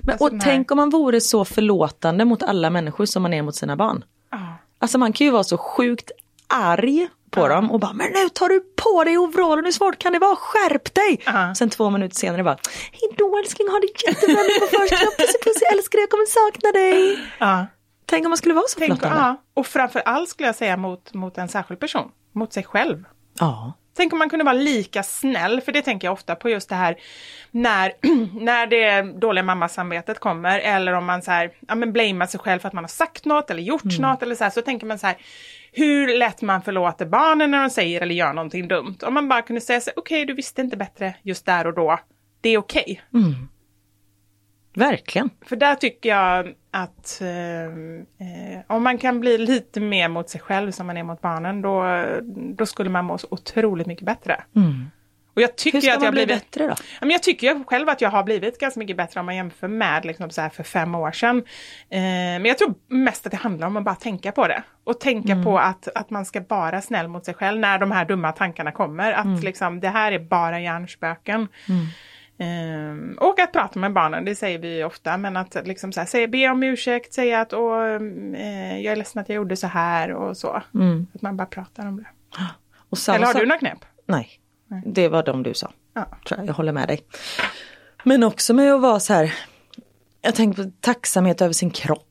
Men, 0.00 0.10
Alltså, 0.12 0.24
och 0.26 0.32
här- 0.32 0.40
tänk 0.40 0.70
om 0.70 0.76
man 0.76 0.90
vore 0.90 1.20
så 1.20 1.44
förlåtande 1.44 2.24
mot 2.24 2.42
alla 2.42 2.70
människor 2.70 3.04
som 3.06 3.22
man 3.22 3.32
är 3.34 3.42
mot 3.42 3.56
sina 3.56 3.76
barn. 3.76 4.04
Ja. 4.30 4.38
Alltså 4.78 4.98
man 4.98 5.12
kan 5.12 5.24
ju 5.24 5.30
vara 5.30 5.44
så 5.44 5.58
sjukt 5.58 6.10
arg 6.46 7.08
på 7.30 7.48
dem 7.48 7.70
och 7.70 7.80
bara 7.80 7.92
men 7.92 8.12
nu 8.12 8.28
tar 8.28 8.48
du 8.48 8.60
på 8.76 9.04
dig 9.04 9.18
overallen, 9.18 9.64
hur 9.64 9.72
svårt 9.72 9.98
kan 9.98 10.12
det 10.12 10.18
vara? 10.18 10.36
Skärp 10.36 10.94
dig! 10.94 11.22
Ja. 11.26 11.54
Sen 11.54 11.70
två 11.70 11.90
minuter 11.90 12.16
senare 12.16 12.44
bara 12.44 12.56
Hejdå 12.92 13.38
älskling, 13.38 13.68
ha 13.68 13.78
det 13.78 14.06
jättebra 14.06 14.42
nu 14.42 14.48
på 14.60 14.66
förskolan, 14.66 15.12
puss 15.18 15.36
puss, 15.44 15.58
jag 15.60 15.72
älskar 15.72 15.96
dig, 15.98 16.02
jag 16.02 16.10
kommer 16.10 16.26
sakna 16.26 16.72
dig. 16.72 17.18
Tänk 18.06 18.24
om 18.26 18.30
man 18.30 18.36
skulle 18.36 18.54
vara 18.54 18.64
så 18.68 18.78
Tänk, 18.78 18.88
förlåtande. 19.00 19.16
ja. 19.24 19.36
Och 19.54 19.66
framför 19.66 20.00
allt 20.00 20.28
skulle 20.28 20.46
jag 20.48 20.56
säga 20.56 20.76
mot, 20.76 21.14
mot 21.14 21.38
en 21.38 21.48
särskild 21.48 21.80
person, 21.80 22.08
mot 22.34 22.52
sig 22.52 22.64
själv. 22.64 23.04
Ja. 23.38 23.72
Tänk 24.00 24.12
om 24.12 24.18
man 24.18 24.30
kunde 24.30 24.44
vara 24.44 24.54
lika 24.54 25.02
snäll, 25.02 25.60
för 25.60 25.72
det 25.72 25.82
tänker 25.82 26.08
jag 26.08 26.12
ofta 26.12 26.34
på 26.34 26.50
just 26.50 26.68
det 26.68 26.74
här 26.74 26.96
när, 27.50 27.92
när 28.44 28.66
det 28.66 29.02
dåliga 29.02 29.44
mammasamvetet 29.44 30.18
kommer 30.18 30.58
eller 30.58 30.92
om 30.92 31.04
man 31.04 31.22
så 31.22 31.30
här, 31.30 31.50
ja 31.68 31.74
men 31.74 31.92
blamear 31.92 32.26
sig 32.26 32.40
själv 32.40 32.60
för 32.60 32.68
att 32.68 32.74
man 32.74 32.84
har 32.84 32.88
sagt 32.88 33.24
något 33.24 33.50
eller 33.50 33.62
gjort 33.62 33.84
Mm. 33.84 34.10
något 34.10 34.22
eller 34.22 34.34
så 34.34 34.44
här, 34.44 34.50
så 34.50 34.62
tänker 34.62 34.86
man 34.86 34.98
så 34.98 35.06
här, 35.06 35.16
hur 35.72 36.18
lätt 36.18 36.42
man 36.42 36.62
förlåter 36.62 37.06
barnen 37.06 37.50
när 37.50 37.60
de 37.62 37.70
säger 37.70 38.00
eller 38.00 38.14
gör 38.14 38.32
någonting 38.32 38.68
dumt. 38.68 38.96
Om 39.02 39.14
man 39.14 39.28
bara 39.28 39.42
kunde 39.42 39.60
säga 39.60 39.80
så 39.80 39.90
okej 39.96 40.24
du 40.26 40.34
visste 40.34 40.60
inte 40.60 40.76
bättre 40.76 41.14
just 41.22 41.46
där 41.46 41.66
och 41.66 41.74
då, 41.74 41.98
det 42.40 42.48
är 42.48 42.58
okej. 42.58 43.02
Verkligen. 44.74 45.30
För 45.46 45.56
där 45.56 45.74
tycker 45.74 46.08
jag 46.08 46.54
att 46.70 47.20
eh, 47.20 47.64
eh, 47.64 48.60
om 48.66 48.82
man 48.82 48.98
kan 48.98 49.20
bli 49.20 49.38
lite 49.38 49.80
mer 49.80 50.08
mot 50.08 50.28
sig 50.30 50.40
själv 50.40 50.70
som 50.70 50.86
man 50.86 50.96
är 50.96 51.02
mot 51.02 51.20
barnen, 51.20 51.62
då, 51.62 52.04
då 52.54 52.66
skulle 52.66 52.90
man 52.90 53.04
må 53.04 53.18
så 53.18 53.26
otroligt 53.30 53.86
mycket 53.86 54.04
bättre. 54.06 54.42
Och 55.34 55.42
jag 55.42 55.56
tycker 55.56 55.78
Hur 55.78 55.82
ska 55.82 55.92
att 55.92 55.98
man 55.98 56.04
jag 56.04 56.14
bli 56.14 56.26
blivit, 56.26 56.50
bättre 56.50 56.66
då? 56.66 56.74
Ja, 56.78 56.98
men 57.00 57.10
jag 57.10 57.22
tycker 57.22 57.64
själv 57.64 57.88
att 57.88 58.00
jag 58.00 58.10
har 58.10 58.22
blivit 58.22 58.58
ganska 58.58 58.80
mycket 58.80 58.96
bättre 58.96 59.20
om 59.20 59.26
man 59.26 59.36
jämför 59.36 59.68
med 59.68 60.04
liksom 60.04 60.30
så 60.30 60.40
här 60.40 60.48
för 60.48 60.62
fem 60.62 60.94
år 60.94 61.12
sedan. 61.12 61.38
Eh, 61.90 62.00
men 62.00 62.44
jag 62.44 62.58
tror 62.58 62.74
mest 62.88 63.26
att 63.26 63.30
det 63.32 63.36
handlar 63.38 63.66
om 63.66 63.76
att 63.76 63.84
bara 63.84 63.94
tänka 63.94 64.32
på 64.32 64.46
det. 64.48 64.62
Och 64.84 65.00
tänka 65.00 65.32
Mm. 65.32 65.44
på 65.44 65.58
att, 65.58 65.88
att 65.94 66.10
man 66.10 66.24
ska 66.24 66.42
vara 66.48 66.80
snäll 66.80 67.08
mot 67.08 67.24
sig 67.24 67.34
själv 67.34 67.60
när 67.60 67.78
de 67.78 67.90
här 67.90 68.04
dumma 68.04 68.32
tankarna 68.32 68.72
kommer. 68.72 69.12
Att 69.12 69.24
Mm. 69.24 69.40
liksom, 69.40 69.80
det 69.80 69.88
här 69.88 70.12
är 70.12 70.18
bara 70.18 70.60
hjärnspöken. 70.60 71.48
Ehm, 72.42 73.18
och 73.20 73.40
att 73.40 73.52
prata 73.52 73.78
med 73.78 73.92
barnen, 73.92 74.24
det 74.24 74.34
säger 74.34 74.58
vi 74.58 74.84
ofta, 74.84 75.16
men 75.16 75.36
att 75.36 75.56
liksom 75.64 75.92
så 75.92 76.00
här, 76.00 76.06
säga, 76.06 76.28
be 76.28 76.48
om 76.48 76.62
ursäkt, 76.62 77.12
säga 77.12 77.40
att 77.40 77.52
Åh, 77.52 77.84
eh, 78.34 78.80
jag 78.80 78.92
är 78.92 78.96
ledsen 78.96 79.22
att 79.22 79.28
jag 79.28 79.36
gjorde 79.36 79.56
så 79.56 79.66
här 79.66 80.12
och 80.12 80.36
så. 80.36 80.62
Att 81.14 81.22
man 81.22 81.36
bara 81.36 81.46
pratar 81.46 81.86
om 81.86 81.96
det. 81.96 82.06
Eller 83.12 83.26
har 83.26 83.34
du 83.34 83.46
några 83.46 83.58
knep? 83.58 83.78
Nej, 84.06 84.40
det 84.86 85.08
var 85.08 85.22
de 85.22 85.42
du 85.42 85.54
sa. 85.54 85.72
Ja. 85.94 86.06
Tror 86.28 86.40
jag. 86.40 86.48
jag 86.48 86.54
håller 86.54 86.72
med 86.72 86.88
dig. 86.88 87.00
Men 88.04 88.22
också 88.22 88.54
med 88.54 88.72
att 88.74 88.80
vara 88.80 89.00
så 89.00 89.12
här, 89.12 89.34
jag 90.22 90.34
tänker 90.34 90.64
på 90.64 90.70
tacksamhet 90.80 91.42
över 91.42 91.52
sin 91.52 91.70
kropp. 91.70 92.06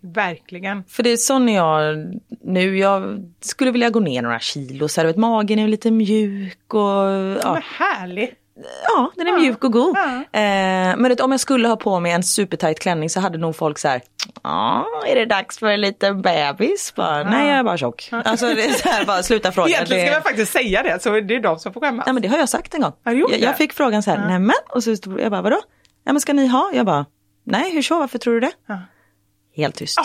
Verkligen. 0.00 0.84
För 0.84 1.02
det 1.02 1.10
är 1.10 1.16
sån 1.16 1.48
jag 1.48 1.96
nu, 2.40 2.78
jag 2.78 3.30
skulle 3.40 3.70
vilja 3.70 3.90
gå 3.90 4.00
ner 4.00 4.22
några 4.22 4.38
kilo 4.38 4.88
så 4.88 5.00
här, 5.00 5.06
vet, 5.06 5.16
magen 5.16 5.58
är 5.58 5.68
lite 5.68 5.90
mjuk 5.90 6.74
och 6.74 6.80
ja, 6.80 7.40
Vad 7.44 7.62
härligt. 7.62 8.39
Ja 8.86 9.10
den 9.16 9.28
är 9.28 9.32
mjuk 9.32 9.64
och 9.64 9.72
god. 9.72 9.96
Ja. 9.96 10.38
Eh, 10.40 10.96
men 10.96 11.16
om 11.20 11.30
jag 11.30 11.40
skulle 11.40 11.68
ha 11.68 11.76
på 11.76 12.00
mig 12.00 12.12
en 12.12 12.22
supertight 12.22 12.78
klänning 12.80 13.10
så 13.10 13.20
hade 13.20 13.38
nog 13.38 13.56
folk 13.56 13.78
så 13.78 13.88
här, 13.88 14.02
ja 14.42 14.86
är 15.06 15.14
det 15.14 15.24
dags 15.26 15.58
för 15.58 15.66
en 15.66 15.80
liten 15.80 16.22
bebis? 16.22 16.92
Bara, 16.96 17.30
Nej 17.30 17.48
jag 17.48 17.58
är 17.58 17.62
bara 17.62 17.76
tjock. 17.76 18.08
Alltså 18.12 18.46
det 18.46 18.64
är 18.64 18.72
så 18.72 18.88
här, 18.88 19.04
bara 19.04 19.22
sluta 19.22 19.52
fråga. 19.52 19.68
Egentligen 19.68 20.06
ska 20.06 20.14
man 20.14 20.22
faktiskt 20.22 20.52
säga 20.52 20.82
det, 20.82 21.02
så 21.02 21.20
det 21.20 21.34
är 21.34 21.40
de 21.40 21.58
som 21.58 21.72
får 21.72 21.80
skämmas. 21.80 22.04
Ja 22.06 22.12
men 22.12 22.22
det 22.22 22.28
har 22.28 22.38
jag 22.38 22.48
sagt 22.48 22.74
en 22.74 22.80
gång. 22.80 22.92
Jag, 23.02 23.30
jag 23.40 23.56
fick 23.56 23.72
frågan 23.72 24.02
så 24.02 24.10
här, 24.10 24.28
nämen, 24.28 24.56
och 24.68 24.84
så 24.84 24.96
jag 25.18 25.30
bara 25.30 25.42
vadå? 25.42 25.60
Ja 26.04 26.12
men 26.12 26.20
ska 26.20 26.32
ni 26.32 26.46
ha? 26.46 26.70
Jag 26.74 26.86
bara, 26.86 27.06
nej 27.44 27.74
hur 27.74 27.82
så, 27.82 27.98
varför 27.98 28.18
tror 28.18 28.34
du 28.34 28.40
det? 28.40 28.52
Ja. 28.66 28.78
Helt 29.56 29.74
tyst. 29.76 29.98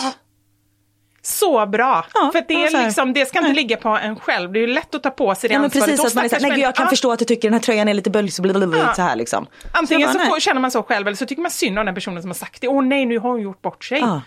Så 1.28 1.66
bra! 1.66 2.06
Ja, 2.14 2.30
för 2.32 2.44
det, 2.48 2.54
är 2.64 2.68
så 2.68 2.82
liksom, 2.82 3.12
det 3.12 3.26
ska 3.28 3.38
inte 3.38 3.52
ligga 3.52 3.76
på 3.76 3.88
en 3.88 4.16
själv. 4.20 4.52
Det 4.52 4.58
är 4.58 4.60
ju 4.60 4.66
lätt 4.66 4.94
att 4.94 5.02
ta 5.02 5.10
på 5.10 5.34
sig 5.34 5.48
det 5.48 5.54
Ja 5.54 5.58
men 5.58 5.64
ansvaret. 5.64 5.86
precis, 5.86 6.06
att 6.06 6.14
man 6.14 6.24
är 6.24 6.28
såhär, 6.28 6.38
stackars 6.38 6.42
nej 6.48 6.50
gud, 6.56 6.64
jag 6.64 6.74
kan 6.74 6.86
män- 6.86 6.90
förstå 6.90 7.12
att 7.12 7.18
du 7.18 7.24
tycker 7.24 7.48
den 7.48 7.52
här 7.52 7.60
tröjan 7.60 7.88
är 7.88 7.94
lite 7.94 8.10
böljig, 8.10 8.32
så, 8.32 8.42
Ja. 8.46 8.94
så 8.94 9.02
här 9.02 9.16
liksom. 9.16 9.46
Antingen 9.72 10.08
Så 10.08 10.12
så 10.12 10.18
bara, 10.18 10.28
får, 10.28 10.40
känner 10.40 10.60
man 10.60 10.70
så 10.70 10.82
själv 10.82 11.06
eller 11.06 11.16
så 11.16 11.26
tycker 11.26 11.42
man 11.42 11.50
synd 11.50 11.78
om 11.78 11.86
den 11.86 11.94
personen 11.94 12.22
som 12.22 12.30
har 12.30 12.34
sagt 12.34 12.60
det. 12.60 12.68
Åh 12.68 12.84
nej, 12.84 13.06
nu 13.06 13.18
har 13.18 13.30
hon 13.30 13.40
gjort 13.42 13.62
bort 13.62 13.84
sig. 13.84 13.98
Ja. 14.00 14.20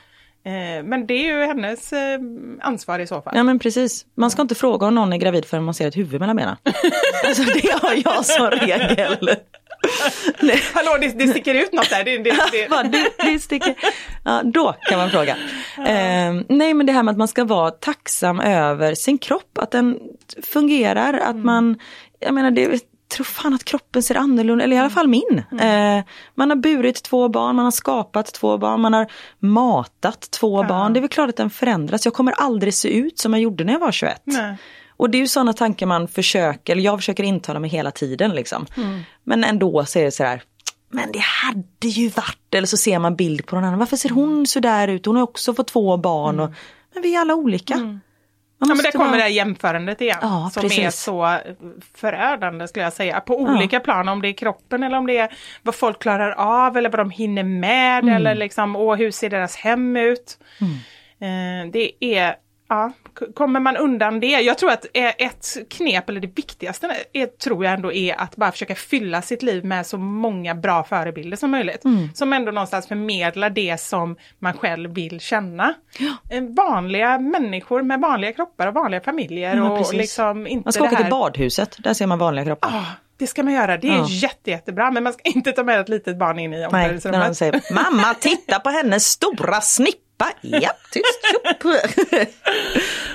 Eh, 0.46 0.84
men 0.84 1.08
det 1.08 1.14
är 1.14 1.24
ju 1.40 1.46
hennes 1.46 1.94
eh, 1.94 2.20
ansvar 2.62 3.00
i 3.00 3.08
så 3.08 3.22
fall. 3.22 3.34
Ja 3.36 3.44
men 3.44 3.60
precis, 3.60 4.06
man 4.16 4.32
ska 4.32 4.42
inte 4.42 4.56
fråga 4.56 4.88
om 4.88 4.96
någon 4.96 5.14
är 5.14 5.18
gravid 5.18 5.46
förrän 5.46 5.64
man 5.64 5.74
ser 5.74 5.88
ett 5.88 5.98
huvud 5.98 6.20
mellan 6.20 6.36
benen. 6.36 6.56
alltså 7.28 7.44
det 7.44 7.72
har 7.82 7.94
jag 8.06 8.26
som 8.26 8.50
regel. 8.50 9.30
Hallå, 10.74 10.98
det, 11.02 11.08
det 11.08 11.28
sticker 11.28 11.56
ut 11.56 11.74
något 11.74 11.90
där. 11.90 12.04
Det, 12.04 12.18
det, 12.92 13.32
det. 13.32 13.40
Sticker. 13.40 13.76
Ja, 14.26 14.42
då 14.44 14.76
kan 14.90 15.00
man 15.00 15.10
fråga. 15.10 15.36
Eh, 15.78 16.34
nej 16.50 16.74
men 16.74 16.86
det 16.86 16.92
här 16.92 17.04
med 17.04 17.12
att 17.12 17.18
man 17.18 17.28
ska 17.28 17.44
vara 17.44 17.72
tacksam 17.72 18.40
över 18.40 18.96
sin 18.96 19.18
kropp, 19.18 19.58
att 19.58 19.72
den 19.72 20.00
fungerar, 20.54 21.14
att 21.14 21.36
man, 21.36 21.80
jag 22.20 22.34
menar 22.34 22.52
det, 22.52 22.84
tror 23.10 23.26
fan 23.26 23.54
att 23.54 23.64
kroppen 23.64 24.04
ser 24.04 24.16
annorlunda, 24.16 24.64
eller 24.64 24.76
i 24.76 24.80
alla 24.80 24.90
fall 24.90 25.08
min. 25.08 25.44
Eh, 25.62 26.04
man 26.36 26.50
har 26.50 26.56
burit 26.56 27.04
två 27.04 27.30
barn, 27.30 27.56
man 27.56 27.66
har 27.66 27.72
skapat 27.72 28.34
två 28.34 28.58
barn, 28.58 28.82
man 28.82 28.94
har 28.94 29.08
matat 29.40 30.32
två 30.32 30.64
barn. 30.64 30.94
Det 30.94 31.00
är 31.00 31.02
väl 31.02 31.10
klart 31.10 31.30
att 31.30 31.38
den 31.38 31.50
förändras. 31.50 32.06
Jag 32.06 32.14
kommer 32.14 32.32
aldrig 32.32 32.74
se 32.74 32.98
ut 32.98 33.20
som 33.20 33.34
jag 33.34 33.42
gjorde 33.42 33.64
när 33.64 33.74
jag 33.74 33.80
var 33.80 33.92
21. 33.92 34.22
Nej. 34.24 34.56
Och 35.00 35.10
det 35.10 35.18
är 35.18 35.20
ju 35.20 35.28
sådana 35.28 35.54
tankar 35.54 35.86
man 35.86 36.08
försöker, 36.08 36.74
eller 36.74 36.84
jag 36.84 37.00
försöker 37.00 37.24
intala 37.24 37.60
mig 37.60 37.70
hela 37.70 37.92
tiden 37.92 38.32
liksom. 38.32 38.66
Men 39.24 39.44
ändå 39.44 39.86
så 39.86 40.00
är 40.00 40.04
det 40.04 40.12
sådär, 40.12 40.42
men 40.92 41.12
det 41.12 41.20
hade 41.20 41.88
ju 41.88 42.10
varit, 42.10 42.56
eller 42.56 42.68
så 42.68 42.78
ser 42.78 43.00
man 43.00 43.16
bild 43.16 43.46
på 43.46 43.56
någon 43.56 43.64
annan, 43.66 43.80
varför 43.80 43.98
ser 43.98 44.10
hon 44.10 44.48
så 44.48 44.60
där 44.60 44.88
ut, 44.88 45.06
hon 45.06 45.16
har 45.16 45.24
också 45.24 45.54
fått 45.54 45.68
två 45.68 45.98
barn. 45.98 46.40
Och, 46.40 46.52
men 46.94 47.04
vi 47.04 47.16
är 47.16 47.20
alla 47.20 47.36
olika. 47.36 47.76
Man 47.78 48.00
Ja, 48.62 48.68
men 48.68 48.78
där 48.78 48.92
kommer 48.92 49.18
det 49.18 49.24
här 49.24 49.30
jämförandet 49.30 50.02
igen. 50.02 50.18
Ja, 50.22 50.50
som 50.54 50.66
är 50.66 50.70
precis. 50.70 51.02
så 51.02 51.38
förödande 51.96 52.68
skulle 52.68 52.84
jag 52.84 52.94
säga. 52.94 53.20
På 53.20 53.40
olika 53.42 53.80
plan, 53.80 54.10
om 54.10 54.22
det 54.22 54.28
är 54.28 54.34
kroppen 54.34 54.84
eller 54.84 54.98
om 54.98 55.08
det 55.08 55.18
är 55.18 55.30
vad 55.64 55.76
folk 55.76 56.02
klarar 56.02 56.32
av 56.32 56.78
eller 56.78 56.90
vad 56.90 57.00
de 57.00 57.10
hinner 57.10 57.44
med 57.44 58.04
Mm. 58.04 58.16
eller 58.16 58.36
liksom, 58.36 58.76
åh, 58.76 58.96
hur 58.96 59.12
ser 59.12 59.30
deras 59.30 59.56
hem 59.56 59.98
ut. 59.98 60.38
Eh, 61.22 61.72
det 61.74 62.06
är, 62.06 62.36
ja, 62.70 62.92
kommer 63.36 63.60
man 63.60 63.78
undan 63.78 64.20
det? 64.20 64.28
Jag 64.28 64.58
tror 64.58 64.72
att 64.72 64.86
eh, 64.94 65.08
ett 65.18 65.58
knep, 65.70 66.10
eller 66.10 66.22
det 66.22 66.38
viktigaste, 66.38 66.96
är, 67.14 67.26
tror 67.26 67.66
jag 67.66 67.74
ändå 67.74 67.94
är 67.94 68.16
att 68.22 68.36
bara 68.36 68.52
försöka 68.52 68.76
fylla 68.76 69.22
sitt 69.22 69.44
liv 69.44 69.66
med 69.66 69.86
så 69.86 69.98
många 69.98 70.56
bra 70.56 70.84
förebilder 70.84 71.38
som 71.38 71.52
möjligt. 71.52 71.86
Mm. 71.86 72.10
Som 72.14 72.34
ändå 72.34 72.52
någonstans 72.52 72.88
förmedlar 72.88 73.50
det 73.50 73.80
som 73.82 74.16
man 74.40 74.54
själv 74.54 74.94
vill 74.94 75.20
känna. 75.20 75.74
Eh, 76.30 76.44
Vanliga 76.44 77.20
människor 77.20 77.82
med 77.84 78.00
vanliga 78.02 78.34
kroppar 78.34 78.68
och 78.68 78.74
vanliga 78.74 79.02
familjer. 79.02 79.56
Ja, 79.56 79.70
och 79.80 79.94
liksom 79.94 80.48
inte 80.48 80.66
Man 80.66 80.74
ska 80.74 80.84
det 80.84 80.88
åka 80.88 80.96
här... 80.96 81.04
till 81.04 81.12
badhuset, 81.12 81.76
där 81.80 81.94
ser 81.94 82.08
man 82.08 82.20
vanliga 82.20 82.46
kroppar. 82.46 82.70
Ja, 82.74 82.86
det 83.18 83.28
ska 83.28 83.44
man 83.44 83.54
göra. 83.54 83.78
Det 83.78 83.88
är 83.90 83.94
Ja. 83.98 84.06
jätte, 84.10 84.52
jättebra. 84.52 84.92
Men 84.92 85.04
man 85.04 85.14
ska 85.14 85.22
inte 85.24 85.52
ta 85.52 85.64
med 85.64 85.80
ett 85.80 85.90
litet 85.90 86.18
barn 86.18 86.40
in 86.40 86.54
i 86.54 86.58
Nej, 86.58 86.60
när 86.60 86.70
de 86.70 86.76
omklädningsrummet. 86.78 87.38
säger 87.38 87.62
mamma 87.74 88.14
titta 88.14 88.60
på 88.60 88.70
hennes 88.70 89.06
stora 89.06 89.62
snippa. 89.62 90.00
Ja, 90.42 90.72
tyst. 90.92 91.20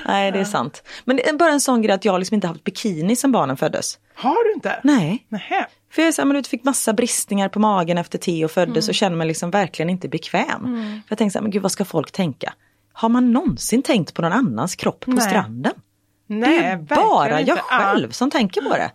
Nej, 0.05 0.31
det 0.31 0.39
är 0.39 0.43
sant. 0.45 0.83
Men 1.05 1.15
det 1.15 1.29
är 1.29 1.33
bara 1.33 1.51
en 1.51 1.61
sån 1.61 1.81
grej 1.81 1.93
att 1.95 2.05
jag 2.05 2.19
liksom 2.19 2.35
inte 2.35 2.47
haft 2.47 2.63
bikini 2.63 3.15
sedan 3.15 3.31
barnen 3.31 3.57
föddes. 3.57 3.99
Har 4.15 4.43
du 4.47 4.53
inte? 4.53 4.79
Nej. 4.83 5.25
Nähä. 5.29 5.67
För 5.91 6.01
jag, 6.01 6.07
är 6.07 6.11
så 6.11 6.21
här, 6.21 6.27
men 6.27 6.43
du 6.43 6.49
fick 6.49 6.63
massa 6.63 6.93
bristningar 6.93 7.49
på 7.49 7.59
magen 7.59 7.97
efter 7.97 8.17
Theo 8.17 8.47
föddes 8.47 8.89
och 8.89 8.95
känner 8.95 9.15
mig 9.17 9.27
liksom 9.27 9.51
verkligen 9.51 9.89
inte 9.89 10.07
bekväm. 10.09 10.63
För 11.07 11.11
jag 11.11 11.17
tänkte 11.17 11.33
så 11.33 11.39
här, 11.39 11.43
men 11.43 11.51
gud 11.51 11.61
vad 11.61 11.71
ska 11.71 11.85
folk 11.85 12.11
tänka? 12.11 12.53
Har 12.93 13.09
man 13.09 13.31
någonsin 13.31 13.81
tänkt 13.83 14.13
på 14.13 14.21
någon 14.21 14.33
annans 14.33 14.75
kropp 14.75 14.99
på 14.99 15.11
Nej. 15.11 15.21
stranden? 15.29 15.73
Nej, 16.27 16.59
det 16.59 16.65
är 16.65 16.77
bara 16.77 17.41
jag 17.41 17.57
själv 17.57 18.11
som 18.11 18.31
tänker 18.31 18.61
på 18.61 18.69
det. 18.69 18.91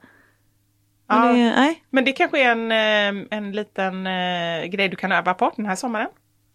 Men 1.08 1.18
Ja. 1.26 1.32
det 1.32 1.56
nej. 1.56 1.82
Men 1.90 2.04
det 2.04 2.12
kanske 2.12 2.40
är 2.44 2.50
en, 2.50 2.72
eh, 2.72 3.26
en 3.38 3.52
liten 3.52 4.06
eh, 4.06 4.64
grej 4.64 4.88
du 4.88 4.96
kan 4.96 5.12
öva 5.12 5.34
på 5.34 5.52
den 5.56 5.66
här 5.66 5.76
sommaren. 5.76 6.08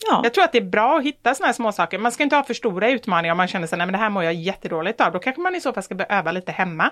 Ja. 0.07 0.21
Jag 0.23 0.33
tror 0.33 0.43
att 0.43 0.51
det 0.51 0.57
är 0.57 0.61
bra 0.65 0.97
att 0.97 1.03
hitta 1.03 1.35
sådana 1.35 1.47
här 1.47 1.53
små 1.53 1.71
saker. 1.71 1.97
Man 1.97 2.11
ska 2.11 2.23
inte 2.23 2.35
ha 2.35 2.43
för 2.43 2.53
stora 2.53 2.89
utmaningar 2.89 3.31
om 3.33 3.37
man 3.37 3.47
känner 3.47 3.67
sig, 3.67 3.77
nej 3.77 3.87
men 3.87 3.91
det 3.93 3.97
här 3.99 4.09
mår 4.09 4.23
jag 4.23 4.33
jättedåligt 4.33 5.01
av. 5.01 5.11
Då 5.13 5.19
kanske 5.19 5.41
man 5.41 5.55
i 5.55 5.61
så 5.61 5.73
fall 5.73 5.83
ska 5.83 5.95
börja 5.95 6.19
öva 6.19 6.31
lite 6.31 6.51
hemma. 6.51 6.91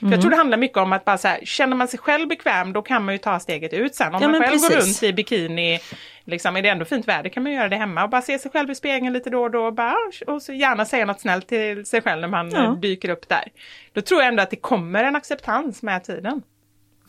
För 0.00 0.06
jag 0.10 0.20
tror 0.20 0.30
det 0.30 0.36
handlar 0.36 0.58
mycket 0.58 0.78
om 0.78 0.92
att 0.92 1.04
bara 1.04 1.18
så 1.18 1.28
här, 1.28 1.40
känner 1.44 1.76
man 1.76 1.88
sig 1.88 1.98
själv 1.98 2.28
bekväm 2.28 2.72
då 2.72 2.82
kan 2.82 3.04
man 3.04 3.14
ju 3.14 3.18
ta 3.18 3.40
steget 3.40 3.72
ut 3.72 3.94
sen. 3.94 4.14
Om 4.14 4.22
Ja, 4.22 4.28
man 4.28 4.40
själv 4.40 4.58
går 4.60 4.68
precis. 4.68 5.02
runt 5.02 5.10
i 5.10 5.12
bikini, 5.12 5.80
liksom 6.24 6.56
är 6.56 6.62
det 6.62 6.68
ändå 6.68 6.84
fint 6.84 7.08
väder 7.08 7.30
kan 7.30 7.42
man 7.42 7.52
göra 7.52 7.68
det 7.68 7.76
hemma 7.76 8.04
och 8.04 8.10
bara 8.10 8.22
se 8.22 8.38
sig 8.38 8.50
själv 8.50 8.70
i 8.70 8.74
spegeln 8.74 9.12
lite 9.12 9.30
då 9.30 9.42
och 9.42 9.50
då 9.50 9.64
och, 9.66 9.72
bara, 9.74 9.96
och 10.26 10.42
så 10.42 10.52
gärna 10.52 10.84
säga 10.84 11.04
något 11.04 11.20
snällt 11.20 11.48
till 11.48 11.86
sig 11.86 12.02
själv 12.02 12.20
när 12.20 12.28
man 12.28 12.50
Ja. 12.50 12.64
eh, 12.64 12.74
dyker 12.74 13.08
upp 13.08 13.28
där. 13.28 13.44
Då 13.92 14.00
tror 14.00 14.20
jag 14.20 14.28
ändå 14.28 14.42
att 14.42 14.50
det 14.50 14.56
kommer 14.56 15.04
en 15.04 15.16
acceptans 15.16 15.82
med 15.82 16.04
tiden. 16.04 16.42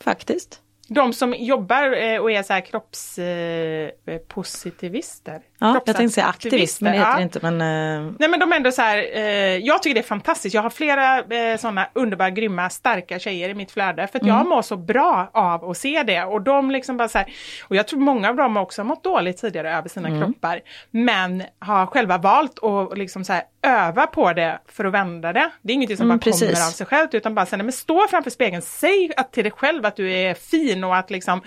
Faktiskt. 0.04 0.60
De 0.88 1.12
som 1.12 1.34
jobbar 1.34 1.92
eh, 1.92 2.20
och 2.20 2.30
är 2.30 2.42
så 2.42 2.52
här 2.52 2.60
kroppspositivister. 2.60 5.32
Eh, 5.32 5.36
eh, 5.36 5.40
Ja, 5.58 5.80
jag 5.86 5.96
tänkte 5.96 6.08
säga 6.14 6.26
aktivist 6.26 6.80
men 6.80 6.92
det 6.92 6.98
heter 6.98 7.16
det 7.16 7.22
inte. 7.22 7.38
Men, 7.42 7.60
eh, 7.60 8.12
Nej 8.18 8.28
men 8.28 8.40
de 8.40 8.52
är 8.52 8.56
ändå 8.56 8.72
så 8.72 8.82
här, 8.82 8.98
eh, 9.14 9.22
jag 9.56 9.82
tycker 9.82 9.94
det 9.94 10.00
är 10.00 10.02
fantastiskt. 10.02 10.54
Jag 10.54 10.62
har 10.62 10.70
flera 10.70 11.18
eh, 11.18 11.56
sådana 11.58 11.88
underbara, 11.92 12.30
grymma, 12.30 12.70
starka 12.70 13.18
tjejer 13.18 13.48
i 13.48 13.54
mitt 13.54 13.70
flöde. 13.70 14.06
För 14.06 14.18
att 14.18 14.26
jag 14.26 14.46
mår 14.46 14.62
så 14.62 14.76
bra 14.76 15.30
av 15.34 15.70
att 15.70 15.76
se 15.78 16.02
det. 16.02 16.24
Och 16.24 16.42
de 16.42 16.70
liksom 16.70 16.96
bara 16.96 17.08
så 17.08 17.18
här, 17.18 17.26
och 17.68 17.76
jag 17.76 17.88
tror 17.88 18.00
många 18.00 18.28
av 18.28 18.36
dem 18.36 18.56
har 18.56 18.62
också 18.62 18.84
mått 18.84 19.04
dåligt 19.04 19.36
tidigare 19.40 19.74
över 19.74 19.88
sina 19.88 20.08
kroppar. 20.24 20.60
Men 20.90 21.42
har 21.58 21.86
själva 21.86 22.18
valt 22.18 22.64
att 22.64 22.98
liksom 22.98 23.24
så 23.24 23.32
här, 23.32 23.42
öva 23.62 24.06
på 24.06 24.32
det 24.32 24.58
för 24.68 24.84
att 24.84 24.92
vända 24.92 25.32
det. 25.32 25.50
Det 25.62 25.72
är 25.72 25.74
ingenting 25.74 25.96
som 25.96 26.06
Mm, 26.06 26.18
bara 26.18 26.22
kommer 26.22 26.32
precis. 26.48 26.66
av 26.68 26.70
sig 26.70 26.86
självt 26.86 27.14
utan 27.14 27.34
bara 27.34 27.46
säga, 27.46 27.62
men 27.62 27.72
stå 27.72 28.06
framför 28.10 28.30
spegeln, 28.30 28.62
säg 28.62 29.12
att, 29.16 29.32
till 29.32 29.44
dig 29.44 29.52
själv 29.52 29.86
att 29.86 29.96
du 29.96 30.12
är 30.12 30.34
fin 30.34 30.84
och 30.84 30.96
att 30.96 31.10
liksom 31.10 31.40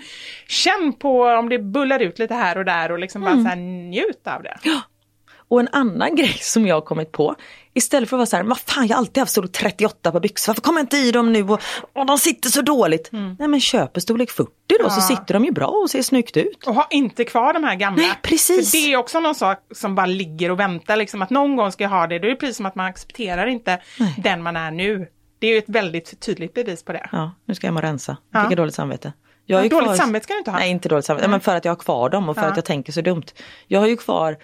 känn 0.48 0.92
på 0.92 1.22
om 1.24 1.48
det 1.48 1.58
bullar 1.58 1.98
ut 2.00 2.18
lite 2.18 2.34
här 2.34 2.58
och 2.58 2.64
där 2.64 2.92
och 2.92 2.98
liksom 2.98 3.22
bara 3.22 3.34
så 3.34 3.48
här, 3.48 3.56
njut 4.06 4.26
av 4.26 4.42
det. 4.42 4.58
Och 5.48 5.60
en 5.60 5.68
annan 5.72 6.14
grej 6.16 6.38
som 6.40 6.66
jag 6.66 6.76
har 6.76 6.80
kommit 6.80 7.12
på 7.12 7.36
Istället 7.74 8.08
för 8.08 8.16
att 8.16 8.18
vara 8.18 8.26
så 8.26 8.36
här, 8.36 8.44
vad 8.44 8.58
fan 8.58 8.86
jag 8.86 8.96
har 8.96 8.98
alltid 8.98 9.20
haft 9.20 9.32
storlek 9.32 9.52
38 9.52 10.12
på 10.12 10.20
byxor, 10.20 10.50
varför 10.50 10.62
kommer 10.62 10.80
jag 10.80 10.84
inte 10.84 10.96
i 10.96 11.12
dem 11.12 11.32
nu 11.32 11.42
och, 11.42 11.60
och 11.92 12.06
de 12.06 12.18
sitter 12.18 12.48
så 12.48 12.62
dåligt. 12.62 13.12
Mm. 13.12 13.36
Nej 13.38 13.48
men 13.48 13.60
köp 13.60 13.96
en 13.96 14.00
storlek 14.00 14.30
40 14.30 14.50
då 14.82 14.90
så 14.90 15.00
sitter 15.00 15.34
de 15.34 15.44
ju 15.44 15.52
bra 15.52 15.66
och 15.66 15.90
ser 15.90 16.02
snyggt 16.02 16.36
ut. 16.36 16.66
Och 16.66 16.74
ha 16.74 16.86
inte 16.90 17.24
kvar 17.24 17.52
de 17.52 17.64
här 17.64 17.74
gamla. 17.74 18.02
Nej, 18.02 18.12
precis. 18.22 18.70
För 18.70 18.78
det 18.78 18.92
är 18.92 18.96
också 18.96 19.20
någon 19.20 19.34
sak 19.34 19.58
som 19.74 19.94
bara 19.94 20.06
ligger 20.06 20.50
och 20.50 20.60
väntar, 20.60 20.96
liksom 20.96 21.22
att 21.22 21.30
någon 21.30 21.56
gång 21.56 21.72
ska 21.72 21.84
jag 21.84 21.90
ha 21.90 22.06
det. 22.06 22.18
Då 22.18 22.26
är 22.26 22.30
det 22.30 22.36
precis 22.36 22.56
som 22.56 22.66
att 22.66 22.74
man 22.74 22.86
accepterar 22.86 23.46
inte 23.46 23.80
den 24.16 24.42
man 24.42 24.56
är 24.56 24.70
nu. 24.70 25.06
Det 25.38 25.46
är 25.46 25.50
ju 25.50 25.58
ett 25.58 25.68
väldigt 25.68 26.20
tydligt 26.20 26.54
bevis 26.54 26.82
på 26.82 26.92
det. 26.92 27.08
Ja, 27.12 27.32
nu 27.44 27.54
ska 27.54 27.66
jag 27.66 27.72
hem 27.72 27.76
och 27.76 27.82
rensa. 27.82 28.16
Ja. 28.20 28.38
Jag 28.38 28.42
fick 28.42 28.52
jag 28.52 28.62
dåligt 28.62 28.74
samvete. 28.74 29.12
Jag 29.50 29.70
Dåligt 29.70 29.96
samvete 29.96 30.24
ska 30.24 30.32
du 30.34 30.38
inte 30.38 30.50
ha. 30.50 30.58
Nej 30.58 30.70
inte 30.70 30.88
dåligt 30.88 31.04
samvete, 31.04 31.28
men 31.28 31.40
för 31.40 31.56
att 31.56 31.64
jag 31.64 31.72
har 31.72 31.76
kvar 31.76 32.08
dem 32.08 32.28
och 32.28 32.36
för 32.36 32.42
Ja. 32.42 32.48
att 32.48 32.56
jag 32.56 32.64
tänker 32.64 32.92
så 32.92 33.00
dumt. 33.00 33.22
Jag 33.66 33.80
har 33.80 33.86
ju 33.86 33.96
kvar 33.96 34.36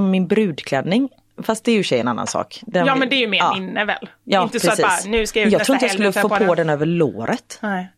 min 0.00 0.26
brudklänning, 0.26 1.08
fast 1.42 1.64
det 1.64 1.70
är 1.72 1.76
ju 1.76 1.84
sig 1.84 2.00
en 2.00 2.08
annan 2.08 2.26
sak. 2.26 2.60
Den 2.66 2.86
Ja 2.86 2.94
men 2.94 3.08
det 3.08 3.16
är 3.16 3.20
ju 3.20 3.26
mer 3.28 3.38
ja. 3.38 3.54
minne 3.54 3.84
väl? 3.84 4.08
Ja, 4.24 4.42
inte 4.42 4.52
precis. 4.52 4.76
så 4.76 4.86
att 4.86 5.02
bara, 5.04 5.10
nu 5.10 5.26
ska 5.26 5.40
jag 5.40 5.46
ut 5.46 5.52
jag 5.52 5.64
tror 5.64 5.76
inte 5.76 5.84
jag 5.86 5.92
skulle 5.92 6.12
få 6.12 6.28
på 6.28 6.54
den 6.54 6.70
över 6.70 6.86
låret. 6.86 7.58
Nej. 7.62 7.88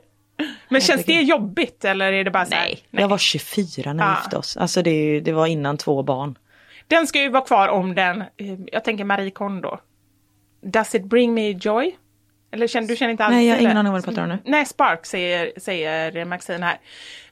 men 0.68 0.80
känns 0.80 1.04
det 1.04 1.12
jobbigt 1.12 1.84
eller 1.84 2.12
är 2.12 2.24
det 2.24 2.30
bara 2.30 2.46
så 2.46 2.54
här, 2.54 2.66
Nej, 2.90 3.02
jag 3.02 3.08
var 3.08 3.18
24 3.18 3.92
när 3.92 4.04
vi 4.04 4.10
Ja. 4.10 4.16
gifte 4.22 4.36
oss. 4.36 4.56
Alltså 4.56 4.82
det, 4.82 5.20
det 5.20 5.32
var 5.32 5.46
innan 5.46 5.76
två 5.76 6.02
barn. 6.02 6.38
Den 6.88 7.06
ska 7.06 7.20
ju 7.20 7.28
vara 7.28 7.44
kvar 7.44 7.68
om 7.68 7.94
den, 7.94 8.20
eh, 8.20 8.26
jag 8.72 8.84
tänker 8.84 9.04
Marie 9.04 9.30
Kondo. 9.30 9.78
Does 10.62 10.94
it 10.94 11.04
bring 11.04 11.34
me 11.34 11.50
joy? 11.50 11.96
Eller 12.50 12.66
känner, 12.66 12.88
du 12.88 12.96
känner 12.96 13.10
inte 13.10 13.24
alls 13.24 13.32
Nej, 13.32 13.46
jag 13.46 13.54
har 13.54 13.60
ingen 13.62 13.76
aning 13.76 13.92
vad 13.92 14.02
du 14.02 14.04
pratar 14.04 14.22
om 14.22 14.28
nu. 14.28 14.38
Nej, 14.44 14.66
Spark 14.66 15.06
säger, 15.06 15.52
säger 15.56 16.24
Maxine 16.24 16.66
här. 16.66 16.78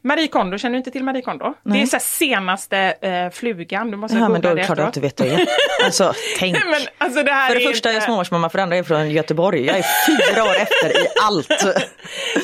Marie 0.06 0.28
Kondo, 0.28 0.58
känner 0.58 0.72
du 0.72 0.78
inte 0.78 0.90
till 0.90 1.04
Marie 1.04 1.22
Kondo? 1.22 1.54
Det 1.62 1.82
är 1.82 1.86
så 1.86 1.96
senaste 2.00 2.78
eh, 2.78 3.30
flugan, 3.30 3.90
du 3.90 3.96
måste 3.96 4.16
Ja, 4.18 4.28
men 4.28 4.40
då 4.40 4.48
är 4.48 4.54
det 4.54 4.60
det 4.60 4.66
klart 4.66 4.78
att 4.78 4.86
inte 4.86 5.00
vet 5.00 5.16
det. 5.16 5.46
Alltså 5.84 6.12
tänk. 6.38 6.56
men 6.64 6.80
alltså 6.98 7.22
det 7.22 7.32
här 7.32 7.48
För 7.48 7.54
det 7.54 7.64
är 7.64 7.68
första 7.68 7.88
är 7.88 7.92
jag 7.92 7.96
inte, 7.96 8.06
småbarnsmamma, 8.06 8.50
för 8.50 8.58
det 8.58 8.62
andra 8.62 8.76
är 8.76 8.78
jag 8.78 8.86
från 8.86 9.10
Göteborg. 9.10 9.66
Jag 9.66 9.78
är 9.78 9.84
fyra 10.06 10.44
år 10.44 10.54
efter 10.56 11.02
i 11.02 11.06
allt. 11.22 11.48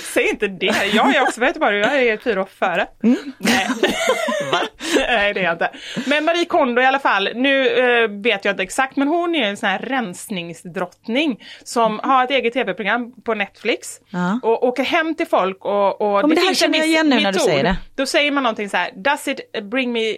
Säg 0.15 0.29
inte 0.29 0.49
det, 0.49 0.75
jag 0.93 1.17
är 1.17 1.23
också 1.23 1.35
från 1.35 1.47
Göteborg, 1.47 1.79
jag 1.79 2.03
är 2.03 2.17
fyra 2.17 2.41
år 2.43 2.49
före. 2.59 2.87
Mm. 3.03 3.33
Nej. 3.39 3.67
Nej, 5.09 5.35
det 5.35 5.41
är 5.41 5.45
jag 5.45 5.55
inte. 5.55 5.71
Men 6.07 6.25
Marie 6.25 6.45
Kondo 6.45 6.83
i 6.83 6.87
alla 6.87 6.99
fall, 6.99 7.29
nu 7.35 7.69
eh, 7.69 8.09
vet 8.11 8.45
jag 8.45 8.53
inte 8.53 8.63
exakt, 8.63 8.97
men 8.97 9.09
hon 9.09 9.35
är 9.35 9.49
en 9.49 9.57
sån 9.57 9.69
här 9.69 9.79
rensningsdrottning 9.79 11.43
som 11.65 12.01
har 12.03 12.25
ett 12.25 12.31
eget 12.31 12.53
tv-program 12.53 13.13
på 13.25 13.35
Netflix 13.35 13.89
Ja. 14.11 14.41
och 14.43 14.67
åker 14.67 14.83
hem 14.83 15.15
till 15.15 15.27
folk 15.27 15.65
och... 15.65 16.01
och 16.01 16.29
men 16.29 16.31
det 16.35 16.41
här 16.41 16.47
finns 16.47 16.59
känner 16.59 16.79
jag 16.79 16.87
igen 16.87 17.09
nu 17.09 17.21
när 17.21 17.33
du 17.33 17.39
metod. 17.39 17.49
Säger 17.51 17.64
det. 17.64 17.76
Då 17.94 18.07
säger 18.07 18.30
man 18.30 18.42
någonting 18.42 18.68
så 18.68 18.76
här, 18.76 18.90
does 18.94 19.28
it 19.28 19.40
bring 19.62 19.92
me, 19.92 20.16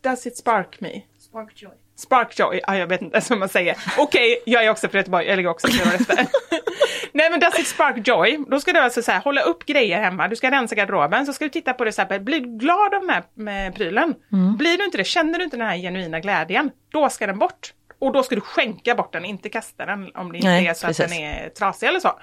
does 0.00 0.26
it 0.26 0.36
spark 0.36 0.80
me? 0.80 1.02
Spark 1.18 1.62
joy. 1.62 1.72
Sparkjoy, 1.96 2.60
ja, 2.66 2.76
jag 2.76 2.86
vet 2.86 3.02
inte 3.02 3.16
ens 3.16 3.30
vad 3.30 3.38
man 3.38 3.48
säger. 3.48 3.76
Okej, 3.98 4.42
jag 4.46 4.64
är 4.64 4.70
också 4.70 4.88
från 4.88 4.98
Göteborg, 4.98 5.26
jag 5.26 5.36
ligger 5.36 5.50
också 5.50 5.68
fyra 5.68 5.88
år 5.88 5.94
efter. 5.94 6.16
Nej 7.12 7.30
men 7.30 7.40
does 7.40 7.58
it 7.58 7.66
spark 7.66 8.08
joy? 8.08 8.44
Då 8.48 8.60
ska 8.60 8.72
du 8.72 8.78
alltså 8.78 9.02
så 9.02 9.12
här, 9.12 9.20
hålla 9.20 9.40
upp 9.40 9.66
grejer 9.66 10.00
hemma, 10.00 10.28
du 10.28 10.36
ska 10.36 10.50
rensa 10.50 10.74
garderoben, 10.74 11.26
så 11.26 11.32
ska 11.32 11.44
du 11.44 11.50
titta 11.50 11.72
på 11.72 11.84
det 11.84 11.92
så 11.92 12.02
här, 12.02 12.18
bli 12.18 12.40
glad 12.40 12.94
av 12.94 13.00
den 13.00 13.10
här 13.10 13.22
med 13.34 13.74
prylen. 13.74 14.14
Mm. 14.32 14.56
Blir 14.56 14.78
du 14.78 14.84
inte 14.84 14.98
det, 14.98 15.04
känner 15.04 15.38
du 15.38 15.44
inte 15.44 15.56
den 15.56 15.66
här 15.66 15.76
genuina 15.76 16.20
glädjen, 16.20 16.70
då 16.92 17.08
ska 17.10 17.26
den 17.26 17.38
bort. 17.38 17.72
Och 17.98 18.12
då 18.12 18.22
ska 18.22 18.34
du 18.34 18.40
skänka 18.40 18.94
bort 18.94 19.12
den, 19.12 19.24
inte 19.24 19.48
kasta 19.48 19.86
den 19.86 20.10
om 20.14 20.32
det 20.32 20.38
inte 20.38 20.48
Nej, 20.48 20.66
är 20.66 20.74
så 20.74 20.86
precis. 20.86 21.04
att 21.04 21.10
den 21.10 21.18
är 21.18 21.48
trasig 21.48 21.86
eller 21.86 22.00
så. 22.00 22.20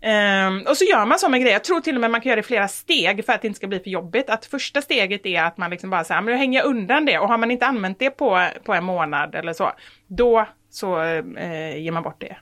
Ehm, 0.00 0.62
och 0.68 0.76
så 0.76 0.84
gör 0.84 1.06
man 1.06 1.18
så 1.18 1.28
med 1.28 1.40
grejer, 1.40 1.54
jag 1.54 1.64
tror 1.64 1.80
till 1.80 1.94
och 1.94 2.00
med 2.00 2.10
man 2.10 2.20
kan 2.20 2.30
göra 2.30 2.36
det 2.36 2.40
i 2.40 2.48
flera 2.48 2.68
steg 2.68 3.24
för 3.24 3.32
att 3.32 3.42
det 3.42 3.48
inte 3.48 3.56
ska 3.56 3.66
bli 3.66 3.78
för 3.78 3.90
jobbigt. 3.90 4.30
Att 4.30 4.46
första 4.46 4.82
steget 4.82 5.26
är 5.26 5.42
att 5.42 5.56
man 5.56 5.70
liksom 5.70 5.90
bara 5.90 6.04
säger, 6.04 6.20
men 6.20 6.32
nu 6.32 6.38
hänger 6.38 6.58
jag 6.58 6.66
undan 6.66 7.04
det 7.04 7.18
och 7.18 7.28
har 7.28 7.38
man 7.38 7.50
inte 7.50 7.66
använt 7.66 7.98
det 7.98 8.10
på, 8.10 8.48
på 8.64 8.74
en 8.74 8.84
månad 8.84 9.34
eller 9.34 9.52
så, 9.52 9.72
då 10.06 10.46
så 10.70 11.02
eh, 11.02 11.78
ger 11.78 11.92
man 11.92 12.02
bort 12.02 12.20
det. 12.20 12.36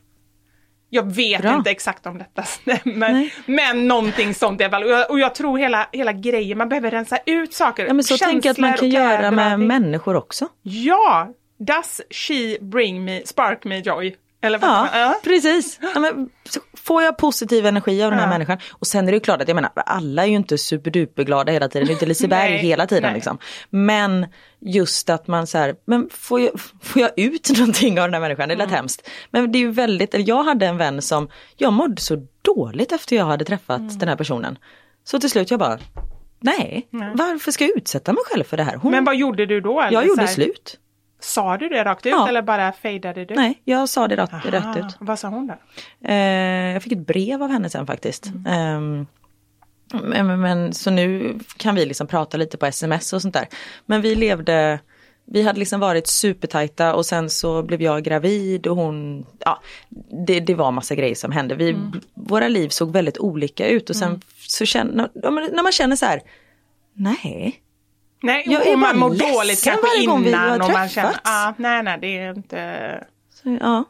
Jag 0.90 1.14
vet 1.14 1.42
Bra. 1.42 1.54
inte 1.54 1.70
exakt 1.70 2.06
om 2.06 2.18
detta 2.18 2.42
stämmer, 2.42 3.12
Nej. 3.12 3.34
men 3.46 3.88
någonting 3.88 4.34
sånt 4.34 4.60
i 4.60 4.64
alla 4.64 4.70
fall. 4.70 5.04
Och 5.10 5.18
jag, 5.18 5.34
tror 5.34 5.58
hela, 5.58 5.88
hela 5.92 6.12
grejen, 6.12 6.58
man 6.58 6.68
behöver 6.68 6.90
rensa 6.90 7.18
ut 7.26 7.54
saker. 7.54 7.86
Ja, 7.86 7.94
men 7.94 8.04
så 8.04 8.16
tänker 8.18 8.48
jag 8.48 8.52
att 8.52 8.58
man 8.58 8.76
kan 8.76 8.90
göra 8.90 9.30
med 9.30 9.60
människor 9.60 10.16
också. 10.16 10.48
Ja! 10.62 11.28
Does 11.58 12.00
she 12.10 12.58
bring 12.60 13.04
me, 13.04 13.22
spark 13.26 13.64
me 13.64 13.78
joy? 13.80 14.16
Eller 14.44 14.58
vad 14.58 14.70
Ja, 14.70 14.88
ja. 14.94 15.14
precis. 15.24 15.78
Ja, 15.94 16.00
men, 16.00 16.28
får 16.76 17.02
jag 17.02 17.16
positiv 17.18 17.66
energi 17.66 18.02
av 18.02 18.10
den 18.10 18.20
här 18.20 18.26
Ja. 18.26 18.30
människan. 18.32 18.58
Och 18.72 18.86
sen 18.86 19.08
är 19.08 19.12
det 19.12 19.16
ju 19.16 19.20
klart 19.20 19.42
att 19.42 19.48
jag 19.48 19.54
menar, 19.54 19.70
alla 19.76 20.22
är 20.22 20.26
ju 20.26 20.36
inte 20.36 20.58
superduperglada 20.58 21.52
hela 21.52 21.68
tiden. 21.68 21.86
Det 21.86 21.90
är 21.92 21.94
inte 21.94 22.06
Liseberg 22.06 22.50
Nej, 22.50 22.58
hela 22.58 22.86
tiden 22.86 23.02
nej. 23.02 23.14
liksom. 23.14 23.38
Men 23.70 24.26
just 24.60 25.10
att 25.10 25.26
man 25.26 25.46
så 25.46 25.58
här, 25.58 25.74
men 25.86 26.08
får 26.12 26.40
jag, 26.40 26.50
får 26.82 27.02
jag 27.02 27.10
ut 27.16 27.50
någonting 27.58 28.00
av 28.00 28.06
den 28.06 28.14
här 28.14 28.20
människan? 28.20 28.48
Det 28.48 28.54
lät 28.56 28.64
Mm. 28.68 28.76
hemskt. 28.76 29.08
Men 29.30 29.52
det 29.52 29.58
är 29.58 29.60
ju 29.60 29.70
väldigt, 29.70 30.14
eller 30.14 30.28
jag 30.28 30.44
hade 30.44 30.66
en 30.66 30.76
vän 30.76 31.02
som, 31.02 31.28
jag 31.56 31.72
mådde 31.72 32.02
så 32.02 32.26
dåligt 32.42 32.92
efter 32.92 33.16
jag 33.16 33.24
hade 33.24 33.44
träffat 33.44 33.80
Mm. 33.80 33.98
den 33.98 34.08
här 34.08 34.16
personen. 34.16 34.58
Så 35.04 35.20
till 35.20 35.30
slut 35.30 35.50
jag 35.50 35.60
bara, 35.60 35.78
nej, 36.40 36.88
varför 36.90 37.52
ska 37.52 37.64
jag 37.64 37.76
utsätta 37.76 38.12
mig 38.12 38.22
själv 38.30 38.44
för 38.44 38.56
det 38.56 38.62
här? 38.62 38.76
Hon, 38.76 38.90
Men 38.92 39.04
vad 39.04 39.16
gjorde 39.16 39.46
du 39.46 39.60
då? 39.60 39.80
Eller 39.80 39.92
jag 39.92 40.06
gjorde 40.06 40.28
slut. 40.28 40.78
Sa 41.20 41.56
du 41.56 41.68
det 41.68 41.84
rakt 41.84 42.06
ut 42.06 42.10
Ja. 42.12 42.28
eller 42.28 42.42
bara 42.42 42.72
fejdade 42.72 43.24
du? 43.24 43.34
Nej, 43.34 43.60
jag 43.64 43.88
sa 43.88 44.08
det 44.08 44.16
rätt, 44.16 44.30
rätt 44.44 44.76
ut. 44.76 44.96
Vad 45.00 45.18
sa 45.18 45.28
hon 45.28 45.46
då? 45.46 45.54
Eh, 46.08 46.72
jag 46.72 46.82
fick 46.82 46.92
ett 46.92 47.06
brev 47.06 47.42
av 47.42 47.50
henne 47.50 47.70
sen 47.70 47.86
faktiskt. 47.86 48.26
Mm. 48.26 48.46
Ehm, 48.46 49.06
men, 50.02 50.40
men, 50.40 50.72
så 50.72 50.90
nu 50.90 51.38
kan 51.56 51.74
vi 51.74 51.86
liksom 51.86 52.06
prata 52.06 52.36
lite 52.36 52.56
på 52.56 52.66
sms 52.66 53.12
och 53.12 53.22
sånt 53.22 53.34
där. 53.34 53.48
Men 53.86 54.00
vi 54.00 54.14
levde, 54.14 54.80
vi 55.24 55.42
hade 55.42 55.58
liksom 55.58 55.80
varit 55.80 56.06
supertajta 56.06 56.94
och 56.94 57.06
sen 57.06 57.30
så 57.30 57.62
blev 57.62 57.82
jag 57.82 58.02
gravid 58.04 58.66
och 58.66 58.76
hon, 58.76 59.26
ja 59.38 59.60
det, 60.26 60.40
det 60.40 60.54
var 60.54 60.70
massa 60.72 60.94
grejer 60.94 61.14
som 61.14 61.32
hände. 61.32 61.54
Vi, 61.54 61.70
Mm. 61.70 62.00
Våra 62.14 62.48
liv 62.48 62.68
såg 62.68 62.92
väldigt 62.92 63.18
olika 63.18 63.68
ut 63.68 63.90
och 63.90 63.96
sen 63.96 64.20
så 64.48 64.64
känner, 64.64 65.08
när 65.54 65.62
man 65.62 65.72
känner 65.72 65.96
så 65.96 66.06
här, 66.06 66.20
nej, 66.94 67.60
Nej, 68.24 68.42
Jag 68.46 68.66
är 68.66 68.72
och 68.72 68.78
man 68.78 68.98
mår 68.98 69.08
dåligt 69.08 69.64
kanske 69.64 70.00
innan 70.02 70.60
har 70.60 70.66
och 70.66 70.72
man 70.72 70.88
känner, 70.88 71.16
ah, 71.24 71.52
nej 71.56 71.82
nej 71.82 71.98
det 72.00 72.18
är 72.18 72.30
inte, 72.36 73.04
Så, 73.34 73.58
ja. 73.60 73.84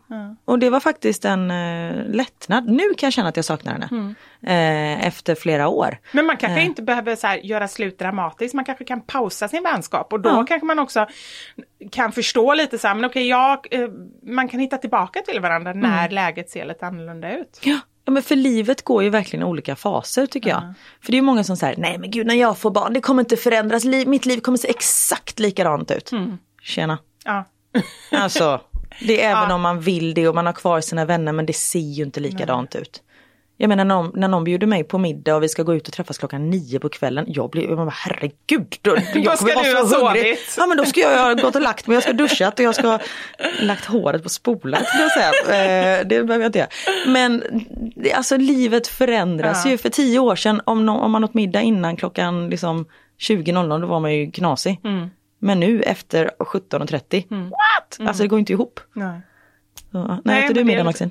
Och 0.44 0.58
det 0.58 0.70
var 0.70 0.80
faktiskt 0.80 1.24
en 1.24 1.50
eh, 1.50 1.94
lättnad. 2.08 2.68
Nu 2.68 2.82
kan 2.98 3.06
jag 3.06 3.12
känna 3.12 3.28
att 3.28 3.36
jag 3.36 3.44
saknar 3.44 3.72
henne. 3.72 3.88
Mm. 3.90 4.14
Eh, 4.46 5.06
efter 5.06 5.34
flera 5.34 5.68
år. 5.68 5.98
men 6.12 6.26
man 6.26 6.36
kanske 6.36 6.60
Eh. 6.60 6.66
inte 6.66 6.82
behöver 6.82 7.16
så 7.16 7.26
här, 7.26 7.36
göra 7.36 7.68
slut 7.68 7.98
dramatiskt, 7.98 8.54
man 8.54 8.64
kanske 8.64 8.84
kan 8.84 9.00
pausa 9.00 9.48
sin 9.48 9.62
vänskap 9.62 10.12
och 10.12 10.20
då 10.20 10.28
Ja. 10.30 10.44
kanske 10.48 10.66
man 10.66 10.78
också 10.78 11.06
kan 11.92 12.12
förstå 12.12 12.54
lite 12.54 12.78
så 12.78 12.88
här, 12.88 12.94
men 12.94 13.04
okej, 13.04 13.28
jag, 13.28 13.66
eh, 13.70 13.88
man 14.22 14.48
kan 14.48 14.60
hitta 14.60 14.76
tillbaka 14.78 15.20
till 15.20 15.40
varandra 15.40 15.70
Mm. 15.70 15.90
när 15.90 16.08
läget 16.08 16.50
ser 16.50 16.64
lite 16.66 16.86
annorlunda 16.86 17.32
ut. 17.38 17.60
Ja. 17.62 17.78
Ja 18.04 18.12
men 18.12 18.22
för 18.22 18.36
livet 18.36 18.82
går 18.84 19.02
ju 19.02 19.10
verkligen 19.10 19.42
i 19.42 19.48
olika 19.48 19.76
faser 19.76 20.26
tycker 20.26 20.50
jag. 20.50 20.74
För 21.00 21.12
det 21.12 21.18
är 21.18 21.22
många 21.22 21.44
som 21.44 21.56
säger, 21.56 21.76
nej 21.76 21.98
men 21.98 22.10
gud 22.10 22.26
när 22.26 22.34
jag 22.34 22.58
får 22.58 22.70
barn 22.70 22.92
det 22.92 23.00
kommer 23.00 23.22
inte 23.22 23.36
förändras, 23.36 23.84
Liv, 23.84 24.08
mitt 24.08 24.26
liv 24.26 24.40
kommer 24.40 24.58
se 24.58 24.68
exakt 24.68 25.38
likadant 25.38 25.90
ut. 25.90 26.10
Tjena. 26.62 26.98
Ja. 27.24 27.44
Alltså, 28.12 28.60
det 29.00 29.22
är 29.22 29.30
även 29.30 29.42
Ja. 29.48 29.54
om 29.54 29.60
man 29.60 29.80
vill 29.80 30.14
det 30.14 30.28
och 30.28 30.34
man 30.34 30.46
har 30.46 30.52
kvar 30.52 30.80
sina 30.80 31.04
vänner 31.04 31.32
men 31.32 31.46
det 31.46 31.52
ser 31.52 31.78
ju 31.78 32.02
inte 32.04 32.20
likadant 32.20 32.74
ut. 32.74 33.02
Jag 33.56 33.68
menar 33.68 33.84
när 33.84 33.94
någon, 33.94 34.10
när 34.14 34.28
någon 34.28 34.44
bjuder 34.44 34.66
mig 34.66 34.84
på 34.84 34.98
middag 34.98 35.36
och 35.36 35.42
vi 35.42 35.48
ska 35.48 35.62
gå 35.62 35.74
ut 35.74 35.88
och 35.88 35.94
träffas 35.94 36.18
klockan 36.18 36.50
nio 36.50 36.78
på 36.78 36.88
kvällen. 36.88 37.24
Jag 37.28 37.50
blir, 37.50 37.68
jag 37.68 37.76
bara, 37.76 37.90
herregud. 37.90 38.76
Då, 38.82 38.96
jag 39.14 39.38
ska 39.38 39.46
du 39.62 39.76
ha 39.76 39.86
sovit? 39.86 40.54
Ja 40.56 40.66
men 40.66 40.76
då 40.76 40.84
ska 40.84 41.00
jag 41.00 41.22
ha 41.24 41.34
gått 41.34 41.56
och 41.56 41.62
lagt 41.62 41.86
mig, 41.86 41.94
jag 41.94 42.02
ska 42.02 42.12
ha 42.12 42.16
duschat 42.18 42.58
och 42.58 42.64
jag 42.64 42.74
ska 42.74 42.86
ha 42.88 42.98
lagt 43.60 43.84
håret 43.84 44.22
på 44.22 44.28
spolat. 44.28 44.82
Eh, 44.82 45.52
det 46.06 46.06
behöver 46.08 46.34
jag 46.40 46.46
inte 46.48 46.58
göra. 46.58 46.68
Men 47.06 47.42
alltså 48.14 48.36
livet 48.36 48.86
förändras 48.86 49.64
Ja. 49.64 49.70
ju. 49.70 49.78
För 49.78 49.88
tio 49.88 50.18
år 50.18 50.36
sedan 50.36 50.60
om, 50.64 50.86
nå- 50.86 51.00
om 51.00 51.10
man 51.12 51.24
åt 51.24 51.34
middag 51.34 51.60
innan 51.62 51.96
klockan 51.96 52.50
liksom 52.50 52.86
20.00 53.20 53.80
då 53.80 53.86
var 53.86 54.00
man 54.00 54.14
ju 54.14 54.30
knasig. 54.30 54.80
Mm. 54.84 55.08
Men 55.38 55.60
nu 55.60 55.82
efter 55.82 56.30
17.30, 56.38 57.48
what? 57.50 58.08
Alltså 58.08 58.22
det 58.22 58.28
går 58.28 58.38
inte 58.38 58.52
ihop. 58.52 58.80
Nej. 58.92 59.20
Så, 59.92 59.98
nej, 60.08 60.18
Nej, 60.24 60.44
äter 60.44 60.54
du 60.54 60.64
middag 60.64 60.84
Maxine? 60.84 61.10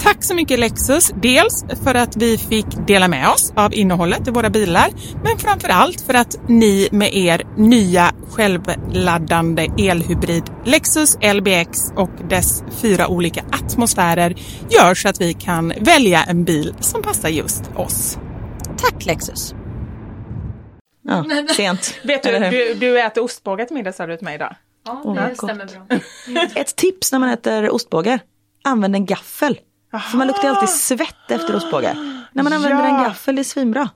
Tack 0.00 0.24
så 0.24 0.34
mycket 0.34 0.58
Lexus, 0.58 1.12
dels 1.22 1.64
för 1.84 1.94
att 1.94 2.16
vi 2.16 2.38
fick 2.38 2.66
dela 2.86 3.08
med 3.08 3.28
oss 3.28 3.52
av 3.56 3.74
innehållet 3.74 4.28
i 4.28 4.30
våra 4.30 4.50
bilar, 4.50 4.88
men 5.24 5.38
framför 5.38 5.68
allt 5.68 6.00
för 6.00 6.14
att 6.14 6.48
ni 6.48 6.88
med 6.92 7.14
er 7.14 7.42
nya 7.56 8.12
självladdande 8.30 9.68
elhybrid 9.78 10.44
Lexus 10.64 11.16
LBX 11.34 11.78
och 11.96 12.10
dess 12.28 12.62
fyra 12.70 13.08
olika 13.08 13.44
atmosfärer 13.52 14.34
gör 14.70 14.94
så 14.94 15.08
att 15.08 15.20
vi 15.20 15.34
kan 15.34 15.72
välja 15.80 16.24
en 16.24 16.44
bil 16.44 16.74
som 16.80 17.02
passar 17.02 17.28
just 17.28 17.62
oss. 17.76 18.18
Tack 18.78 19.06
Lexus! 19.06 19.54
Ja, 21.02 21.24
sent. 21.56 21.94
Vet 22.04 22.22
du, 22.22 22.38
du, 22.38 22.74
du 22.74 23.00
äter 23.00 23.24
ostbågar 23.24 23.64
till 23.64 23.76
middag 23.76 23.92
sa 23.92 24.06
du 24.06 24.16
till 24.16 24.24
mig 24.24 24.34
idag. 24.34 24.54
Ja, 24.86 25.02
det 25.04 25.20
vad 25.20 25.36
stämmer 25.36 25.66
bra. 25.66 25.98
Ett 26.54 26.76
tips 26.76 27.12
när 27.12 27.18
man 27.18 27.28
äter 27.28 27.70
ostbågar. 27.70 28.20
Använd 28.64 28.94
en 28.94 29.06
gaffel. 29.06 29.58
För 29.98 30.16
man 30.18 30.26
luktar 30.26 30.48
alltid 30.48 30.68
svett 30.68 31.30
efter 31.30 31.56
ostbågar. 31.56 31.94
När 32.32 32.42
man 32.42 32.52
använder 32.52 32.78
Ja. 32.84 32.96
en 32.98 33.04
gaffel, 33.04 33.36
det 33.36 33.42
är 33.42 33.44
svinbra. 33.44 33.88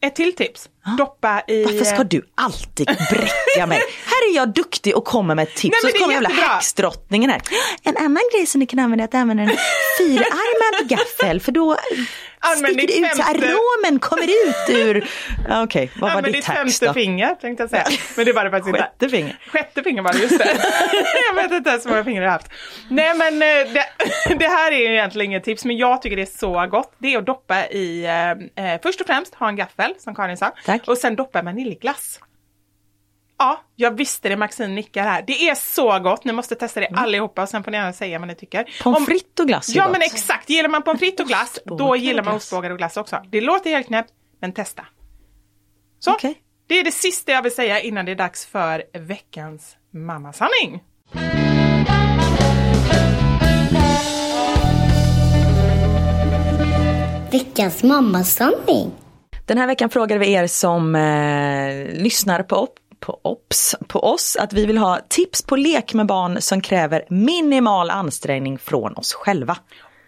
Ett 0.00 0.16
till 0.16 0.34
tips. 0.36 0.68
Doppa 0.98 1.42
i... 1.48 1.64
Varför 1.64 1.84
ska 1.84 2.04
du 2.04 2.22
alltid 2.34 2.86
bräcka 2.86 3.66
mig? 3.66 3.78
Här 4.06 4.30
är 4.30 4.36
jag 4.36 4.52
duktig 4.54 4.96
och 4.96 5.04
kommer 5.04 5.34
med 5.34 5.42
ett 5.42 5.54
tips. 5.56 5.76
Nej, 5.82 5.92
så 5.92 5.98
kommer 5.98 6.14
jävla 6.14 6.28
häxdrottningen 6.28 7.30
här. 7.30 7.42
En 7.82 7.96
annan 7.96 8.22
grej 8.34 8.46
som 8.46 8.58
ni 8.58 8.66
kan 8.66 8.78
använda 8.78 9.04
är 9.04 9.08
att 9.08 9.14
använda 9.14 9.42
en 9.42 9.48
fyrarmad 9.98 10.88
gaffel 10.88 11.40
för 11.40 11.52
då 11.52 11.76
Använd 12.46 12.74
sticker 12.74 12.86
ditt 12.86 12.96
ut 12.96 13.04
femte- 13.04 13.30
aromen 13.46 13.98
kommer 14.00 14.24
ut 14.24 14.68
ur... 14.68 15.08
Okej, 15.64 15.90
vad 15.94 16.00
var 16.00 16.08
Använd 16.16 16.26
ditt 16.26 16.34
ditt 16.34 16.44
hacks 16.44 16.58
femte 16.78 16.86
då? 16.86 16.92
finger 16.92 17.34
tänkte 17.34 17.62
jag 17.62 17.70
säga. 17.70 17.84
Men 18.16 18.24
det 18.26 18.32
var 18.32 18.44
det 18.44 18.50
faktiskt 18.50 18.68
inte. 18.68 18.80
Sjätte 18.82 19.08
finger. 19.08 19.38
Sjätte 19.46 19.82
finger 19.82 20.02
var 20.02 20.12
det, 20.12 20.18
just 20.18 20.38
det. 20.38 20.48
jag 21.34 21.42
vet 21.42 21.52
inte 21.52 21.70
ens 21.70 21.86
hur 21.86 21.90
många 21.90 22.04
fingrar 22.04 22.22
jag 22.22 22.30
har 22.30 22.38
haft. 22.38 22.48
Nej 22.90 23.14
men 23.16 23.34
eh, 23.34 23.72
det, 23.72 23.86
det 24.38 24.48
här 24.48 24.72
är 24.72 24.76
ju 24.78 24.92
egentligen 24.92 25.30
inget 25.30 25.44
tips 25.44 25.64
men 25.64 25.76
jag 25.76 26.02
tycker 26.02 26.16
det 26.16 26.22
är 26.22 26.38
så 26.38 26.66
gott. 26.66 26.92
Det 26.98 27.14
är 27.14 27.18
att 27.18 27.26
doppa 27.26 27.66
i, 27.66 28.04
eh, 28.56 28.64
eh, 28.74 28.80
först 28.82 29.00
och 29.00 29.06
främst 29.06 29.34
ha 29.34 29.48
en 29.48 29.56
gaffel 29.56 29.94
som 29.98 30.14
Karin 30.14 30.36
sa. 30.36 30.52
Tack. 30.64 30.88
Och 30.88 30.98
sen 30.98 31.16
doppa 31.16 31.38
i 31.38 31.42
vaniljglass. 31.42 32.20
Ja, 33.38 33.60
jag 33.76 33.96
visste 33.96 34.28
det. 34.28 34.36
Maxine 34.36 34.74
nickar 34.74 35.02
här. 35.02 35.24
Det 35.26 35.48
är 35.48 35.54
så 35.54 35.98
gott. 35.98 36.24
Ni 36.24 36.32
måste 36.32 36.54
testa 36.54 36.80
det 36.80 36.88
allihopa 36.94 37.42
och 37.42 37.48
sen 37.48 37.64
får 37.64 37.70
ni 37.70 37.76
gärna 37.76 37.92
säga 37.92 38.18
vad 38.18 38.28
ni 38.28 38.34
tycker. 38.34 38.58
Mm. 38.60 38.72
Pommes 38.82 38.98
Om- 38.98 39.06
frites 39.06 39.40
och 39.40 39.46
glass 39.46 39.68
är 39.68 39.76
Ja 39.76 39.82
gott. 39.84 39.92
men 39.92 40.02
exakt. 40.02 40.50
Gillar 40.50 40.68
man 40.68 40.82
pommes 40.82 41.00
frites 41.00 41.20
och 41.20 41.26
glass, 41.28 41.58
då 41.64 41.96
gillar 41.96 42.22
man 42.24 42.34
ostbågar 42.34 42.70
och 42.70 42.78
glass 42.78 42.96
också. 42.96 43.22
Det 43.30 43.40
låter 43.40 43.70
helt 43.70 43.86
knäppt, 43.86 44.10
men 44.40 44.52
testa. 44.52 44.84
Så, 45.98 46.12
Okej. 46.12 46.34
det 46.66 46.74
är 46.80 46.84
det 46.84 46.92
sista 46.92 47.32
jag 47.32 47.42
vill 47.42 47.54
säga 47.54 47.80
innan 47.80 48.04
det 48.04 48.12
är 48.12 48.16
dags 48.16 48.46
för 48.46 48.82
veckans 48.98 49.76
mammasanning. 49.92 50.80
Veckans 57.32 57.82
mammasanning. 57.82 58.90
Den 59.46 59.58
här 59.58 59.66
veckan 59.66 59.90
frågade 59.90 60.18
vi 60.18 60.32
er 60.32 60.46
som 60.46 60.94
eh, 60.94 62.02
lyssnar 62.02 62.42
på, 62.42 62.68
på, 63.00 63.20
ops, 63.22 63.74
på 63.88 64.00
oss 64.00 64.36
att 64.36 64.52
vi 64.52 64.66
vill 64.66 64.78
ha 64.78 65.00
tips 65.08 65.42
på 65.42 65.56
lek 65.56 65.94
med 65.94 66.06
barn 66.06 66.42
som 66.42 66.60
kräver 66.60 67.04
minimal 67.08 67.90
ansträngning 67.90 68.58
från 68.58 68.94
oss 68.94 69.12
själva. 69.14 69.56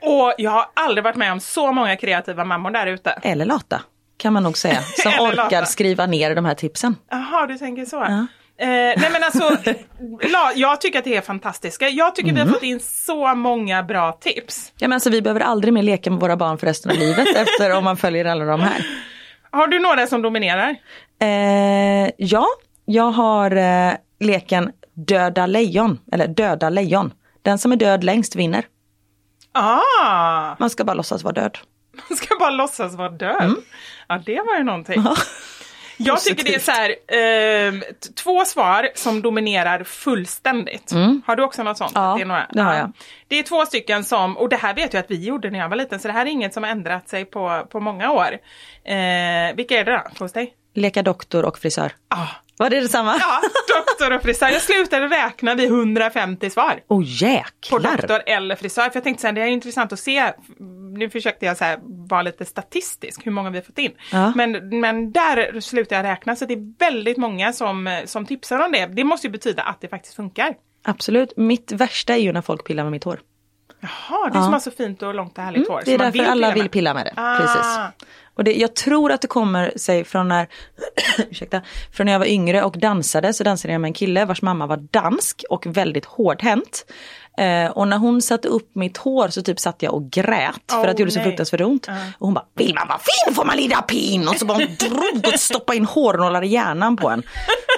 Och 0.03 0.35
jag 0.39 0.51
har 0.51 0.67
aldrig 0.75 1.05
varit 1.05 1.17
med 1.17 1.33
om 1.33 1.41
så 1.41 1.73
många 1.73 1.97
kreativa 1.97 2.45
mammor 2.45 2.71
där 2.71 2.87
ute. 2.87 3.11
Eller 3.11 3.45
lata, 3.45 3.81
kan 4.17 4.33
man 4.33 4.43
nog 4.43 4.59
säga. 4.59 4.83
Som 4.97 5.13
orkar 5.13 5.37
lata. 5.37 5.67
skriva 5.67 6.07
ner 6.07 6.35
de 6.35 6.45
här 6.45 6.55
tipsen. 6.55 6.97
Jaha, 7.11 7.47
du 7.47 7.59
tänker 7.59 7.85
så. 7.85 8.03
Eh, 8.61 8.67
nej 8.69 9.09
men 9.13 9.25
alltså, 9.25 9.51
la, 10.33 10.53
jag 10.55 10.81
tycker 10.81 10.99
att 10.99 11.05
det 11.05 11.17
är 11.17 11.21
fantastiska. 11.21 11.89
Jag 11.89 12.15
tycker 12.15 12.33
vi 12.33 12.41
har 12.41 12.47
fått 12.47 12.63
in 12.63 12.81
så 12.81 13.35
många 13.35 13.83
bra 13.83 14.13
tips. 14.13 14.73
Ja, 14.79 14.89
men 14.89 14.97
alltså, 14.97 15.11
vi 15.11 15.23
behöver 15.23 15.41
aldrig 15.41 15.75
mer 15.75 15.83
leka 15.83 16.11
med 16.11 16.21
våra 16.21 16.37
barn 16.37 16.59
för 16.59 16.67
resten 16.67 16.91
av 16.91 16.99
livet 16.99 17.29
efter 17.37 17.77
om 17.77 17.85
man 17.85 17.97
följer 17.97 18.25
alla 18.25 18.45
de 18.45 18.61
här. 18.61 18.87
Har 19.51 19.67
du 19.67 19.79
några 19.79 20.07
som 20.07 20.23
dominerar? 20.23 20.77
Eh, 21.21 22.11
ja, 22.17 22.47
jag 22.89 23.11
har 23.11 23.51
eh, 23.57 23.93
leken 24.21 24.73
Döda 24.95 25.47
lejon, 25.47 25.99
eller 26.13 26.29
Döda 26.29 26.71
lejon. 26.71 27.13
Den 27.43 27.59
som 27.59 27.73
är 27.73 27.77
död 27.77 28.05
längst 28.05 28.37
vinner. 28.37 28.65
Ah, 29.53 30.57
Man 30.59 30.71
ska 30.71 30.85
bara 30.85 30.95
låtsas 30.95 31.23
vara 31.25 31.33
död. 31.35 31.59
man 32.09 32.17
ska 32.17 32.37
bara 32.41 32.51
låtsas 32.51 32.95
vara 32.95 33.09
död. 33.09 33.43
Mm. 33.43 33.57
Ja, 34.09 34.23
det 34.27 34.41
var 34.47 34.57
ju 34.59 34.65
någonting. 34.65 35.05
Jag 35.97 36.21
tycker 36.21 36.45
det 36.45 36.55
är 36.55 36.59
så 36.59 36.71
här, 36.71 36.91
eh, 37.69 37.81
två 38.25 38.45
svar 38.45 38.89
som 38.95 39.23
dominerar 39.23 39.85
fullständigt. 39.85 40.93
Har 41.27 41.37
du 41.37 41.43
också 41.43 41.63
något 41.63 41.79
sånt? 41.79 41.97
Mm. 41.97 42.09
Ja, 42.09 42.15
det, 42.17 42.23
är 42.23 42.27
några? 42.27 42.47
det 42.53 42.61
har 42.63 42.73
Ja. 42.75 42.79
jag. 42.79 42.93
Det 43.29 43.39
är 43.39 43.43
två 43.43 43.67
stycken 43.67 44.05
som, 44.05 44.37
och 44.37 44.49
det 44.49 44.57
här 44.57 44.75
vet 44.75 44.93
jag 44.95 45.01
att 45.01 45.11
vi 45.11 45.25
gjorde 45.25 45.51
när 45.51 45.59
jag 45.59 45.69
var 45.69 45.77
liten, 45.77 46.01
så 46.01 46.09
det 46.09 46.15
här 46.15 46.27
är 46.27 46.31
inget 46.31 46.55
som 46.55 46.63
har 46.63 46.71
ändrat 46.71 47.09
sig 47.09 47.25
på, 47.25 47.67
på 47.71 47.81
många 47.81 48.11
år. 48.13 48.33
Eh, 48.85 49.57
vilka 49.57 49.79
är 49.81 49.85
det 49.85 49.93
då, 49.93 50.25
hos 50.25 50.33
dig? 50.33 50.55
Leka 50.75 51.03
doktor 51.03 51.45
och 51.45 51.59
frisör. 51.59 51.93
Ah. 52.09 52.27
Var 52.59 52.71
det 52.71 52.81
detsamma? 52.81 53.17
Ja, 53.21 53.41
doktor 53.77 54.17
och 54.17 54.23
frisör. 54.23 54.49
Jag 54.49 54.63
slutade 54.63 55.07
räkna 55.09 55.55
vid 55.55 55.67
150 55.67 56.51
svar. 56.51 56.81
Oh 56.89 56.99
På 56.99 57.03
jäklar! 57.03 57.97
doktor 57.97 58.23
eller 58.27 58.57
frisör. 58.57 58.83
För 58.83 58.97
jag 58.97 59.05
tänkte 59.05 59.27
här, 59.27 59.35
det 59.35 59.41
är 59.41 59.47
intressant 59.47 59.93
att 59.93 60.01
se. 60.01 60.33
Nu 60.99 61.11
försökte 61.11 61.47
jag 61.47 61.57
så 61.57 61.65
här, 61.65 61.79
vara 61.83 62.23
lite 62.23 62.45
statistisk, 62.45 63.27
hur 63.27 63.33
många 63.33 63.51
vi 63.51 63.59
har 63.59 63.65
fått 63.65 63.79
in. 63.79 63.93
Ja. 64.13 64.33
Men, 64.37 64.81
men 64.81 65.13
där 65.13 65.61
slutade 65.61 65.97
jag 66.09 66.13
räkna. 66.13 66.37
Så 66.37 66.45
det 66.45 66.55
är 66.55 66.79
väldigt 66.79 67.17
många 67.17 67.53
som, 67.53 68.03
som 68.05 68.27
tipsar 68.27 68.59
om 68.59 68.73
det. 68.73 68.87
Det 68.87 69.05
måste 69.05 69.27
ju 69.27 69.31
betyda 69.31 69.63
att 69.63 69.81
det 69.81 69.89
faktiskt 69.89 70.15
funkar. 70.15 70.55
Absolut. 70.85 71.33
Mitt 71.37 71.73
värsta 71.73 72.13
är 72.13 72.19
ju 72.19 72.33
när 72.33 72.43
folk 72.43 72.65
pillar 72.67 72.83
med 72.83 72.93
mitt 72.93 73.05
hår. 73.05 73.21
Jaha, 73.81 74.31
du 74.33 74.33
som 74.33 74.53
har 74.53 74.61
så 74.61 74.71
fint 74.71 75.03
och 75.03 75.15
långt 75.15 75.39
och 75.39 75.45
härligt 75.45 75.69
hår. 75.69 75.75
Mm, 75.75 75.85
Det 75.85 75.95
är 75.95 75.99
därför 75.99 76.31
alla 76.31 76.47
pilla 76.47 76.63
vill 76.63 76.71
pilla 76.71 76.95
med 76.95 77.07
det. 77.07 77.13
Ah. 77.17 77.39
Precis. 77.39 77.79
Och 78.35 78.45
det, 78.45 78.53
jag 78.55 78.75
tror 78.75 79.13
att 79.13 79.21
det 79.21 79.29
kommer 79.29 79.73
sig 79.77 80.05
från 80.05 80.29
när, 80.29 80.47
ursäkta, 81.31 81.61
från 81.93 82.05
när 82.05 82.13
jag 82.13 82.19
var 82.19 82.27
yngre 82.27 82.63
och 82.63 82.79
dansade 82.79 83.33
så 83.33 83.45
dansade 83.45 83.73
jag 83.73 83.81
med 83.81 83.89
en 83.89 83.93
kille 83.95 84.25
vars 84.25 84.43
mamma 84.43 84.67
var 84.67 84.77
dansk 84.77 85.45
och 85.51 85.67
väldigt 85.67 86.05
hårdhänt. 86.05 86.87
Eh, 87.39 87.71
och 87.71 87.89
när 87.89 87.99
hon 87.99 88.23
satte 88.23 88.49
upp 88.49 88.71
mitt 88.75 88.97
hår 88.97 89.29
så 89.29 89.43
typ 89.43 89.61
satt 89.61 89.83
jag 89.83 89.95
och 89.95 90.11
grät 90.11 90.55
för 90.71 90.77
Åh, 90.79 90.91
att 90.91 90.97
det 90.97 91.01
gjorde 91.01 91.13
så 91.13 91.19
nej. 91.19 91.25
fruktansvärt 91.29 91.61
ont. 91.61 91.89
Och 92.19 92.27
hon 92.27 92.35
bara, 92.35 92.45
vill 92.55 92.75
man 92.75 92.89
vara 92.89 92.99
fin 92.99 93.35
får 93.35 93.45
man 93.45 93.57
lida 93.57 93.83
pin. 93.83 94.29
Och 94.29 94.35
så 94.37 94.47
bara 94.47 94.55
hon 94.59 94.67
drog 94.89 95.33
och 95.35 95.41
stoppade 95.41 95.77
in 95.77 95.85
hårnålar 95.85 96.43
i 96.45 96.47
hjärnan 96.49 96.97
på 96.97 97.09
en. 97.11 97.23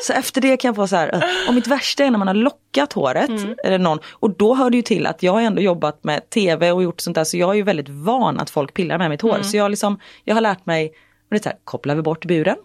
Så 0.06 0.12
efter 0.12 0.40
det 0.40 0.56
kan 0.56 0.68
jag 0.68 0.76
få 0.76 0.86
så 0.86 0.96
här, 0.96 1.24
och 1.48 1.54
mitt 1.54 1.66
värsta 1.66 2.04
är 2.04 2.10
när 2.10 2.18
man 2.18 2.28
har 2.28 2.34
lockat 2.34 2.92
håret, 2.92 3.28
Mm. 3.28 3.54
eller 3.64 3.78
någon, 3.78 3.98
och 4.12 4.30
då 4.36 4.54
hör 4.54 4.70
det 4.70 4.76
ju 4.76 4.82
till 4.82 5.06
att 5.06 5.22
jag 5.22 5.32
har 5.32 5.40
ändå 5.40 5.62
jobbat 5.62 6.04
med 6.04 6.30
tv 6.30 6.72
och 6.72 6.82
gjort 6.82 7.00
sånt 7.00 7.14
där 7.14 7.24
så 7.24 7.36
jag 7.36 7.50
är 7.50 7.54
ju 7.54 7.62
väldigt 7.62 7.88
van 7.88 8.40
att 8.40 8.50
folk 8.50 8.74
pillar 8.74 8.98
med 8.98 9.10
mitt 9.10 9.22
hår. 9.22 9.30
Mm. 9.34 9.44
Så 9.44 9.56
jag, 9.56 9.70
liksom, 9.70 9.98
jag 10.24 10.34
har 10.34 10.40
lärt 10.40 10.66
mig, 10.66 10.92
det 11.30 11.36
är 11.36 11.40
så 11.42 11.48
här, 11.48 11.58
kopplar 11.64 11.94
vi 11.94 12.02
bort 12.02 12.24
buren, 12.24 12.56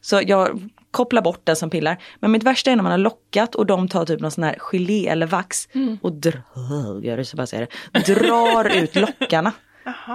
så 0.00 0.20
jag 0.26 0.70
kopplar 0.96 1.22
bort 1.22 1.40
den 1.44 1.56
som 1.56 1.70
pillar. 1.70 1.96
Men 2.20 2.30
mitt 2.30 2.42
värsta 2.42 2.70
är 2.70 2.76
när 2.76 2.82
man 2.82 2.92
har 2.92 2.98
lockat 2.98 3.54
och 3.54 3.66
de 3.66 3.88
tar 3.88 4.04
typ 4.04 4.20
någon 4.20 4.30
sån 4.30 4.44
här 4.44 4.56
gelé 4.58 5.08
eller 5.08 5.26
vax 5.26 5.68
Mm. 5.74 5.98
och 6.02 6.12
drar, 6.12 7.16
ryser 7.16 7.36
bara 7.36 7.46
det, 7.92 8.14
drar 8.14 8.76
ut 8.76 8.96
lockarna 8.96 9.52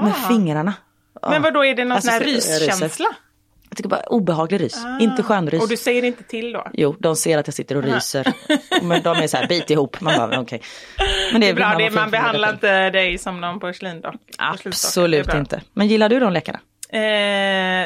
med 0.03 0.15
fingrarna. 0.27 0.73
Men 1.29 1.41
vad 1.41 1.53
då 1.53 1.65
är 1.65 1.75
det 1.75 1.83
någon 1.83 1.91
Alltså, 1.91 2.11
sån 2.11 2.19
här 2.19 2.25
ryskänsla? 2.25 3.07
Jag 3.69 3.77
tycker 3.77 3.89
bara 3.89 4.01
obehaglig 4.01 4.61
rys, 4.61 4.77
inte 5.01 5.23
skön 5.23 5.49
rys. 5.49 5.61
Ah. 5.61 5.63
Och 5.63 5.69
du 5.69 5.77
säger 5.77 6.03
inte 6.03 6.23
till 6.23 6.51
då? 6.53 6.67
Jo, 6.73 6.95
de 6.99 7.15
ser 7.15 7.37
att 7.37 7.47
jag 7.47 7.53
sitter 7.53 7.77
och 7.77 7.83
ryser. 7.83 8.33
Men 8.81 9.01
de 9.03 9.17
är 9.17 9.27
så 9.27 9.37
här, 9.37 9.47
bit 9.47 9.69
ihop. 9.69 10.01
Man 10.01 10.17
bara, 10.17 10.39
okej. 10.39 10.61
Men 11.31 11.41
Det 11.41 11.49
är 11.49 11.53
bra, 11.53 11.67
man 11.69 11.77
det, 11.77 11.89
får 11.89 11.95
man 11.99 12.11
behandlar 12.11 12.53
inte 12.53 12.89
dig 12.89 13.17
som 13.17 13.41
någon 13.41 13.59
porslindock. 13.59 14.13
Det 14.13 14.19
Absolut 14.37 15.27
är 15.27 15.31
bra. 15.31 15.39
inte. 15.39 15.61
Men 15.73 15.87
gillar 15.87 16.09
du 16.09 16.19
de 16.19 16.33
lekarna? 16.33 16.59
Eh, 16.93 16.99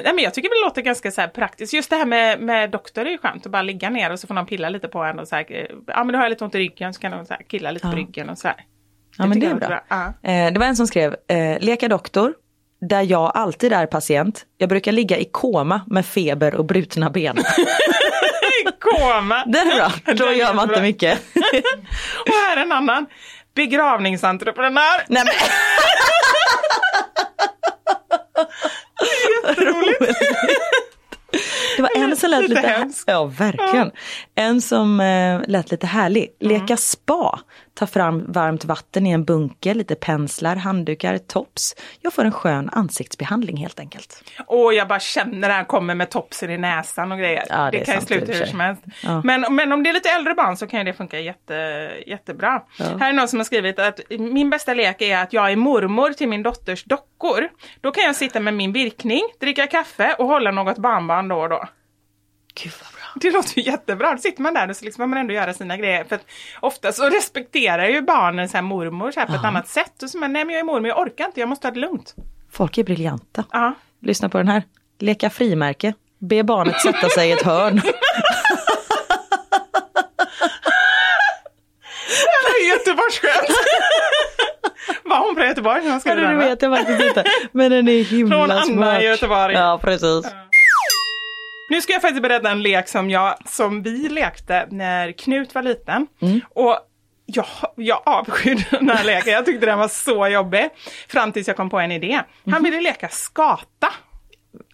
nej 0.03 0.13
men 0.13 0.19
jag 0.19 0.33
tycker 0.33 0.49
det 0.49 0.67
låter 0.67 0.81
ganska 0.81 1.11
så 1.11 1.27
praktiskt. 1.27 1.73
Just 1.73 1.89
det 1.89 1.95
här 1.95 2.05
med, 2.05 2.39
med 2.39 2.71
doktor 2.71 3.05
är 3.05 3.09
ju 3.09 3.17
skönt. 3.17 3.45
Att 3.45 3.51
bara 3.51 3.61
ligga 3.61 3.89
ner 3.89 4.11
och 4.11 4.19
så 4.19 4.27
får 4.27 4.33
någon 4.33 4.45
pilla 4.45 4.69
lite 4.69 4.87
på 4.87 5.03
en 5.03 5.19
och 5.19 5.27
så 5.27 5.35
här, 5.35 5.45
eh, 5.49 5.65
ja 5.87 6.03
men 6.03 6.07
då 6.07 6.17
har 6.17 6.23
jag 6.23 6.29
lite 6.29 6.43
ont 6.43 6.55
i 6.55 6.57
ryggen 6.57 6.93
så 6.93 7.01
kan 7.01 7.11
någon 7.11 7.25
så 7.25 7.33
här 7.33 7.43
killa 7.47 7.71
lite 7.71 7.87
på 7.87 7.95
ryggen 7.95 8.29
och 8.29 8.37
så 8.37 8.47
här. 8.47 8.57
Ja 9.17 9.25
men 9.25 9.33
tycker 9.33 9.55
det 9.55 9.65
är 9.65 9.69
bra. 9.69 9.81
bra. 9.89 10.31
Eh, 10.31 10.53
det 10.53 10.59
var 10.59 10.65
en 10.65 10.75
som 10.75 10.87
skrev, 10.87 11.15
eh, 11.27 11.59
leka 11.59 11.87
doktor, 11.87 12.33
där 12.81 13.01
jag 13.01 13.31
alltid 13.35 13.73
är 13.73 13.85
patient. 13.85 14.45
Jag 14.57 14.69
brukar 14.69 14.91
ligga 14.91 15.17
i 15.17 15.25
koma 15.25 15.81
med 15.87 16.05
feber 16.05 16.55
och 16.55 16.65
brutna 16.65 17.09
ben. 17.09 17.37
Koma! 18.79 19.43
Den 19.45 19.71
är 19.71 19.75
bra, 19.75 19.91
då 20.13 20.31
gör 20.31 20.53
man 20.53 20.69
inte 20.69 20.81
mycket. 20.81 21.19
Och 22.25 22.33
här 22.47 22.57
är 22.57 22.61
en 22.61 22.71
annan. 22.71 23.05
Begravningsentreprenör. 23.55 25.03
Nej 25.07 25.23
men. 25.25 25.33
roligt. 29.47 30.17
Det 31.75 31.81
var 31.81 31.89
en 31.95 32.15
som 32.15 32.29
lät 32.29 32.41
lite, 32.41 32.55
lite 32.55 32.67
här, 32.67 32.89
ja 33.07 33.25
verkligen. 33.25 33.91
Ja. 34.35 34.43
En 34.43 34.61
som 34.61 34.99
eh, 34.99 35.41
lät 35.47 35.71
lite 35.71 35.87
härlig, 35.87 36.27
leka 36.39 36.63
mm. 36.63 36.77
spa 36.77 37.39
Ta 37.76 37.88
fram 37.88 38.32
varmt 38.32 38.65
vatten 38.65 39.07
i 39.07 39.11
en 39.11 39.23
bunker, 39.23 39.73
lite 39.73 39.95
penslar, 39.95 40.55
handdukar, 40.55 41.17
tops. 41.17 41.76
Jag 42.01 42.13
får 42.13 42.26
en 42.26 42.32
skön 42.32 42.69
ansiktsbehandling 42.71 43.57
helt 43.57 43.80
enkelt. 43.80 44.23
Och 44.47 44.73
jag 44.73 44.88
bara 44.88 44.99
känner 44.99 45.49
att 45.49 45.55
han 45.55 45.65
kommer 45.65 45.95
med 45.95 46.09
topsen 46.09 46.49
i 46.49 46.57
näsan 46.57 47.11
och 47.11 47.17
grejer. 47.17 47.43
Ja, 47.49 47.71
det 47.71 47.78
det 47.80 47.86
kan 47.86 47.95
ju 47.95 48.01
sluta 48.01 48.32
hur 48.32 48.45
som 48.45 48.59
helst. 48.59 48.84
Ja. 49.03 49.21
Men, 49.23 49.45
men 49.55 49.71
om 49.71 49.84
det 49.84 49.89
är 49.89 49.93
lite 49.93 50.09
äldre 50.09 50.34
barn 50.34 50.57
så 50.57 50.67
kan 50.67 50.80
ju 50.80 50.86
det 50.86 50.93
funka 50.93 51.19
jätte, 51.19 51.53
jättebra. 52.07 52.61
Här 52.80 53.09
är 53.09 53.13
någon 53.13 53.28
som 53.28 53.39
har 53.39 53.43
skrivit 53.43 53.80
att 53.80 53.99
min 54.09 54.49
bästa 54.49 54.73
lek 54.73 55.01
är 55.01 55.17
att 55.17 55.34
jag 55.34 55.51
är 55.51 55.55
mormor 55.55 56.09
till 56.13 56.30
min 56.30 56.43
dotters 56.43 56.84
dockor. 56.84 57.49
Då 57.82 57.91
kan 57.91 58.03
jag 58.03 58.15
sitta 58.15 58.39
med 58.39 58.53
min 58.53 58.73
virkning, 58.73 59.21
dricka 59.39 59.67
kaffe 59.67 60.15
och 60.19 60.28
hålla 60.28 60.51
något 60.51 60.78
barnbarn 60.78 61.28
då 61.28 61.36
och 61.36 61.49
då. 61.49 61.65
Gud 62.63 62.73
vad. 62.82 62.94
Det 63.22 63.32
låter 63.32 63.57
ju 63.59 63.63
jättebra. 63.72 64.11
Då 64.11 64.18
sitter 64.18 64.41
man 64.41 64.53
där 64.53 64.70
och 64.70 64.76
så 64.76 64.86
liksom 64.86 65.01
får 65.01 65.07
man 65.07 65.20
ändå 65.20 65.34
göra 65.34 65.53
sina 65.53 65.78
grejer. 65.78 66.03
För 66.03 66.20
ofta 66.59 66.91
så 66.91 67.09
respekterar 67.09 67.88
ju 67.88 68.01
barnen 68.01 68.49
så 68.49 68.57
här 68.57 68.61
mormor 68.61 69.11
så 69.11 69.20
här 69.20 69.28
på 69.28 69.34
ett 69.34 69.43
annat 69.45 69.68
sätt. 69.68 70.03
Och 70.03 70.09
så 70.09 70.18
man, 70.18 70.34
nej 70.34 70.45
men 70.45 70.53
jag 70.53 70.59
är 70.59 70.63
mormor, 70.66 70.88
jag 70.88 70.99
orkar 70.99 71.26
inte, 71.26 71.39
jag 71.39 71.49
måste 71.49 71.68
ha 71.68 71.74
det 71.74 71.80
lugnt. 71.80 72.16
Folk 72.51 72.78
är 72.78 72.84
briljanta. 72.84 73.43
Ja. 73.51 73.74
Lyssna 74.01 74.30
på 74.30 74.38
den 74.38 74.47
här. 74.47 74.63
Leka 74.99 75.30
frimärke. 75.30 75.93
Be 76.20 76.43
barnet 76.43 76.82
sätta 76.82 77.09
sig 77.09 77.30
i 77.30 77.32
ett 77.32 77.43
hörn. 77.43 77.82
Göteborgsskämt. 82.70 83.57
Var 85.03 85.20
hon 85.20 85.36
från 85.36 85.47
Göteborg 85.47 85.82
Ja, 86.05 86.16
va? 86.16 86.34
vet 86.38 86.61
jag 86.61 86.78
faktiskt 86.78 87.01
inte. 87.03 87.24
Men 87.51 87.72
den 87.72 87.88
är 87.88 88.03
himla 88.03 88.36
Från 88.36 88.51
Anna 88.51 88.61
smart. 88.66 89.01
i 89.01 89.05
Göteborg. 89.05 89.53
Ja, 89.53 89.80
precis. 89.84 90.26
Nu 91.70 91.82
ska 91.82 91.93
jag 91.93 92.01
faktiskt 92.01 92.22
berätta 92.22 92.51
en 92.51 92.61
lek 92.63 92.88
som, 92.88 93.09
jag, 93.09 93.36
som 93.47 93.82
vi 93.82 94.09
lekte 94.09 94.68
när 94.72 95.11
Knut 95.11 95.55
var 95.55 95.61
liten. 95.61 96.07
Och 96.49 96.78
jag, 97.26 97.45
jag 97.76 98.01
avskydde 98.05 98.63
den 98.72 98.89
här 98.89 99.03
leken, 99.03 99.34
jag 99.34 99.45
tyckte 99.45 99.66
den 99.66 99.78
var 99.80 99.88
så 99.88 100.28
jobbig. 100.28 100.70
Fram 101.07 101.32
tills 101.32 101.47
jag 101.47 101.57
kom 101.57 101.70
på 101.70 101.80
en 101.80 101.91
idé. 101.91 102.22
Han 102.51 102.63
ville 102.63 102.82
leka 102.82 103.09
skata. 103.09 103.88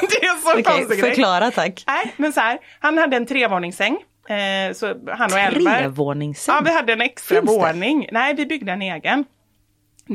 det 0.00 0.24
är 0.26 0.40
så 0.42 0.50
Okej, 0.52 0.62
konstigt 0.62 1.00
grej. 1.00 1.10
förklara 1.10 1.50
tack. 1.50 1.84
Nej, 1.86 2.14
men 2.16 2.32
så 2.32 2.40
här, 2.40 2.58
han 2.80 2.98
hade 2.98 3.16
en 3.16 3.26
trevåningssäng. 3.26 3.98
Eh, 4.28 4.72
så 4.74 4.86
han 5.08 5.32
och 5.32 5.38
Elmer. 5.38 5.78
Trevåningssäng. 5.78 6.54
Ja, 6.54 6.62
vi 6.64 6.70
hade 6.72 6.92
en 6.92 7.00
extra 7.00 7.40
Finns 7.40 7.50
det? 7.56 7.58
våning. 7.58 8.08
Nej, 8.12 8.34
vi 8.34 8.46
byggde 8.46 8.72
en 8.72 8.82
egen. 8.82 9.24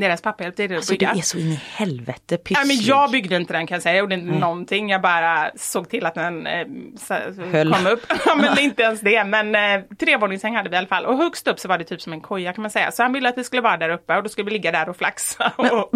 Deras 0.00 0.22
pappa 0.22 0.44
hjälpte 0.44 0.64
att 0.64 0.70
Alltså 0.70 0.92
du 0.92 0.98
bygga. 0.98 1.10
är 1.12 1.20
så 1.20 1.38
in 1.38 1.46
i 1.52 1.60
helvete 1.74 2.20
Nej, 2.28 2.38
pysslig. 2.38 2.66
men 2.66 2.76
jag 2.86 3.10
byggde 3.10 3.36
inte 3.36 3.52
den 3.52 3.66
kan 3.66 3.74
jag 3.74 3.82
säga, 3.82 3.94
jag 3.94 4.00
gjorde 4.00 4.14
inte 4.14 4.38
någonting. 4.38 4.90
Jag 4.90 5.02
bara 5.02 5.50
såg 5.56 5.88
till 5.90 6.06
att 6.06 6.14
den 6.14 6.46
eh, 6.46 6.66
så- 6.98 7.42
Höll. 7.52 7.72
kom 7.74 7.86
upp. 7.86 8.02
Men 8.36 8.58
inte 8.60 8.82
ens 8.82 9.00
det. 9.00 9.24
Men 9.24 9.54
eh, 9.54 9.82
trevåningssäng 9.98 10.56
hade 10.56 10.68
vi 10.68 10.74
i 10.74 10.78
alla 10.78 10.86
fall. 10.86 11.04
Och 11.06 11.16
högst 11.16 11.48
upp 11.48 11.58
så 11.58 11.68
var 11.68 11.78
det 11.78 11.84
typ 11.84 12.00
som 12.02 12.12
en 12.12 12.20
koja 12.20 12.52
kan 12.52 12.62
man 12.62 12.70
säga. 12.70 12.92
Så 12.92 13.02
han 13.02 13.12
ville 13.12 13.28
att 13.28 13.38
vi 13.38 13.44
skulle 13.44 13.62
vara 13.62 13.76
där 13.76 13.88
uppe 13.90 14.16
och 14.16 14.22
då 14.22 14.28
skulle 14.28 14.44
vi 14.44 14.50
ligga 14.50 14.72
där 14.72 14.88
och 14.88 14.96
flaxa. 14.96 15.52
Och, 15.56 15.66
och, 15.82 15.90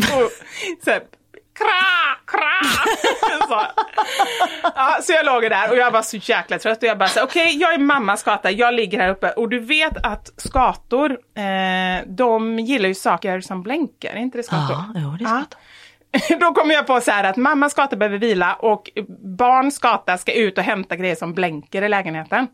så, 0.85 0.91
här, 0.91 1.01
kra, 1.61 2.17
kra. 2.27 2.61
så. 3.49 3.67
Ja, 4.75 4.99
så 5.03 5.13
jag 5.13 5.27
låg 5.27 5.43
där 5.43 5.71
och 5.71 5.77
jag 5.77 5.91
var 5.91 6.03
så 6.03 6.17
jäkla 6.17 6.59
trött 6.59 6.83
och 6.83 6.89
jag 6.89 6.99
bara 6.99 7.25
okej 7.25 7.57
jag 7.57 7.75
är 7.75 7.79
mamma 7.79 8.17
skata, 8.17 8.51
jag 8.51 8.75
ligger 8.75 9.01
här 9.01 9.09
uppe 9.09 9.31
och 9.31 9.49
du 9.49 9.59
vet 9.59 10.07
att 10.07 10.33
skator, 10.37 11.11
eh, 11.11 12.07
de 12.07 12.59
gillar 12.59 12.89
ju 12.89 12.95
saker 12.95 13.41
som 13.41 13.63
blänker, 13.63 14.13
är 14.13 14.17
inte 14.17 14.39
det 14.39 14.43
skator? 14.43 14.71
Ja, 14.71 14.93
jo, 14.95 15.17
det 15.19 15.25
är 15.25 15.29
Ja. 15.29 15.45
Då 16.41 16.55
kommer 16.55 16.75
jag 16.75 16.87
på 16.87 17.01
så 17.01 17.11
här 17.11 17.25
att 17.25 17.37
mamma 17.37 17.71
skata 17.71 17.97
behöver 17.97 18.19
vila 18.19 18.55
och 18.55 18.91
barn 19.39 19.71
skata 19.71 20.19
ska 20.19 20.33
ut 20.33 20.59
och 20.59 20.65
hämta 20.65 20.97
grejer 20.97 21.15
som 21.15 21.35
blänker 21.35 21.83
i 21.83 21.89
lägenheten. 21.89 22.47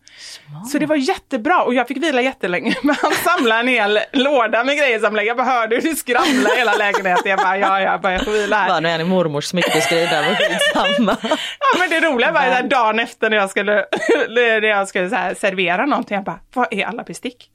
Så 0.73 0.79
det 0.79 0.87
var 0.87 0.97
jättebra 0.97 1.63
och 1.63 1.75
jag 1.75 1.89
fick 1.89 1.97
vila 1.97 2.21
jättelänge. 2.21 2.75
Men 2.83 2.97
han 3.03 3.13
samlade 3.13 3.61
en 3.61 3.69
hel 3.69 3.99
låda 4.13 4.65
med 4.65 4.79
grejer 4.79 4.99
som 4.99 5.13
blänker. 5.13 5.29
Jag 5.29 5.37
bara 5.37 5.47
hörde 5.47 5.77
hur 5.77 5.83
det 5.83 5.97
skramlade 5.97 6.55
i 6.55 6.59
hela 6.59 6.75
lägenheten. 6.75 7.31
Jag 7.31 7.39
bara 7.39 7.59
ja, 7.59 7.81
ja, 7.81 7.99
bara, 7.99 8.13
jag 8.13 8.25
får 8.25 8.33
vila 8.33 8.57
här. 8.57 8.69
Var 8.69 8.81
nu 8.81 8.89
en 8.89 9.01
i 9.01 9.05
mormors 9.05 9.45
smyckesgrej 9.45 10.07
där, 10.07 10.23
var 10.29 10.35
skitsamma. 10.35 11.17
Ja 11.59 11.79
men 11.79 11.91
det 11.91 12.09
roliga 12.09 12.33
var 12.33 12.41
där 12.41 12.63
dagen 12.63 12.99
efter 12.99 13.31
när 13.31 13.37
jag 13.37 13.51
skulle, 13.51 13.87
när 14.29 14.63
jag 14.63 14.89
skulle 14.89 15.09
så 15.09 15.17
här 15.17 15.35
servera 15.35 15.87
någonting. 15.87 16.15
Jag 16.15 16.25
bara, 16.25 16.41
vad 16.55 16.67
är 16.71 16.85
alla 16.85 17.03
bestick? 17.03 17.51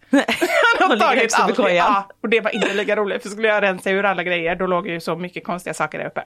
Han 0.80 0.89
har 0.89 0.97
tagit 0.97 1.34
allt. 1.34 1.58
Ja, 1.58 2.10
och 2.24 2.30
det 2.30 2.39
var 2.39 2.56
inte 2.56 2.74
lika 2.74 2.95
roligt. 2.95 3.22
För 3.22 3.30
skulle 3.30 3.47
jag 3.47 3.64
rensa 3.64 3.89
ur 3.89 4.06
alla 4.06 4.24
grejer 4.24 4.56
då 4.56 4.68
låg 4.68 4.88
ju 4.88 4.99
så 4.99 5.16
mycket 5.16 5.43
konstiga 5.43 5.74
saker 5.74 5.91
där 5.98 6.06
uppe. 6.08 6.24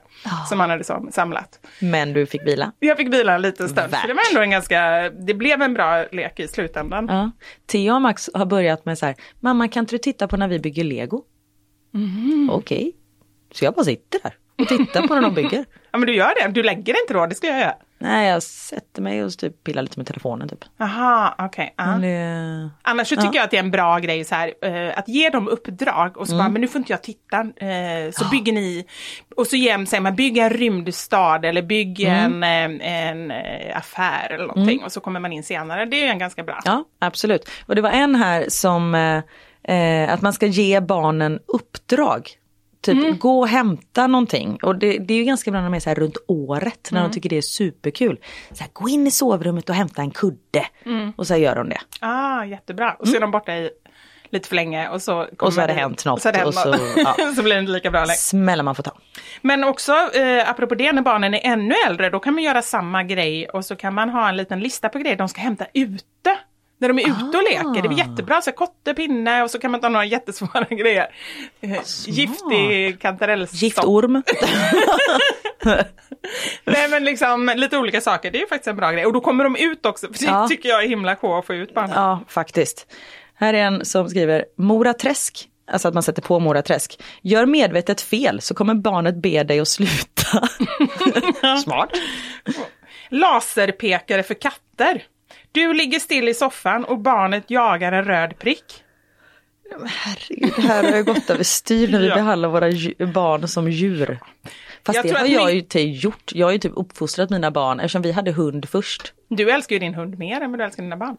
Som 0.48 0.60
han 0.60 0.70
hade 0.70 0.84
samlat. 1.12 1.66
Men 1.80 2.12
du 2.12 2.26
fick 2.26 2.46
vila. 2.46 2.72
Jag 2.78 2.96
fick 2.96 3.14
vila 3.14 3.34
en 3.34 3.42
liten 3.42 3.68
stund. 3.68 3.94
Så 3.94 4.06
det 4.06 4.14
var 4.14 4.22
ändå 4.30 4.42
en 4.42 4.50
ganska, 4.50 5.10
det 5.10 5.34
blev 5.34 5.62
en 5.62 5.74
bra 5.74 6.04
lek 6.12 6.40
i 6.40 6.48
slutändan. 6.48 7.06
Ja. 7.10 7.30
Theo 7.66 7.94
och 7.94 8.02
Max 8.02 8.30
har 8.34 8.46
börjat 8.46 8.84
med 8.84 8.98
så 8.98 9.06
här, 9.06 9.14
mamma 9.40 9.68
kan 9.68 9.82
inte 9.82 9.94
du 9.94 9.98
titta 9.98 10.28
på 10.28 10.36
när 10.36 10.48
vi 10.48 10.58
bygger 10.58 10.84
lego? 10.84 11.22
Mhm. 11.94 12.50
Okej. 12.52 12.92
Så 13.52 13.64
jag 13.64 13.74
bara 13.74 13.84
sitter 13.84 14.20
där 14.22 14.34
och 14.58 14.68
tittar 14.68 15.06
på 15.06 15.14
när 15.14 15.22
de 15.22 15.34
bygger. 15.34 15.64
Ja 15.92 15.98
men 15.98 16.06
du 16.06 16.14
gör 16.14 16.32
det, 16.42 16.52
du 16.52 16.62
lägger 16.62 17.00
inte 17.02 17.14
då, 17.14 17.26
det 17.26 17.34
ska 17.34 17.46
jag 17.46 17.60
göra. 17.60 17.74
Nej, 17.98 18.28
jag 18.28 18.42
sätter 18.42 19.02
mig 19.02 19.24
och 19.24 19.38
typ 19.38 19.64
pillar 19.64 19.82
lite 19.82 19.98
med 19.98 20.06
telefonen 20.06 20.48
typ. 20.48 20.64
Jaha, 20.76 21.34
okej. 21.38 21.74
ja. 21.76 21.86
Men 21.86 22.00
det... 22.00 22.70
Annars 22.82 23.08
så 23.08 23.16
tycker 23.16 23.34
jag 23.34 23.44
att 23.44 23.50
det 23.50 23.56
är 23.56 23.62
en 23.62 23.70
bra 23.70 23.98
grej 23.98 24.24
så 24.24 24.34
här, 24.34 24.52
eh, 24.62 24.98
att 24.98 25.08
ge 25.08 25.30
dem 25.30 25.48
uppdrag 25.48 26.16
och 26.16 26.28
så 26.28 26.36
bara, 26.38 26.48
men 26.48 26.60
nu 26.60 26.68
får 26.68 26.78
inte 26.78 26.92
jag 26.92 27.02
titta, 27.02 27.40
eh, 27.40 28.10
så 28.12 28.28
bygger 28.30 28.52
ni, 28.52 28.86
och 29.36 29.46
så 29.46 29.56
ger 29.56 29.84
säger 29.84 30.00
man, 30.00 30.16
bygg 30.16 30.38
en 30.38 30.50
rymdstad 30.50 31.40
eller 31.44 31.62
bygg 31.62 32.00
en, 32.00 32.42
eh, 32.42 32.98
en 33.08 33.32
affär 33.74 34.32
eller 34.32 34.46
någonting 34.46 34.84
och 34.84 34.92
så 34.92 35.00
kommer 35.00 35.20
man 35.20 35.32
in 35.32 35.42
senare. 35.42 35.84
Det 35.84 35.96
är 35.96 36.04
ju 36.04 36.10
en 36.10 36.18
ganska 36.18 36.42
bra. 36.42 36.60
Ja, 36.64 36.84
absolut. 36.98 37.50
Och 37.66 37.74
det 37.74 37.82
var 37.82 37.90
en 37.90 38.14
här 38.14 38.44
som, 38.48 38.94
att 40.08 40.22
man 40.22 40.32
ska 40.32 40.46
ge 40.46 40.80
barnen 40.80 41.38
uppdrag. 41.46 42.30
Typ 42.92 43.04
Mm. 43.04 43.18
gå 43.18 43.38
och 43.40 43.48
hämta 43.48 44.06
någonting. 44.06 44.58
Och 44.62 44.76
det, 44.78 44.98
det 44.98 45.14
är 45.14 45.18
ju 45.18 45.24
ganska 45.24 45.50
bra 45.50 45.60
när 45.60 45.70
de 45.70 45.74
är 45.76 45.80
så 45.80 45.90
här 45.90 45.94
runt 45.96 46.16
året, 46.28 46.88
när 46.92 46.98
Mm. 47.00 47.10
de 47.10 47.14
tycker 47.14 47.28
det 47.28 47.36
är 47.36 47.42
superkul. 47.42 48.18
Så 48.52 48.62
här, 48.64 48.70
gå 48.72 48.88
in 48.88 49.06
i 49.06 49.10
sovrummet 49.10 49.68
och 49.68 49.74
hämta 49.74 50.02
en 50.02 50.10
kudde. 50.10 50.66
Mm. 50.86 51.12
Och 51.16 51.26
så 51.26 51.36
gör 51.36 51.56
de 51.56 51.68
det. 51.68 51.80
Ah, 52.00 52.44
jättebra. 52.44 52.96
Och 52.98 53.08
så 53.08 53.16
är 53.16 53.20
de 53.20 53.30
borta 53.30 53.54
i 53.56 53.70
lite 54.30 54.48
för 54.48 54.56
länge 54.56 54.88
och 54.88 55.02
så 55.02 55.26
Och 55.38 55.52
så 55.52 55.60
har 55.60 55.68
det 55.68 55.74
hänt 55.74 56.04
något, 56.04 56.16
Och 56.16 56.22
så, 56.22 56.28
har 56.28 56.32
det 56.32 56.38
hänt 56.38 56.48
och 56.48 56.54
så- 56.54 56.78
ja. 56.96 57.16
så 57.36 57.42
blir 57.42 57.54
det 57.54 57.60
inte 57.60 57.72
lika 57.72 57.90
bra 57.90 58.00
längre. 58.00 58.16
Smällar 58.16 58.64
man 58.64 58.74
får 58.74 58.82
ta. 58.82 58.92
Men 59.42 59.64
också, 59.64 59.92
eh, 59.92 60.50
apropå 60.50 60.74
det, 60.74 60.92
när 60.92 61.02
barnen 61.02 61.34
är 61.34 61.40
ännu 61.44 61.74
äldre, 61.88 62.10
då 62.10 62.18
kan 62.20 62.34
man 62.34 62.42
göra 62.42 62.62
samma 62.62 63.02
grej 63.04 63.48
och 63.48 63.64
så 63.64 63.76
kan 63.76 63.94
man 63.94 64.08
ha 64.10 64.28
en 64.28 64.36
liten 64.36 64.60
lista 64.60 64.88
på 64.88 64.98
grejer 64.98 65.16
de 65.16 65.28
ska 65.28 65.40
hämta 65.40 65.66
ute. 65.74 66.38
När 66.78 66.88
de 66.88 66.98
är 66.98 67.02
ute 67.02 67.38
och 67.38 67.42
leker, 67.44 67.88
det 67.88 67.94
är 67.94 67.98
jättebra. 68.08 68.42
Så 68.42 68.52
kotte, 68.52 68.94
pinne 68.94 69.42
och 69.42 69.50
så 69.50 69.58
kan 69.58 69.70
man 69.70 69.80
ta 69.80 69.88
några 69.88 70.04
jättesvåra 70.04 70.64
grejer. 70.70 71.06
Eh, 71.60 71.76
Giftig 72.06 73.00
kantarellstock. 73.00 73.62
Giftorm. 73.62 74.22
Nej 76.64 76.88
men 76.90 77.04
liksom 77.04 77.52
lite 77.56 77.78
olika 77.78 78.00
saker, 78.00 78.30
det 78.30 78.38
är 78.38 78.40
ju 78.40 78.46
faktiskt 78.46 78.68
en 78.68 78.76
bra 78.76 78.92
grej. 78.92 79.06
Och 79.06 79.12
då 79.12 79.20
kommer 79.20 79.44
de 79.44 79.56
ut 79.56 79.86
också, 79.86 80.06
för 80.06 80.18
det 80.18 80.24
Ja. 80.24 80.48
tycker 80.48 80.68
jag 80.68 80.84
är 80.84 80.88
himla 80.88 81.14
k 81.14 81.38
att 81.38 81.46
få 81.46 81.54
ut 81.54 81.74
barnen. 81.74 81.90
Ja, 81.94 82.20
faktiskt. 82.28 82.86
Här 83.34 83.54
är 83.54 83.58
en 83.58 83.84
som 83.84 84.08
skriver 84.08 84.44
Mora 84.58 84.94
Träsk. 84.94 85.48
Alltså 85.72 85.88
att 85.88 85.94
man 85.94 86.02
sätter 86.02 86.22
på 86.22 86.38
Mora 86.40 86.62
Träsk. 86.62 87.00
Gör 87.22 87.46
medvetet 87.46 88.00
fel 88.00 88.40
så 88.40 88.54
kommer 88.54 88.74
barnet 88.74 89.16
be 89.16 89.42
dig 89.42 89.60
att 89.60 89.68
sluta. 89.68 90.48
Smart. 91.64 91.90
Laserpekare 93.08 94.22
för 94.22 94.34
katter. 94.34 95.02
Du 95.56 95.74
ligger 95.74 95.98
still 95.98 96.28
i 96.28 96.34
soffan 96.34 96.84
och 96.84 96.98
barnet 96.98 97.44
jagar 97.50 97.92
en 97.92 98.04
röd 98.04 98.38
prick. 98.38 98.64
Herregud, 99.86 100.52
det 100.56 100.62
här 100.62 100.84
har 100.90 100.96
ju 100.96 101.04
gått 101.04 101.30
överstyr 101.30 101.88
när 101.88 101.98
vi 102.00 102.08
Ja. 102.08 102.14
behandlar 102.14 102.48
våra 102.48 102.66
barn 103.12 103.48
som 103.48 103.70
djur. 103.70 104.18
Fast 104.86 104.96
Jag 104.96 105.04
det 105.06 105.12
har 105.18 105.26
jag 105.26 105.46
min- 105.46 105.54
ju 105.54 105.60
inte 105.60 105.80
gjort. 105.80 106.32
Jag 106.34 106.46
har 106.46 106.52
ju 106.52 106.58
typ 106.58 106.72
uppfostrat 106.76 107.30
mina 107.30 107.50
barn 107.50 107.80
eftersom 107.80 108.02
vi 108.02 108.12
hade 108.12 108.32
hund 108.32 108.68
först. 108.68 109.12
Du 109.28 109.50
älskar 109.50 109.74
ju 109.76 109.80
din 109.80 109.94
hund 109.94 110.18
mer 110.18 110.40
än 110.40 110.50
vad 110.50 110.60
du 110.60 110.64
älskar 110.64 110.82
dina 110.82 110.96
barn. 110.96 111.16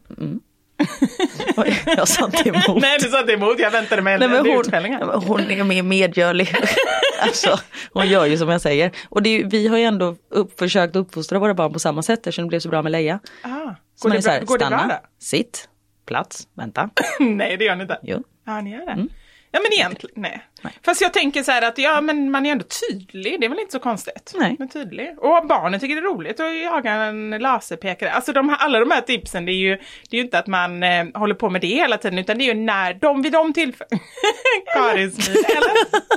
Oj, 1.56 1.80
jag 1.86 2.08
sa 2.08 2.24
inte 2.24 2.48
emot. 2.48 2.82
Nej 2.82 2.98
du 3.00 3.08
sa 3.08 3.20
inte 3.20 3.32
emot, 3.32 3.58
jag 3.58 3.70
väntade 3.70 4.02
mig 4.02 4.18
Nej, 4.18 4.28
men 4.28 4.38
en 4.38 4.46
hon, 4.46 4.64
men 4.70 5.50
är 5.60 5.64
mer 5.64 5.82
medgörlig. 5.82 6.54
alltså, 7.20 7.58
hon 7.92 8.08
gör 8.08 8.26
ju 8.26 8.38
som 8.38 8.48
jag 8.48 8.60
säger. 8.60 8.90
Och 9.08 9.22
det 9.22 9.44
vi 9.44 9.68
har 9.68 9.78
ju 9.78 9.84
ändå 9.84 10.16
upp, 10.30 10.58
försökt 10.58 10.96
uppfostra 10.96 11.38
våra 11.38 11.54
barn 11.54 11.72
på 11.72 11.78
samma 11.78 12.02
sätt 12.02 12.18
eftersom 12.18 12.44
det 12.44 12.48
blev 12.48 12.60
så 12.60 12.68
bra 12.68 12.82
med 12.82 12.92
Leia. 12.92 13.18
Ah, 13.42 13.74
Så 14.02 14.08
går 14.08 14.14
det, 14.16 14.22
så 14.22 14.30
här, 14.30 14.40
går 14.44 14.58
det 14.58 14.66
bra 14.66 14.78
stanna, 14.78 14.94
då? 14.94 15.08
sitt, 15.18 15.68
plats, 16.06 16.48
vänta. 16.54 16.90
nej 17.20 17.56
det 17.56 17.64
gör 17.64 17.76
ni 17.76 17.82
inte. 17.82 17.98
Jo. 18.02 18.22
Ja 18.46 18.60
ni 18.60 18.70
gör 18.70 18.86
det. 18.86 19.06
Ja 19.50 19.60
men 19.62 19.72
egentligen, 19.72 20.22
nej. 20.22 20.47
Fast 20.84 21.00
jag 21.00 21.12
tänker 21.12 21.42
så 21.42 21.52
här 21.52 21.62
att 21.62 21.78
ja 21.78 22.00
men 22.00 22.30
man 22.30 22.46
är 22.46 22.52
ändå 22.52 22.64
tydlig, 22.90 23.40
det 23.40 23.46
är 23.46 23.50
väl 23.50 23.58
inte 23.58 23.72
så 23.72 23.78
konstigt. 23.78 24.34
Nej. 24.38 24.56
Men 24.58 24.68
tydlig. 24.68 25.14
Och 25.18 25.46
barnen 25.46 25.80
tycker 25.80 25.94
det 25.94 26.00
är 26.00 26.14
roligt 26.14 26.40
att 26.40 26.56
jaga 26.56 26.92
en 26.92 27.30
laserpekare. 27.30 28.12
Alltså 28.12 28.32
de, 28.32 28.48
här- 28.48 28.56
alla 28.56 28.80
de 28.80 28.90
här 28.90 29.00
tipsen 29.00 29.44
det 29.44 29.52
är 29.52 29.54
ju, 29.54 29.76
det 29.76 30.16
är 30.16 30.18
ju 30.18 30.24
inte 30.24 30.38
att 30.38 30.46
man 30.46 30.82
eh, 30.82 31.06
håller 31.14 31.34
på 31.34 31.50
med 31.50 31.60
det 31.60 31.66
hela 31.66 31.98
tiden 31.98 32.18
utan 32.18 32.38
det 32.38 32.44
är 32.44 32.54
ju 32.54 32.60
när 32.60 32.94
de 32.94 33.22
vid 33.22 33.32
de 33.32 33.52
tillfällena. 33.52 34.02
Karin 34.74 35.10
smil, 35.12 35.36
eller? 35.56 36.08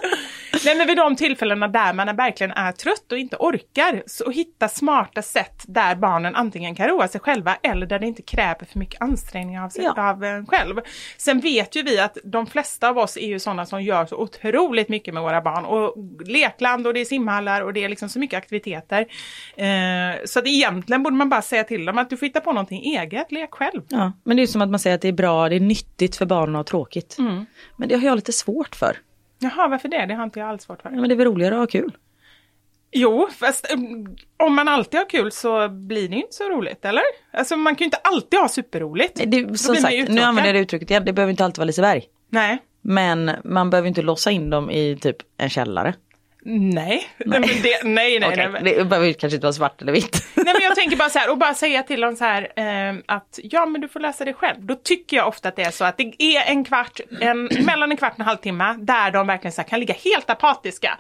Nej 0.65 0.75
men 0.77 0.87
vid 0.87 0.97
de 0.97 1.15
tillfällena 1.15 1.67
där 1.67 1.93
man 1.93 2.15
verkligen 2.15 2.51
är 2.51 2.71
trött 2.71 3.11
och 3.11 3.17
inte 3.17 3.35
orkar, 3.39 4.03
så 4.07 4.29
hitta 4.31 4.67
smarta 4.67 5.21
sätt 5.21 5.63
där 5.67 5.95
barnen 5.95 6.35
antingen 6.35 6.75
kan 6.75 6.87
roa 6.87 7.07
sig 7.07 7.21
själva 7.21 7.57
eller 7.63 7.85
där 7.85 7.99
det 7.99 8.07
inte 8.07 8.21
kräver 8.21 8.65
för 8.71 8.79
mycket 8.79 9.01
ansträngning 9.01 9.59
av, 9.59 9.69
sig, 9.69 9.83
Ja. 9.95 10.09
av 10.09 10.23
en 10.23 10.45
själv. 10.47 10.81
Sen 11.17 11.39
vet 11.39 11.75
ju 11.75 11.83
vi 11.83 11.99
att 11.99 12.17
de 12.23 12.47
flesta 12.47 12.89
av 12.89 12.97
oss 12.97 13.17
är 13.17 13.27
ju 13.27 13.39
sådana 13.39 13.65
som 13.65 13.81
gör 13.83 14.05
så 14.05 14.15
otroligt 14.31 14.89
mycket 14.89 15.13
med 15.13 15.23
våra 15.23 15.41
barn 15.41 15.65
och 15.65 15.95
lekland 16.27 16.87
och 16.87 16.93
det 16.93 16.99
är 17.01 17.05
simhallar 17.05 17.61
och 17.61 17.73
det 17.73 17.83
är 17.83 17.89
liksom 17.89 18.09
så 18.09 18.19
mycket 18.19 18.37
aktiviteter. 18.37 19.05
Eh, 19.55 20.25
så 20.25 20.39
att 20.39 20.47
egentligen 20.47 21.03
borde 21.03 21.15
man 21.15 21.29
bara 21.29 21.41
säga 21.41 21.63
till 21.63 21.85
dem 21.85 21.97
att 21.97 22.09
du 22.09 22.17
får 22.17 22.25
hitta 22.25 22.39
på 22.41 22.53
någonting 22.53 22.81
eget, 22.81 23.31
lek 23.31 23.51
själv. 23.51 23.81
Ja, 23.87 24.11
men 24.23 24.37
det 24.37 24.43
är 24.43 24.47
som 24.47 24.61
att 24.61 24.69
man 24.69 24.79
säger 24.79 24.95
att 24.95 25.01
det 25.01 25.07
är 25.07 25.13
bra, 25.13 25.49
det 25.49 25.55
är 25.55 25.59
nyttigt 25.59 26.15
för 26.15 26.25
barnen 26.25 26.55
att 26.55 26.59
ha 26.59 26.63
tråkigt. 26.63 27.17
Men 27.77 27.89
det 27.89 27.95
har 27.95 28.03
jag 28.03 28.15
lite 28.15 28.33
svårt 28.33 28.75
för. 28.75 28.97
Jaha, 29.39 29.67
varför 29.67 29.87
det? 29.89 30.05
Det 30.05 30.13
har 30.13 30.23
inte 30.23 30.39
jag 30.39 30.49
alls 30.49 30.63
svårt 30.63 30.81
för. 30.81 30.89
Ja, 30.89 30.95
men 30.95 31.09
det 31.09 31.15
är 31.15 31.17
väl 31.17 31.27
roligare 31.27 31.55
att 31.55 31.59
ha 31.59 31.67
kul. 31.67 31.97
Jo, 32.91 33.27
fast 33.39 33.73
um, 33.73 34.15
om 34.37 34.55
man 34.55 34.67
alltid 34.67 34.99
har 34.99 35.09
kul 35.09 35.31
så 35.31 35.69
blir 35.69 36.09
det 36.09 36.15
inte 36.15 36.33
så 36.33 36.49
roligt, 36.49 36.85
eller? 36.85 37.03
Alltså 37.33 37.55
man 37.57 37.75
kan 37.75 37.85
ju 37.85 37.85
inte 37.85 37.97
alltid 37.97 38.39
ha 38.39 38.47
superroligt. 38.47 39.17
Nej, 39.17 39.27
Det, 39.27 39.57
som 39.57 39.75
sagt, 39.75 40.09
nu 40.09 40.21
använder 40.21 40.45
jag 40.45 40.55
det 40.55 40.59
uttrycket 40.59 40.89
igen, 40.89 41.05
det 41.05 41.13
behöver 41.13 41.31
inte 41.31 41.45
alltid 41.45 41.57
vara 41.57 41.65
Liseberg. 41.65 42.03
Nej. 42.29 42.57
Men 42.81 43.31
man 43.43 43.69
behöver 43.69 43.87
inte 43.87 44.01
låsa 44.01 44.31
in 44.31 44.49
dem 44.49 44.71
i 44.71 44.97
typ 45.01 45.17
en 45.37 45.49
källare. 45.49 45.93
Nej. 46.43 47.07
Nej. 47.17 47.39
Men 47.39 47.41
det, 47.41 47.83
nej, 47.83 48.19
nej, 48.19 48.29
Okej, 48.29 48.49
nej. 48.61 48.75
Det 48.75 48.85
behöver 48.85 49.13
kanske 49.13 49.35
inte 49.35 49.45
vara 49.45 49.53
svart 49.53 49.81
eller 49.81 49.91
vitt. 49.91 50.25
Nej 50.35 50.53
men 50.53 50.61
jag 50.61 50.75
tänker 50.75 50.97
bara 50.97 51.09
så 51.09 51.19
här 51.19 51.29
och 51.29 51.37
bara 51.37 51.53
säga 51.53 51.83
till 51.83 52.01
dem 52.01 52.15
så 52.15 52.23
här 52.23 52.41
eh, 52.55 52.95
att 53.05 53.39
ja 53.43 53.65
men 53.65 53.81
du 53.81 53.87
får 53.87 53.99
läsa 53.99 54.25
det 54.25 54.33
själv. 54.33 54.65
Då 54.65 54.75
tycker 54.75 55.17
jag 55.17 55.27
ofta 55.27 55.49
att 55.49 55.55
det 55.55 55.63
är 55.63 55.71
så 55.71 55.85
att 55.85 55.97
det 55.97 56.23
är 56.23 56.51
en 56.51 56.63
kvart, 56.63 56.99
en, 57.21 57.49
mellan 57.65 57.91
en 57.91 57.97
kvart 57.97 58.13
och 58.13 58.19
en 58.19 58.25
halvtimme 58.25 58.75
där 58.79 59.11
de 59.11 59.27
verkligen 59.27 59.51
så 59.51 59.61
här, 59.61 59.69
kan 59.69 59.79
ligga 59.79 59.93
helt 59.93 60.29
apatiska. 60.29 60.97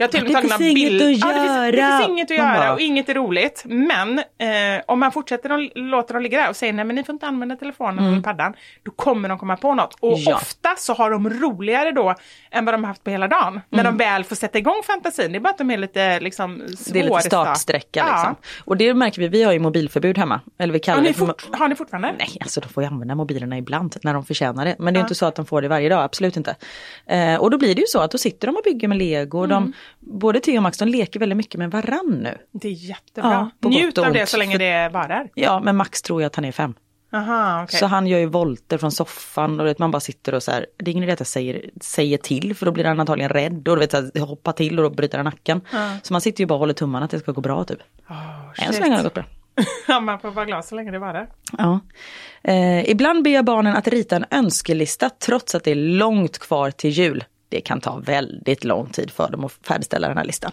Jag 0.00 0.06
har 0.06 0.10
till 0.12 0.20
och 0.20 0.26
med 0.26 0.34
tagit 0.34 0.50
några 0.50 0.64
inget 0.64 0.74
bild- 1.00 1.02
att 1.24 1.30
Ja, 1.30 1.34
det, 1.34 1.40
finns, 1.40 1.76
det 1.76 1.96
finns 1.98 2.08
inget 2.08 2.30
att 2.30 2.38
Man 2.38 2.46
göra 2.46 2.58
bara- 2.58 2.72
och 2.72 2.80
inget 2.80 3.08
är 3.08 3.14
roligt. 3.14 3.62
Men 3.66 4.18
eh, 4.18 4.82
om 4.86 5.00
man 5.00 5.12
fortsätter 5.12 5.50
att 5.50 5.60
låta 5.74 6.12
dem 6.12 6.22
ligga 6.22 6.38
där 6.42 6.48
och 6.50 6.56
säger 6.56 6.72
nej 6.72 6.84
men 6.84 6.96
ni 6.96 7.04
får 7.04 7.12
inte 7.12 7.26
använda 7.26 7.56
telefonen 7.56 8.04
eller 8.12 8.22
paddan. 8.22 8.54
Då 8.82 8.90
kommer 8.90 9.28
de 9.28 9.38
komma 9.38 9.56
på 9.56 9.74
något. 9.74 9.96
Och 10.00 10.08
Mm. 10.12 10.22
Ja. 10.26 10.36
ofta 10.36 10.68
så 10.78 10.94
har 10.94 11.10
de 11.10 11.30
roligare 11.30 11.90
då 11.92 12.14
än 12.50 12.64
vad 12.64 12.74
de 12.74 12.84
har 12.84 12.88
haft 12.88 13.04
på 13.04 13.10
hela 13.10 13.28
dagen. 13.28 13.60
När 13.70 13.80
Mm. 13.80 13.96
de 13.98 14.04
väl 14.04 14.24
får 14.24 14.36
sätta 14.36 14.58
igång 14.58 14.80
fantasin. 14.86 15.32
Det 15.32 15.38
är 15.38 15.40
bara 15.40 15.50
att 15.50 15.58
de 15.58 15.70
är 15.70 15.78
lite 15.78 16.20
liksom 16.20 16.62
Det 16.92 17.00
är 17.00 17.04
lite 17.04 17.20
startsträcka 17.20 18.04
Ja. 18.06 18.12
liksom. 18.16 18.36
Och 18.64 18.76
det 18.76 18.94
märker 18.94 19.20
vi, 19.22 19.28
vi 19.28 19.42
har 19.42 19.52
ju 19.52 19.58
mobilförbud 19.58 20.18
hemma. 20.18 20.40
Eller 20.58 20.72
vi 20.72 20.78
kallar 20.80 20.96
Har 20.96 21.02
ni, 21.02 21.08
det 21.08 21.14
för 21.14 21.26
fort, 21.26 21.48
har 21.52 21.68
ni 21.68 21.74
fortfarande? 21.74 22.14
Nej, 22.18 22.36
alltså 22.40 22.60
de 22.60 22.68
får 22.68 22.82
ju 22.82 22.88
använda 22.88 23.14
mobilerna 23.14 23.58
ibland 23.58 23.96
när 24.02 24.14
de 24.14 24.24
förtjänar 24.24 24.64
det. 24.64 24.76
Men 24.78 24.94
det 24.94 25.00
är 25.00 25.02
inte 25.02 25.14
så 25.14 25.26
att 25.26 25.34
de 25.34 25.46
får 25.46 25.62
det 25.62 25.68
varje 25.68 25.88
dag, 25.88 26.02
absolut 26.04 26.36
inte. 26.36 26.56
Eh, 27.06 27.34
och 27.36 27.50
då 27.50 27.58
blir 27.58 27.74
det 27.74 27.80
ju 27.80 27.86
så 27.86 28.00
att 28.00 28.10
då 28.10 28.18
sitter 28.18 28.46
de 28.46 28.56
och 28.56 28.62
bygger 28.64 28.88
med 28.88 28.98
lego. 28.98 29.38
Och 29.38 29.44
Mm. 29.44 29.54
de, 29.64 29.72
både 29.98 30.40
Theo 30.40 30.56
och 30.56 30.62
Max 30.62 30.78
de 30.78 30.88
leker 30.88 31.20
väldigt 31.20 31.36
mycket 31.36 31.58
med 31.58 31.70
varann 31.70 32.20
nu. 32.22 32.38
Det 32.52 32.68
är 32.68 32.72
jättebra. 32.72 33.50
Ja, 33.60 33.68
Njut 33.68 33.98
av 33.98 34.12
det 34.12 34.26
så 34.26 34.36
länge 34.36 34.58
det 34.58 34.88
varar. 34.88 35.28
Ja, 35.34 35.60
men 35.64 35.76
Max 35.76 36.02
tror 36.02 36.22
jag 36.22 36.26
att 36.26 36.36
han 36.36 36.44
är 36.44 36.52
fem. 36.52 36.74
Aha, 37.12 37.62
okej. 37.64 37.78
Så 37.78 37.86
han 37.86 38.06
gör 38.06 38.18
ju 38.18 38.26
volter 38.26 38.78
från 38.78 38.92
soffan 38.92 39.60
och 39.60 39.66
vet, 39.66 39.78
man 39.78 39.90
bara 39.90 40.00
sitter 40.00 40.34
och 40.34 40.42
så 40.42 40.50
här, 40.50 40.66
det 40.76 40.90
är 40.90 40.92
ingen 40.92 41.04
idé 41.04 41.12
att 41.12 41.20
jag 41.20 41.26
säger, 41.26 41.70
säger 41.80 42.18
till 42.18 42.56
för 42.56 42.66
då 42.66 42.72
blir 42.72 42.84
han 42.84 43.00
antagligen 43.00 43.30
rädd 43.30 43.68
och 43.68 43.80
vet, 43.80 43.90
så 43.90 43.96
här, 43.96 44.20
hoppar 44.20 44.52
till 44.52 44.78
och 44.78 44.82
då 44.82 44.96
bryter 44.96 45.18
han 45.18 45.24
nacken. 45.24 45.60
Så 46.02 46.12
man 46.14 46.20
sitter 46.20 46.40
ju 46.40 46.46
bara 46.46 46.54
och 46.54 46.60
håller 46.60 46.74
tummarna 46.74 47.04
att 47.04 47.10
det 47.10 47.18
ska 47.18 47.32
gå 47.32 47.40
bra 47.40 47.64
typ. 47.64 47.78
Än 48.58 48.72
så 48.72 48.80
länge 48.80 48.92
har 48.92 48.98
det 48.98 49.02
gått 49.02 49.14
bra. 49.14 49.24
ja, 49.88 50.00
man 50.00 50.18
får 50.20 50.30
vara 50.30 50.44
glad 50.44 50.64
så 50.64 50.74
länge 50.74 50.90
det 50.90 50.98
varar. 50.98 51.28
Ja. 51.58 51.80
Eh, 52.42 52.90
ibland 52.90 53.24
ber 53.24 53.30
jag 53.30 53.44
barnen 53.44 53.76
att 53.76 53.88
rita 53.88 54.16
en 54.16 54.24
önskelista 54.30 55.10
trots 55.10 55.54
att 55.54 55.64
det 55.64 55.70
är 55.70 55.74
långt 55.74 56.38
kvar 56.38 56.70
till 56.70 56.90
jul. 56.90 57.24
Det 57.50 57.60
kan 57.60 57.80
ta 57.80 57.96
väldigt 57.96 58.64
lång 58.64 58.90
tid 58.90 59.10
för 59.10 59.30
dem 59.30 59.44
att 59.44 59.52
färdigställa 59.62 60.08
den 60.08 60.16
här 60.16 60.24
listan. 60.24 60.52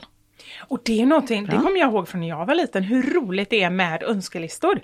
Och 0.61 0.79
det 0.85 1.01
är 1.01 1.05
någonting, 1.05 1.45
det 1.45 1.57
kommer 1.57 1.79
jag 1.79 1.91
ihåg 1.91 2.07
från 2.07 2.21
när 2.21 2.27
jag 2.27 2.45
var 2.45 2.55
liten, 2.55 2.83
hur 2.83 3.13
roligt 3.13 3.49
det 3.49 3.63
är 3.63 3.69
med 3.69 4.03
önskelistor. 4.03 4.81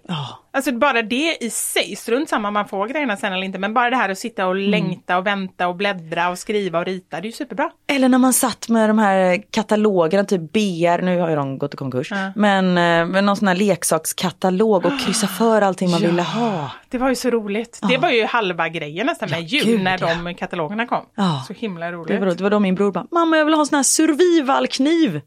Alltså 0.51 0.71
bara 0.71 1.01
det 1.01 1.37
i 1.41 1.49
sig, 1.49 1.95
strunt 1.95 2.29
samma 2.29 2.47
om 2.47 2.53
man 2.53 2.67
får 2.67 2.87
grejerna 2.87 3.17
sen 3.17 3.33
eller 3.33 3.43
inte, 3.43 3.59
men 3.59 3.73
bara 3.73 3.89
det 3.89 3.95
här 3.95 4.09
att 4.09 4.17
sitta 4.17 4.47
och 4.47 4.55
längta 4.55 5.17
och 5.17 5.27
vänta 5.27 5.67
och 5.67 5.75
bläddra 5.75 6.29
och 6.29 6.37
skriva 6.37 6.79
och 6.79 6.85
rita, 6.85 7.21
det 7.21 7.25
är 7.25 7.29
ju 7.29 7.31
superbra. 7.31 7.71
Eller 7.87 8.09
när 8.09 8.17
man 8.17 8.33
satt 8.33 8.69
med 8.69 8.89
de 8.89 8.99
här 8.99 9.43
katalogerna, 9.51 10.23
typ 10.23 10.41
BR, 10.53 11.01
nu 11.01 11.19
har 11.19 11.29
ju 11.29 11.35
de 11.35 11.57
gått 11.57 11.73
i 11.73 11.77
konkurs, 11.77 12.11
men 12.35 12.65
eh, 12.67 13.05
med 13.05 13.23
någon 13.23 13.35
sån 13.35 13.47
här 13.47 13.55
leksakskatalog 13.55 14.85
och 14.85 14.99
kryssa 14.99 15.27
för 15.37 15.61
allting 15.61 15.91
man 15.91 16.01
ville 16.01 16.21
ha. 16.21 16.71
Det 16.89 16.97
var 16.97 17.09
ju 17.09 17.15
så 17.15 17.29
roligt. 17.29 17.79
Det 17.89 17.97
var 17.97 18.09
ju 18.09 18.25
halva 18.25 18.69
grejen 18.69 19.05
nästan 19.05 19.29
med 19.29 19.41
jul 19.41 19.63
gud, 19.65 19.83
när 19.83 19.97
ja. 20.01 20.15
de 20.23 20.35
katalogerna 20.35 20.87
kom. 20.87 21.05
Ja. 21.15 21.43
Så 21.47 21.53
himla 21.53 21.91
roligt. 21.91 22.07
Det 22.07 22.19
var, 22.19 22.27
det 22.27 22.43
var 22.43 22.49
då 22.49 22.59
min 22.59 22.75
bror 22.75 22.91
bara, 22.91 23.05
mamma 23.11 23.37
jag 23.37 23.45
vill 23.45 23.53
ha 23.53 23.61
en 23.61 23.65
sån 23.65 23.75
här 23.75 23.83
survivalkniv. 23.83 25.21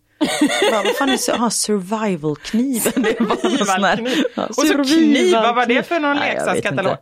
Bara, 0.70 0.82
vad 0.82 0.96
fan 0.96 1.08
är 1.08 1.16
sur- 1.16 1.32
aha, 1.34 1.50
survivalkniv? 1.50 2.82
Det 2.96 3.20
var 3.20 3.36
Survivalkniv. 3.36 4.24
Ja, 4.34 4.46
Och 4.46 4.54
så 4.54 4.84
kniv, 4.84 5.32
vad 5.34 5.54
var 5.54 5.66
det 5.66 5.82
för 5.82 6.00
någon 6.00 6.16
Nej, 6.16 6.32
leksakskatalog? 6.34 6.96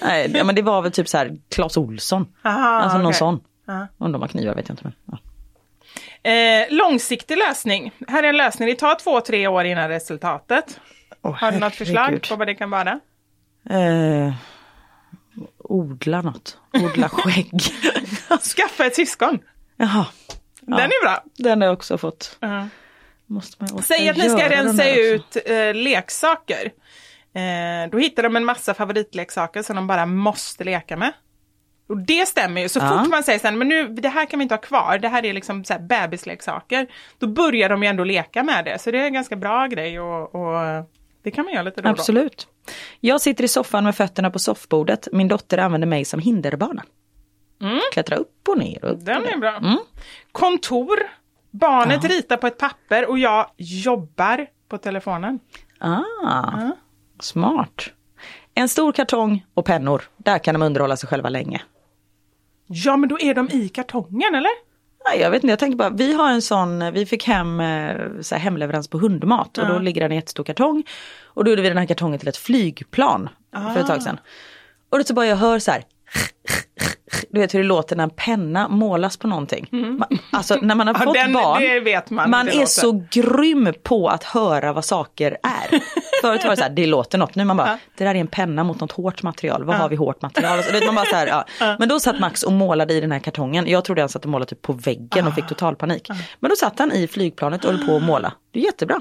Nej, 0.00 0.30
ja, 0.34 0.44
men 0.44 0.54
det 0.54 0.62
var 0.62 0.82
väl 0.82 0.92
typ 0.92 1.08
så 1.08 1.18
här 1.18 1.36
Clas 1.54 1.76
Olsson. 1.76 2.26
Aha, 2.44 2.68
alltså 2.68 2.98
någon 2.98 3.06
okej. 3.06 3.18
sån. 3.18 3.40
Ja. 3.66 3.86
Om 3.98 4.12
de 4.12 4.20
har 4.22 4.28
knivar 4.28 4.54
vet 4.54 4.68
jag 4.68 4.72
inte. 4.74 4.84
Men, 4.84 4.92
ja. 5.04 5.18
Eh, 6.30 6.66
långsiktig 6.70 7.36
lösning. 7.38 7.92
Här 8.08 8.22
är 8.22 8.28
en 8.28 8.36
lösning, 8.36 8.68
det 8.68 8.74
tar 8.74 8.94
två, 8.94 9.20
tre 9.20 9.46
år 9.48 9.64
innan 9.64 9.88
resultatet. 9.88 10.80
Åh, 11.22 11.34
Har 11.36 11.52
du 11.52 11.58
något 11.58 11.74
förslag 11.74 12.26
på 12.28 12.36
vad 12.36 12.46
det 12.46 12.54
kan 12.54 12.70
vara? 12.70 13.00
Eh, 13.70 14.32
odla 15.58 16.22
något. 16.22 16.58
Odla 16.72 17.08
skägg. 17.08 17.60
Skaffa 18.56 18.86
ett 18.86 18.94
syskon. 18.94 19.38
Jaha. 19.76 20.06
Den 20.76 20.86
är 20.86 21.02
bra. 21.04 21.24
Den 21.36 21.60
har 21.60 21.68
jag 21.68 21.72
också 21.72 21.98
fått. 21.98 22.36
Ja. 22.40 22.68
Måste 23.26 23.56
man 23.60 23.72
orka 23.72 23.82
Säg 23.82 24.08
att 24.08 24.16
ni 24.16 24.28
ska 24.30 24.48
rensa 24.48 24.90
ut 24.90 25.36
eh, 25.46 25.74
leksaker. 25.74 26.72
Eh, 27.34 27.90
då 27.92 27.98
hittar 27.98 28.22
de 28.22 28.36
en 28.36 28.44
massa 28.44 28.74
favoritleksaker 28.74 29.62
som 29.62 29.76
de 29.76 29.86
bara 29.86 30.06
måste 30.06 30.64
leka 30.64 30.96
med. 30.96 31.12
Och 31.88 31.98
det 31.98 32.26
stämmer 32.28 32.60
ju. 32.60 32.68
Så 32.68 32.78
Ja. 32.78 32.98
fort 32.98 33.10
man 33.10 33.22
säger 33.22 33.38
sen, 33.38 33.58
men 33.58 33.68
nu, 33.68 33.88
det 33.88 34.08
här 34.08 34.26
kan 34.26 34.38
vi 34.38 34.42
inte 34.42 34.54
ha 34.54 34.60
kvar, 34.60 34.98
det 34.98 35.08
här 35.08 35.24
är 35.24 35.32
liksom 35.32 35.64
så 35.64 35.72
här 35.72 35.80
bebisleksaker. 35.80 36.86
Då 37.18 37.26
börjar 37.26 37.68
de 37.68 37.82
ju 37.82 37.88
ändå 37.88 38.04
leka 38.04 38.42
med 38.42 38.64
det. 38.64 38.78
Så 38.78 38.90
det 38.90 38.98
är 39.00 39.04
en 39.04 39.12
ganska 39.12 39.36
bra 39.36 39.66
grej 39.66 40.00
och, 40.00 40.34
och 40.34 40.84
det 41.22 41.30
kan 41.30 41.44
man 41.44 41.54
göra 41.54 41.62
lite 41.62 41.82
då. 41.82 41.88
Absolut. 41.88 42.48
Jag 43.00 43.20
sitter 43.20 43.44
i 43.44 43.48
soffan 43.48 43.84
med 43.84 43.96
fötterna 43.96 44.30
på 44.30 44.38
soffbordet. 44.38 45.08
Min 45.12 45.28
dotter 45.28 45.58
använder 45.58 45.88
mig 45.88 46.04
som 46.04 46.20
hinderbana. 46.20 46.82
Klättra 47.92 48.16
upp 48.16 48.48
och 48.48 48.58
ner. 48.58 48.84
Och 48.84 48.90
upp 48.90 49.04
Den 49.04 49.24
är 49.24 49.36
bra. 49.36 49.78
Kontor. 50.32 50.98
Barnet 51.50 52.04
ritar 52.04 52.36
på 52.36 52.46
ett 52.46 52.58
papper 52.58 53.08
och 53.10 53.18
jag 53.18 53.50
jobbar 53.56 54.46
på 54.68 54.78
telefonen. 54.78 55.40
Ah, 55.78 56.70
smart. 57.20 57.90
En 58.54 58.68
stor 58.68 58.92
kartong 58.92 59.46
och 59.54 59.64
pennor. 59.64 60.02
Där 60.16 60.38
kan 60.38 60.54
de 60.54 60.62
underhålla 60.62 60.96
sig 60.96 61.08
själva 61.08 61.28
länge. 61.28 61.62
Ja, 62.66 62.96
men 62.96 63.08
då 63.08 63.20
är 63.20 63.34
de 63.34 63.48
i 63.50 63.68
kartongen, 63.68 64.34
eller? 64.34 64.50
Nej, 65.04 65.20
jag 65.20 65.30
vet 65.30 65.42
inte, 65.42 65.52
jag 65.52 65.58
tänker 65.58 65.76
bara, 65.76 65.90
vi 65.90 66.12
har 66.12 66.30
en 66.30 66.42
sån, 66.42 66.92
vi 66.92 67.06
fick 67.06 67.26
hem 67.26 67.60
eh, 67.60 67.96
så 68.20 68.34
här, 68.34 68.42
hemleverans 68.42 68.88
på 68.88 68.98
hundmat 68.98 69.58
och 69.58 69.66
då 69.66 69.78
ligger 69.78 70.00
den 70.00 70.12
i 70.12 70.14
en 70.14 70.18
jättestor 70.18 70.44
kartong. 70.44 70.84
Och 71.24 71.44
då 71.44 71.50
gjorde 71.50 71.62
vi 71.62 71.68
den 71.68 71.78
här 71.78 71.86
kartongen 71.86 72.18
till 72.18 72.28
ett 72.28 72.36
flygplan 72.36 73.28
för 73.52 73.80
ett 73.80 73.86
tag 73.86 74.02
sedan. 74.02 74.20
Och 74.90 74.98
då 74.98 75.04
så 75.04 75.14
bara 75.14 75.26
jag 75.26 75.36
hör 75.36 75.58
så 75.58 75.70
här, 75.70 75.84
du 77.30 77.40
vet 77.40 77.54
hur 77.54 77.58
det 77.58 77.64
låter 77.68 77.96
när 77.96 78.04
en 78.04 78.10
penna 78.10 78.68
målas 78.68 79.16
på 79.16 79.26
någonting. 79.28 79.68
Man, 79.70 80.18
alltså 80.32 80.58
när 80.62 80.74
man 80.74 80.86
har 80.86 80.94
Ja, 80.98 81.04
fått 81.04 81.14
den- 81.14 81.32
barn, 81.32 82.16
man 82.16 82.30
man 82.30 82.48
är 82.48 82.52
låter. 82.52 82.66
så 82.66 83.04
grym 83.10 83.74
på 83.82 84.08
att 84.08 84.24
höra 84.24 84.72
vad 84.72 84.84
saker 84.84 85.36
är. 85.42 85.80
Förut 86.22 86.42
var 86.44 86.50
det 86.50 86.56
så 86.56 86.62
här, 86.62 86.70
det 86.70 86.86
låter 86.86 87.18
något, 87.18 87.34
nu 87.34 87.44
man 87.44 87.56
bara, 87.56 87.78
det 87.96 88.04
där 88.04 88.14
är 88.14 88.18
en 88.18 88.26
penna 88.26 88.64
mot 88.64 88.80
något 88.80 88.92
hårt 88.92 89.22
material, 89.22 89.64
vad 89.64 89.76
har 89.76 89.88
vi 89.88 89.96
hårt 89.96 90.22
material? 90.22 90.58
Och 90.58 90.64
så, 90.64 90.72
vet 90.72 90.86
man 90.86 90.94
bara 90.94 91.04
så 91.06 91.16
här, 91.16 91.26
ja. 91.26 91.76
Men 91.78 91.88
då 91.88 92.00
satt 92.00 92.20
Max 92.20 92.42
och 92.42 92.52
målade 92.52 92.94
i 92.94 93.00
den 93.00 93.12
här 93.12 93.18
kartongen, 93.18 93.66
jag 93.66 93.84
trodde 93.84 94.02
han 94.02 94.08
satt 94.08 94.24
och 94.24 94.30
målade 94.30 94.48
typ 94.50 94.62
på 94.62 94.72
väggen 94.72 95.26
och 95.26 95.34
fick 95.34 95.46
total 95.46 95.76
panik. 95.76 96.08
Men 96.40 96.48
då 96.48 96.56
satt 96.56 96.78
han 96.78 96.92
i 96.92 97.08
flygplanet 97.08 97.64
och 97.64 97.72
höll 97.72 97.86
på 97.86 97.96
att 97.96 98.02
måla, 98.02 98.32
det 98.52 98.58
är 98.60 98.64
jättebra. 98.64 99.00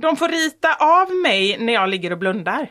De 0.00 0.16
får 0.16 0.28
rita 0.28 0.68
av 0.74 1.14
mig 1.22 1.56
när 1.60 1.72
jag 1.72 1.88
ligger 1.88 2.10
och 2.10 2.18
blundar. 2.18 2.70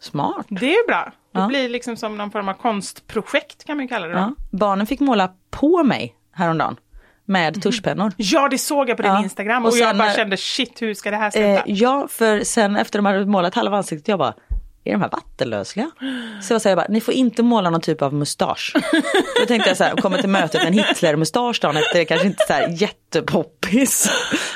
Smart. 0.00 0.46
Det 0.48 0.74
är 0.74 0.86
bra. 0.86 1.12
Det 1.32 1.40
Ja. 1.40 1.46
blir 1.46 1.68
liksom 1.68 1.96
som 1.96 2.18
någon 2.18 2.30
form 2.30 2.48
av 2.48 2.52
konstprojekt 2.54 3.64
kan 3.64 3.76
man 3.76 3.88
kalla 3.88 4.06
det. 4.06 4.12
då. 4.12 4.18
Ja. 4.18 4.32
Barnen 4.50 4.86
fick 4.86 5.00
måla 5.00 5.32
på 5.50 5.84
mig 5.84 6.14
häromdagen 6.32 6.76
med 7.24 7.62
tuschpennor. 7.62 8.12
Ja, 8.16 8.48
det 8.48 8.58
såg 8.58 8.88
jag 8.88 8.96
på 8.96 9.02
din 9.02 9.12
Ja. 9.12 9.22
Instagram 9.22 9.62
Och 9.64 9.72
och, 9.72 9.78
jag 9.78 9.88
sen 9.88 9.98
bara 9.98 10.08
när- 10.08 10.14
kände 10.14 10.36
shit, 10.36 10.82
hur 10.82 10.94
ska 10.94 11.10
det 11.10 11.16
här 11.16 11.26
Eh, 11.26 11.30
sluta? 11.30 11.62
ja, 11.66 12.08
för 12.10 12.40
sen 12.40 12.76
efter 12.76 12.98
de 12.98 13.06
hade 13.06 13.26
målat 13.26 13.54
halva 13.54 13.76
ansiktet, 13.76 14.08
jag 14.08 14.18
bara, 14.18 14.34
är 14.88 14.92
de 14.92 15.00
här 15.00 15.10
vattenlösliga? 15.10 15.90
Så 16.42 16.54
jag 16.54 16.62
säger 16.62 16.76
bara, 16.76 16.86
ni 16.88 17.00
får 17.00 17.14
inte 17.14 17.42
måla 17.42 17.70
någon 17.70 17.80
typ 17.80 18.02
av 18.02 18.14
mustasch. 18.14 18.72
Då 19.40 19.46
tänkte 19.46 19.70
jag 19.70 19.76
så 19.76 19.84
här, 19.84 19.96
kommer 19.96 20.18
till 20.18 20.28
mötet 20.28 20.60
med 20.60 20.66
en 20.66 20.72
Hitler-mustasch 20.72 21.58
dagen 21.62 21.76
efter, 21.76 21.98
det 21.98 22.04
kanske 22.04 22.26
inte 22.26 22.44
så 22.46 22.52
här 22.52 22.68
jättepoppis. 22.68 24.10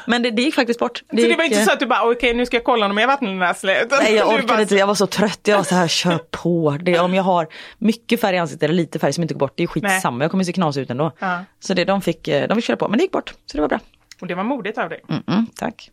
Men 0.07 0.23
det, 0.23 0.31
det 0.31 0.43
gick 0.43 0.55
faktiskt 0.55 0.81
bort. 0.81 0.99
så 0.99 1.05
det 1.11 1.23
var 1.23 1.29
gick, 1.29 1.41
inte 1.53 1.59
eh, 1.61 1.65
så 1.67 1.73
att 1.73 1.81
du 1.81 1.87
bara, 1.87 2.11
okej 2.11 2.35
nu 2.35 2.47
ska 2.47 2.57
jag 2.57 2.65
kolla 2.65 2.87
om 2.87 2.97
jag 2.97 3.03
är 3.03 3.07
vattenlöslig. 3.07 3.77
Nej 4.03 4.15
jag 4.15 4.29
orkade 4.29 4.47
bara- 4.47 4.61
inte, 4.63 4.75
jag 4.77 4.87
var 4.87 4.95
så 4.95 5.07
trött. 5.07 5.41
Jag 5.45 5.57
var 5.57 5.65
så 5.65 5.75
här, 5.75 5.89
kör 5.89 6.19
på. 6.31 6.79
Det, 6.83 6.99
om 6.99 7.15
jag 7.15 7.23
har 7.23 7.47
mycket 7.79 8.21
färg 8.21 8.37
i 8.37 8.39
ansiktet 8.39 8.63
eller 8.63 8.75
lite 8.75 8.99
färg 8.99 9.13
som 9.13 9.23
inte 9.23 9.35
går 9.35 9.39
bort, 9.39 9.53
det 9.57 9.63
är 9.63 9.67
skitsamma. 9.67 10.25
Jag 10.25 10.31
kommer 10.31 10.45
se 10.45 10.53
knas 10.53 10.77
ut 10.77 10.91
ändå. 10.91 11.13
Ja. 11.19 11.45
Så 11.61 11.75
det, 11.75 11.85
de, 11.85 12.01
fick, 12.03 12.29
eh, 12.29 12.49
de 12.49 12.55
fick 12.55 12.65
köra 12.65 12.77
på, 12.77 12.89
men 12.89 12.99
det 12.99 13.03
gick 13.05 13.13
bort. 13.13 13.35
Så 13.47 13.57
det 13.57 13.61
var 13.61 13.69
bra. 13.69 13.81
Och 14.21 14.27
det 14.27 14.35
var 14.35 14.45
modigt 14.45 14.79
av 14.79 14.89
dig. 14.89 15.01
Mm-mm, 15.09 15.47
tack. 15.57 15.91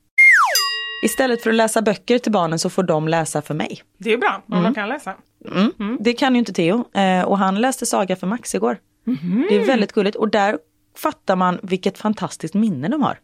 Istället 1.03 1.41
för 1.43 1.49
att 1.49 1.55
läsa 1.55 1.81
böcker 1.81 2.19
till 2.19 2.31
barnen 2.31 2.59
så 2.59 2.69
får 2.69 2.83
de 2.83 3.07
läsa 3.07 3.41
för 3.41 3.53
mig. 3.53 3.81
Det 3.97 4.13
är 4.13 4.17
bra, 4.17 4.43
om 4.47 4.53
Mm. 4.53 4.63
de 4.63 4.75
kan 4.75 4.89
läsa. 4.89 5.13
Mm. 5.55 5.97
Det 5.99 6.13
kan 6.13 6.33
ju 6.35 6.39
inte 6.39 6.53
Theo. 6.53 6.85
Eh, 6.93 7.21
och 7.21 7.37
han 7.37 7.61
läste 7.61 7.85
Saga 7.85 8.15
för 8.15 8.27
Max 8.27 8.55
igår. 8.55 8.77
Mhm. 9.03 9.45
Det 9.49 9.55
är 9.55 9.65
väldigt 9.67 9.91
gulligt 9.91 10.15
och 10.17 10.29
där 10.29 10.57
fattar 10.97 11.35
man 11.35 11.59
vilket 11.63 11.97
fantastiskt 11.97 12.53
minne 12.53 12.87
de 12.87 13.01
har. 13.01 13.19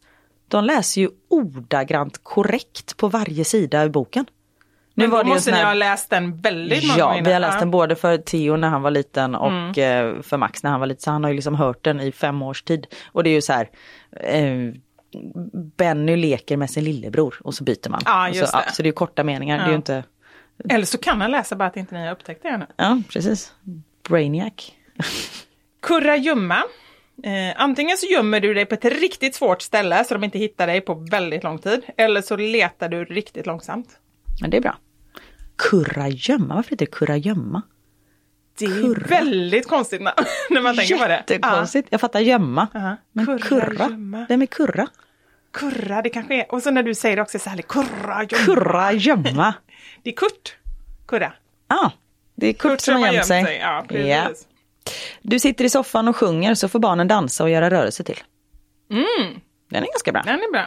De 0.48 0.64
läser 0.66 1.02
ju 1.02 1.10
ordagrant 1.30 2.20
korrekt 2.24 2.98
på 2.98 3.08
varje 3.08 3.46
sida 3.46 3.86
i 3.86 3.90
boken. 3.90 4.26
Men 4.96 5.10
då 5.10 5.24
måste 5.24 5.42
sån 5.42 5.54
ni 5.54 5.60
här- 5.60 5.66
ha 5.66 5.74
läst 5.74 6.10
den 6.10 6.42
väldigt 6.42 6.88
många 6.88 7.00
Ja, 7.00 7.22
vi 7.26 7.34
har 7.34 7.40
läst 7.40 7.60
den 7.60 7.72
både 7.72 7.96
för 7.96 8.18
Theo 8.18 8.56
när 8.58 8.70
han 8.70 8.82
var 8.82 8.92
liten 8.92 9.36
och 9.36 9.52
Mm. 9.52 10.16
eh, 10.16 10.22
för 10.22 10.38
Max 10.38 10.64
när 10.64 10.72
han 10.72 10.80
var 10.80 10.88
liten. 10.88 11.02
Så 11.02 11.12
han 11.12 11.24
har 11.24 11.32
ju 11.32 11.36
liksom 11.36 11.56
hört 11.56 11.84
den 11.84 12.00
i 12.00 12.12
fem 12.12 12.42
års 12.42 12.64
tid. 12.64 12.88
Och 13.12 13.24
det 13.24 13.30
är 13.30 13.34
ju 13.34 13.42
så 13.42 13.54
här, 13.54 13.70
eh, 14.22 14.74
Benny 15.78 16.16
leker 16.16 16.57
med 16.57 16.70
sin 16.70 16.84
lillebror 16.84 17.36
och 17.43 17.53
så 17.53 17.64
byter 17.64 17.89
man. 17.89 18.01
Ja, 18.05 18.30
Och 18.30 18.36
just 18.36 18.51
så, 18.51 18.57
det. 18.57 18.64
ja, 18.68 18.72
så 18.72 18.84
det 18.84 18.89
är 18.89 18.93
korta 18.93 19.24
meningar, 19.24 19.57
det 19.57 19.64
är 19.64 19.70
Ja. 19.70 19.76
inte... 19.76 20.03
Eller 20.70 20.86
så 20.86 20.97
kan 20.97 21.22
han 21.22 21.32
läsa 21.32 21.55
bara 21.55 21.66
att 21.70 21.78
inte 21.78 21.95
ni 21.95 22.05
har 22.05 22.11
upptäckt 22.14 22.43
det 22.43 22.49
ännu. 22.49 22.66
Ja, 22.76 23.01
precis. 23.09 23.53
Brainiac. 24.09 24.53
Kurragömma. 25.82 26.64
Eh, 27.24 27.53
antingen 27.61 27.97
så 27.97 28.05
gömmer 28.05 28.39
du 28.39 28.53
dig 28.53 28.66
på 28.66 28.76
ett 28.76 28.86
riktigt 28.86 29.36
svårt 29.36 29.61
ställe 29.61 30.03
så 30.03 30.14
de 30.14 30.24
inte 30.24 30.39
hittar 30.39 30.68
dig 30.68 30.82
på 30.82 30.93
väldigt 30.93 31.43
lång 31.43 31.59
tid. 31.59 31.82
Eller 31.97 32.22
så 32.22 32.36
letar 32.36 32.89
du 32.89 33.05
riktigt 33.05 33.45
långsamt. 33.45 33.88
Men 34.41 34.49
det 34.49 34.57
är 34.57 34.61
bra. 34.61 34.78
Kurragömma, 35.57 36.55
varför 36.55 36.70
heter 36.70 36.86
det 36.86 36.91
kurragömma? 36.91 37.61
Det 38.58 38.66
är 38.66 39.08
väldigt 39.08 39.68
konstigt 39.68 40.01
namn 40.01 40.16
när 40.49 40.62
man 40.62 40.76
tänker 40.76 40.97
på 40.97 41.08
det. 41.08 41.14
Jättekonstigt. 41.30 41.88
Jag 41.91 42.01
fattar 42.01 42.20
gömma. 42.20 42.68
Ja. 42.74 42.95
Men 43.12 43.26
Kurra, 43.26 43.39
kurra, 43.39 43.89
gömma. 43.89 44.26
vem 44.30 44.41
är 44.41 44.45
kurra? 44.45 44.88
Kurra, 45.54 46.01
det 46.01 46.10
kanske 46.10 46.36
är... 46.36 46.51
Och 46.51 46.64
så 46.64 46.72
när 46.72 46.84
du 46.84 46.95
säger 46.95 47.16
det 47.16 47.22
också 47.22 47.39
så 47.39 47.49
här, 47.49 47.58
kurra, 47.62 48.24
gömma. 48.24 48.45
Kurragömma. 48.45 49.54
Det 50.04 50.10
är 50.10 50.16
Kurt. 50.16 50.58
Kurra. 51.08 51.34
Ja, 51.68 51.91
det 52.36 52.47
är 52.47 52.54
Kurt, 52.54 52.82
som 52.82 53.01
har 53.04 53.14
gömt 53.14 53.26
sig. 53.26 53.58
Ja, 53.62 53.86
precis. 53.88 54.08
Ja. 54.08 54.30
Du 55.22 55.39
sitter 55.39 55.66
i 55.66 55.70
soffan 55.70 56.08
och 56.08 56.16
sjunger 56.16 56.56
så 56.56 56.68
får 56.70 56.80
barnen 56.80 57.08
dansa 57.08 57.43
och 57.43 57.49
göra 57.49 57.70
rörelse 57.70 58.04
till. 58.04 58.20
Mm. 58.91 59.39
Den 59.70 59.84
är 59.84 59.88
ganska 59.88 60.11
bra. 60.11 60.22
Den 60.22 60.36
är 60.39 60.51
bra. 60.51 60.66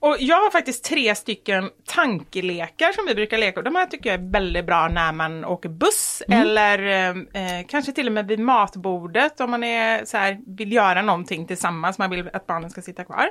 Och 0.00 0.16
jag 0.20 0.36
har 0.36 0.50
faktiskt 0.50 0.84
tre 0.84 1.14
stycken 1.14 1.70
tankelekar 1.86 2.92
som 2.92 3.06
vi 3.08 3.14
brukar 3.14 3.38
leka. 3.38 3.62
De 3.62 3.74
här 3.76 3.86
tycker 3.86 4.10
jag 4.10 4.20
är 4.20 4.32
väldigt 4.32 4.66
bra 4.66 4.88
när 4.88 5.12
man 5.12 5.44
åker 5.44 5.68
buss 5.68 6.22
eller 6.28 7.08
eh, 7.16 7.66
kanske 7.68 7.92
till 7.92 8.06
och 8.06 8.12
med 8.12 8.26
vid 8.26 8.38
matbordet 8.38 9.40
om 9.40 9.50
man 9.50 9.64
är, 9.64 10.04
så 10.04 10.16
här, 10.16 10.38
vill 10.46 10.72
göra 10.72 11.02
någonting 11.02 11.46
tillsammans, 11.46 11.98
man 11.98 12.10
vill 12.10 12.30
att 12.32 12.46
barnen 12.46 12.70
ska 12.70 12.82
sitta 12.82 13.04
kvar. 13.04 13.28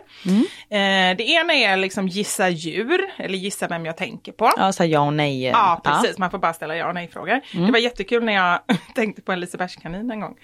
Eh, 0.70 1.18
det 1.18 1.24
ena 1.30 1.54
är 1.54 1.78
liksom 1.78 2.08
gissa 2.08 2.50
djur 2.50 3.02
eller 3.18 3.38
gissa 3.38 3.68
vem 3.68 3.86
jag 3.86 3.98
tänker 3.98 4.32
på. 4.32 4.52
Ja, 4.58 4.72
så 4.72 4.86
ja 4.86 5.00
och 5.02 5.14
nej. 5.14 5.46
eh, 5.46 5.52
Ja, 5.52 5.82
precis. 5.84 6.18
Man 6.18 6.32
får 6.32 6.38
bara 6.38 6.54
ställa 6.54 6.76
ja 6.76 6.88
och 6.88 6.94
nej-frågor. 6.94 7.42
Mm. 7.54 7.66
Det 7.66 7.72
var 7.72 7.80
jättekul 7.80 8.24
när 8.24 8.34
jag 8.34 8.60
tänkte 8.96 9.22
på 9.22 9.32
en 9.32 9.40
lisebergskanin 9.40 10.12
en 10.12 10.20
gång. 10.20 10.36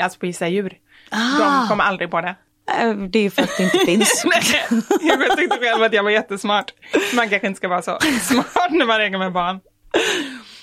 Alltså 0.00 0.18
på 0.18 0.26
gissa 0.26 0.48
djur. 0.48 0.78
Ah. 1.10 1.38
De 1.62 1.68
kom 1.68 1.80
aldrig 1.80 2.10
på 2.10 2.20
det. 2.20 2.34
Eh, 2.80 2.90
Det 2.94 3.18
är 3.18 3.22
ju 3.22 3.30
för 3.30 3.42
att 3.42 3.56
det 3.56 3.62
inte 3.62 3.78
finns. 3.86 4.24
Nej, 4.24 4.80
jag 5.02 5.36
tyckte 5.36 5.58
själv 5.58 5.82
att 5.82 5.92
jag 5.92 6.02
var 6.02 6.10
jättesmart. 6.10 6.72
Man 7.16 7.28
kanske 7.28 7.46
inte 7.46 7.56
ska 7.58 7.68
vara 7.68 7.82
så 7.82 7.98
smart 8.22 8.70
när 8.70 8.86
man 8.86 8.98
leker 9.00 9.18
med 9.18 9.32
barn. 9.32 9.60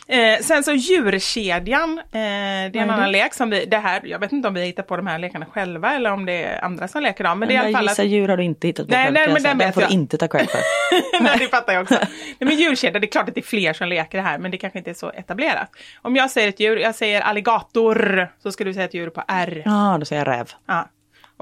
Eh, 0.07 0.39
sen 0.41 0.63
så 0.63 0.71
djurkedjan, 0.71 1.97
eh, 1.99 2.03
det 2.11 2.17
är 2.19 2.75
en 2.77 2.89
annan 2.89 3.11
lek 3.11 3.33
som 3.33 3.49
vi, 3.49 3.65
det 3.65 3.77
här, 3.77 4.01
jag 4.03 4.19
vet 4.19 4.31
inte 4.31 4.47
om 4.47 4.53
vi 4.53 4.65
hittar 4.65 4.83
på 4.83 4.97
de 4.97 5.07
här 5.07 5.19
lekarna 5.19 5.45
själva 5.45 5.93
eller 5.95 6.11
om 6.11 6.25
det 6.25 6.43
är 6.43 6.65
andra 6.65 6.87
som 6.87 7.01
leker 7.03 7.23
dem. 7.23 7.39
Men 7.39 7.47
det 7.49 7.55
är 7.55 7.63
i 7.63 7.65
alla 7.65 7.77
fall 7.77 7.83
Gissa 7.87 8.01
att, 8.01 8.07
djur 8.07 8.27
har 8.27 8.37
du 8.37 8.43
inte 8.43 8.67
hittat 8.67 8.87
på 8.87 8.93
Nej, 8.93 9.03
själv, 9.03 9.13
nej, 9.13 9.27
men 9.33 9.43
den 9.43 9.57
Den 9.57 9.73
får 9.73 9.81
du 9.81 9.85
jag. 9.85 9.91
inte 9.93 10.17
ta 10.17 10.27
cred 10.27 10.49
för. 10.49 10.59
Nej, 11.23 11.35
det 11.39 11.47
fattar 11.47 11.73
jag 11.73 11.81
också. 11.83 11.95
Nej, 11.99 12.07
men 12.39 12.55
djurkedja, 12.55 12.99
det 12.99 13.07
är 13.07 13.11
klart 13.11 13.29
att 13.29 13.35
det 13.35 13.41
är 13.41 13.45
fler 13.45 13.73
som 13.73 13.87
leker 13.87 14.17
det 14.17 14.23
här, 14.23 14.37
men 14.37 14.51
det 14.51 14.57
kanske 14.57 14.79
inte 14.79 14.89
är 14.89 14.93
så 14.95 15.09
etablerat. 15.11 15.69
Om 16.01 16.15
jag 16.15 16.31
säger 16.31 16.49
ett 16.49 16.59
djur, 16.59 16.77
jag 16.77 16.95
säger 16.95 17.21
alligator, 17.21 18.27
så 18.43 18.51
ska 18.51 18.63
du 18.63 18.73
säga 18.73 18.85
ett 18.85 18.93
djur 18.93 19.09
på 19.09 19.23
R. 19.27 19.61
Ja, 19.65 19.97
då 19.99 20.05
säger 20.05 20.25
jag 20.25 20.37
räv. 20.39 20.49
Ja. 20.67 20.89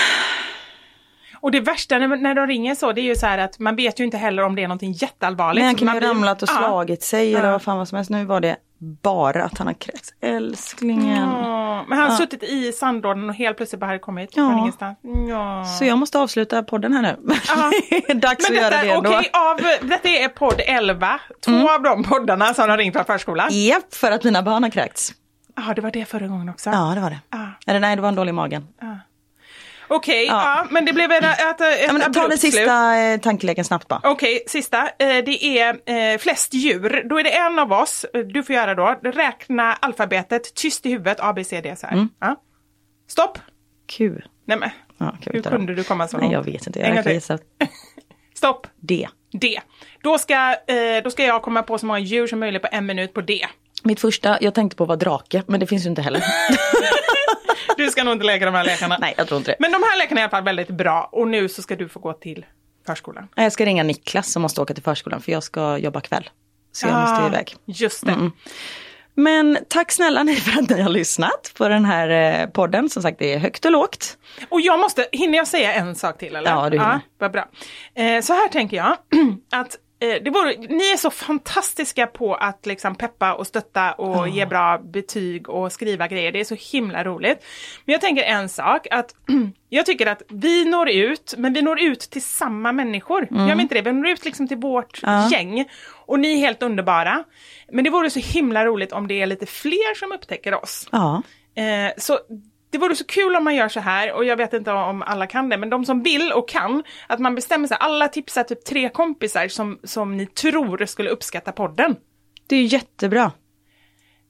Och 1.40 1.50
det 1.50 1.60
värsta 1.60 1.98
när, 1.98 2.16
när 2.16 2.34
de 2.34 2.46
ringer 2.46 2.74
så, 2.74 2.92
det 2.92 3.00
är 3.00 3.02
ju 3.02 3.16
så 3.16 3.26
här 3.26 3.38
att 3.38 3.58
man 3.58 3.76
vet 3.76 4.00
ju 4.00 4.04
inte 4.04 4.16
heller 4.16 4.42
om 4.42 4.54
det 4.54 4.62
är 4.62 4.68
någonting 4.68 4.92
jätteallvarligt. 4.92 5.58
Men 5.60 5.66
han 5.66 5.74
kan 5.74 5.94
ju 5.94 6.00
blir- 6.00 6.08
ramlat 6.08 6.42
och 6.42 6.48
Ja. 6.48 6.54
slagit 6.58 7.02
sig 7.02 7.34
eller 7.34 7.46
Ja. 7.46 7.52
vad 7.52 7.62
fan 7.62 7.78
vad 7.78 7.88
som 7.88 7.96
helst. 7.96 8.10
Nu 8.10 8.24
var 8.24 8.40
det 8.40 8.56
bara 9.02 9.44
att 9.44 9.58
han 9.58 9.66
har 9.66 9.74
kräkts. 9.74 10.14
Älsklingen. 10.20 11.28
Ja, 11.28 11.84
men 11.88 11.98
han 11.98 12.06
har 12.06 12.14
Ja. 12.14 12.18
suttit 12.18 12.42
i 12.42 12.72
sandlådan 12.72 13.28
och 13.28 13.34
helt 13.34 13.56
plötsligt 13.56 13.80
bara 13.80 13.86
hade 13.86 13.98
kommit 13.98 14.30
Ja. 14.36 14.48
från 14.48 14.58
ingenstans. 14.58 14.98
Ja. 15.28 15.64
Så 15.78 15.84
jag 15.84 15.98
måste 15.98 16.18
avsluta 16.18 16.62
podden 16.62 16.92
här 16.92 17.02
nu. 17.02 17.16
Ja. 17.48 18.14
Dags 18.14 18.50
Men 18.50 18.58
att 18.58 18.62
göra 18.64 18.70
detta, 18.70 18.82
det 18.84 18.90
ändå. 18.92 19.10
okej, 19.10 19.30
av, 19.32 19.88
detta 19.88 20.08
är 20.08 20.28
podd 20.28 20.60
11, 20.66 21.20
två 21.44 21.70
av 21.70 21.82
de 21.82 22.02
poddarna 22.04 22.54
som 22.54 22.70
har 22.70 22.76
ringt 22.78 22.94
från 22.94 23.04
förskolan. 23.04 23.48
Japp, 23.50 23.94
för 23.94 24.10
att 24.12 24.24
mina 24.24 24.42
barn 24.42 24.62
har 24.62 24.70
kräkts. 24.70 25.12
Ja, 25.56 25.74
det 25.74 25.80
var 25.80 25.90
det 25.90 26.04
förra 26.04 26.26
gången 26.26 26.48
också. 26.48 26.70
Ja, 26.70 26.92
det 26.94 27.00
var 27.00 27.10
det. 27.10 27.18
Ja. 27.30 27.46
Eller 27.66 27.80
nej, 27.80 27.96
det 27.96 28.02
var 28.02 28.08
en 28.08 28.14
dålig 28.14 28.34
magen. 28.34 28.66
Okej, 29.88 30.26
Ja. 30.26 30.32
ja. 30.56 30.66
men 30.70 30.84
det 30.84 30.92
blev 30.92 31.12
ett, 31.12 31.24
ett, 31.24 31.60
ett 31.60 31.84
Ja, 31.86 31.92
men 31.92 32.12
ta 32.12 32.28
den 32.28 32.38
sista 32.38 32.96
eh, 32.98 33.20
tankeleken 33.20 33.64
snabbt 33.64 33.88
bara. 33.88 34.00
Okej, 34.04 34.44
sista. 34.46 34.82
Eh, 34.98 35.24
Det 35.24 35.44
är 35.58 35.80
eh, 36.12 36.18
flest 36.18 36.54
djur. 36.54 37.02
Då 37.08 37.18
är 37.18 37.24
det 37.24 37.36
en 37.36 37.58
av 37.58 37.72
oss, 37.72 38.04
eh, 38.14 38.20
du 38.20 38.42
får 38.42 38.54
göra 38.54 38.74
då, 38.74 39.00
räkna 39.02 39.74
alfabetet 39.74 40.54
tyst 40.54 40.86
i 40.86 40.90
huvudet, 40.90 41.20
A, 41.20 41.32
B, 41.32 41.44
C, 41.44 41.60
D 41.60 41.76
så 41.76 41.86
här. 41.86 41.94
Mm. 41.94 42.08
Ja. 42.20 42.36
Stopp! 43.08 43.38
Q. 43.88 44.20
Nej 44.46 44.58
men, 44.58 44.70
Ja, 44.98 45.16
hur 45.20 45.42
kunde 45.42 45.74
du 45.74 45.84
komma 45.84 46.08
så 46.08 46.16
långt? 46.16 46.24
Nej, 46.24 46.32
jag 46.32 46.42
vet 46.42 46.66
inte. 46.66 46.80
Jag 46.80 47.12
gissat. 47.12 47.40
Stopp! 48.34 48.66
D. 48.80 49.08
D. 49.32 49.60
Då 50.02 50.18
ska, 50.18 50.56
då 51.04 51.10
ska 51.10 51.24
jag 51.24 51.42
komma 51.42 51.62
på 51.62 51.78
så 51.78 51.86
många 51.86 51.98
djur 51.98 52.26
som 52.26 52.40
möjligt 52.40 52.62
på 52.62 52.68
en 52.72 52.86
minut 52.86 53.14
på 53.14 53.20
D. 53.20 53.46
Mitt 53.82 54.00
första, 54.00 54.38
jag 54.40 54.54
tänkte 54.54 54.76
på 54.76 54.84
var 54.84 54.96
drake, 54.96 55.42
men 55.46 55.60
det 55.60 55.66
finns 55.66 55.84
ju 55.84 55.88
inte 55.90 56.02
heller. 56.02 56.20
Du 57.76 57.90
ska 57.90 58.04
nog 58.04 58.12
inte 58.14 58.26
leka 58.26 58.44
de 58.44 58.54
här 58.54 58.64
lekarna. 58.64 58.96
Nej, 59.00 59.14
jag 59.16 59.28
tror 59.28 59.38
inte 59.38 59.50
det. 59.50 59.56
Men 59.60 59.72
de 59.72 59.82
här 59.82 59.98
lekarna 59.98 60.20
är 60.20 60.22
i 60.22 60.24
alla 60.24 60.30
fall 60.30 60.44
väldigt 60.44 60.68
bra 60.70 61.08
och 61.12 61.28
nu 61.28 61.48
så 61.48 61.62
ska 61.62 61.76
du 61.76 61.88
få 61.88 62.00
gå 62.00 62.12
till 62.12 62.46
förskolan. 62.86 63.28
Jag 63.34 63.52
ska 63.52 63.64
ringa 63.66 63.82
Niklas 63.82 64.32
som 64.32 64.42
måste 64.42 64.60
åka 64.60 64.74
till 64.74 64.82
förskolan 64.82 65.20
för 65.20 65.32
jag 65.32 65.42
ska 65.42 65.78
jobba 65.78 66.00
kväll. 66.00 66.30
Så 66.72 66.86
jag 66.86 66.94
måste 67.00 67.22
Ah, 67.24 67.26
iväg. 67.26 67.56
Just 67.64 68.06
det. 68.06 68.12
Mm. 68.12 68.30
Men 69.14 69.58
tack 69.68 69.92
snälla 69.92 70.22
ni 70.22 70.36
för 70.36 70.62
att 70.62 70.70
ni 70.70 70.80
har 70.82 70.88
lyssnat 70.90 71.52
på 71.56 71.68
den 71.68 71.84
här 71.84 72.08
eh, 72.42 72.46
podden. 72.48 72.88
Som 72.90 73.02
sagt, 73.02 73.18
det 73.18 73.32
är 73.34 73.38
högt 73.38 73.64
och 73.64 73.70
lågt. 73.72 74.18
Och 74.48 74.60
jag 74.60 74.78
måste, 74.80 75.06
hinner 75.12 75.38
jag 75.38 75.48
säga 75.48 75.72
en 75.72 75.94
sak 75.94 76.18
till 76.18 76.36
eller? 76.36 76.50
Ja, 76.50 76.70
du 76.70 76.78
hinner. 76.78 77.00
vad 77.18 77.32
bra. 77.32 77.48
Eh, 77.94 78.20
så 78.22 78.32
här 78.32 78.48
tänker 78.48 78.76
jag, 78.76 78.96
att 79.52 79.76
det 79.98 80.30
vore, 80.30 80.56
ni 80.56 80.90
är 80.92 80.96
så 80.96 81.10
fantastiska 81.10 82.06
på 82.06 82.34
att 82.34 82.66
liksom 82.66 82.94
peppa 82.94 83.34
och 83.34 83.46
stötta 83.46 83.92
och 83.92 84.28
ge 84.28 84.46
bra 84.46 84.78
betyg 84.78 85.48
och 85.48 85.72
skriva 85.72 86.08
grejer. 86.08 86.32
Det 86.32 86.40
är 86.40 86.44
så 86.44 86.56
himla 86.72 87.04
roligt. 87.04 87.44
Men 87.84 87.92
jag 87.92 88.00
tänker 88.00 88.22
en 88.22 88.48
sak, 88.48 88.86
att 88.90 89.14
jag 89.68 89.86
tycker 89.86 90.06
att 90.06 90.22
vi 90.28 90.64
når 90.64 90.88
ut, 90.90 91.34
men 91.38 91.52
vi 91.52 91.62
når 91.62 91.80
ut 91.80 92.00
till 92.00 92.22
samma 92.22 92.72
människor. 92.72 93.28
Gör 93.30 93.54
vi 93.56 93.62
inte 93.62 93.74
det? 93.74 93.82
Vi 93.82 93.92
når 93.92 94.08
ut 94.08 94.24
liksom 94.24 94.48
till 94.48 94.56
vårt 94.56 95.00
Ja. 95.02 95.28
gäng. 95.32 95.68
Och 96.06 96.20
ni 96.20 96.32
är 96.32 96.36
helt 96.36 96.62
underbara. 96.62 97.24
Men 97.72 97.84
det 97.84 97.90
vore 97.90 98.10
så 98.10 98.20
himla 98.20 98.64
roligt 98.64 98.92
om 98.92 99.08
det 99.08 99.22
är 99.22 99.26
lite 99.26 99.46
fler 99.46 99.94
som 99.94 100.12
upptäcker 100.12 100.62
oss. 100.64 100.88
Ja. 100.92 101.22
Eh, 101.54 101.92
så 101.96 102.18
det 102.70 102.78
vore 102.78 102.96
så 102.96 103.04
kul 103.04 103.36
om 103.36 103.44
man 103.44 103.54
gör 103.54 103.68
så 103.68 103.80
här, 103.80 104.12
och 104.12 104.24
jag 104.24 104.36
vet 104.36 104.52
inte 104.52 104.72
om 104.72 105.02
alla 105.02 105.26
kan 105.26 105.48
det, 105.48 105.56
men 105.56 105.70
de 105.70 105.84
som 105.84 106.02
vill 106.02 106.32
och 106.32 106.48
kan, 106.48 106.82
att 107.06 107.18
man 107.18 107.34
bestämmer 107.34 107.68
sig, 107.68 107.76
alla 107.80 108.08
tipsar 108.08 108.42
typ 108.42 108.64
tre 108.64 108.88
kompisar 108.88 109.48
som, 109.48 109.78
som 109.84 110.16
ni 110.16 110.26
tror 110.26 110.86
skulle 110.86 111.10
uppskatta 111.10 111.52
podden. 111.52 111.96
Det 112.46 112.56
är 112.56 112.62
jättebra. 112.62 113.32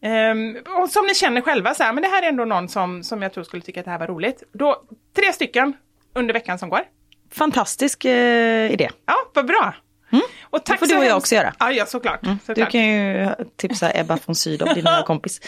Ehm, 0.03 0.57
och 0.83 0.91
som 0.91 1.07
ni 1.07 1.15
känner 1.15 1.41
själva, 1.41 1.75
så 1.75 1.83
här, 1.83 1.93
men 1.93 2.03
det 2.03 2.09
här 2.09 2.23
är 2.23 2.29
ändå 2.29 2.45
någon 2.45 2.69
som, 2.69 3.03
som 3.03 3.23
jag 3.23 3.33
tror 3.33 3.45
skulle 3.45 3.63
tycka 3.63 3.81
att 3.81 3.85
det 3.85 3.91
här 3.91 3.99
var 3.99 4.07
roligt. 4.07 4.43
Då, 4.53 4.83
tre 5.17 5.33
stycken 5.33 5.77
under 6.15 6.35
veckan 6.35 6.59
som 6.59 6.69
går. 6.69 6.81
Fantastisk 7.33 8.05
eh, 8.05 8.73
idé. 8.73 8.91
Ja, 9.07 9.15
vad 9.35 9.47
bra! 9.47 9.75
Och 10.51 10.61
Det 10.67 10.77
får 10.77 10.87
du 10.87 10.99
och 10.99 11.05
jag 11.05 11.17
också 11.17 11.35
göra. 11.35 11.55
Ja, 11.59 11.73
ja 11.73 11.87
såklart. 11.87 12.19
Du 12.23 12.37
såklart. 12.47 12.71
kan 12.73 12.87
ju 12.87 13.29
tipsa 13.57 13.91
Ebba 13.95 14.19
von 14.27 14.35
Sydow, 14.35 14.75
din 14.75 14.85
nya 14.85 15.03
kompis. 15.07 15.41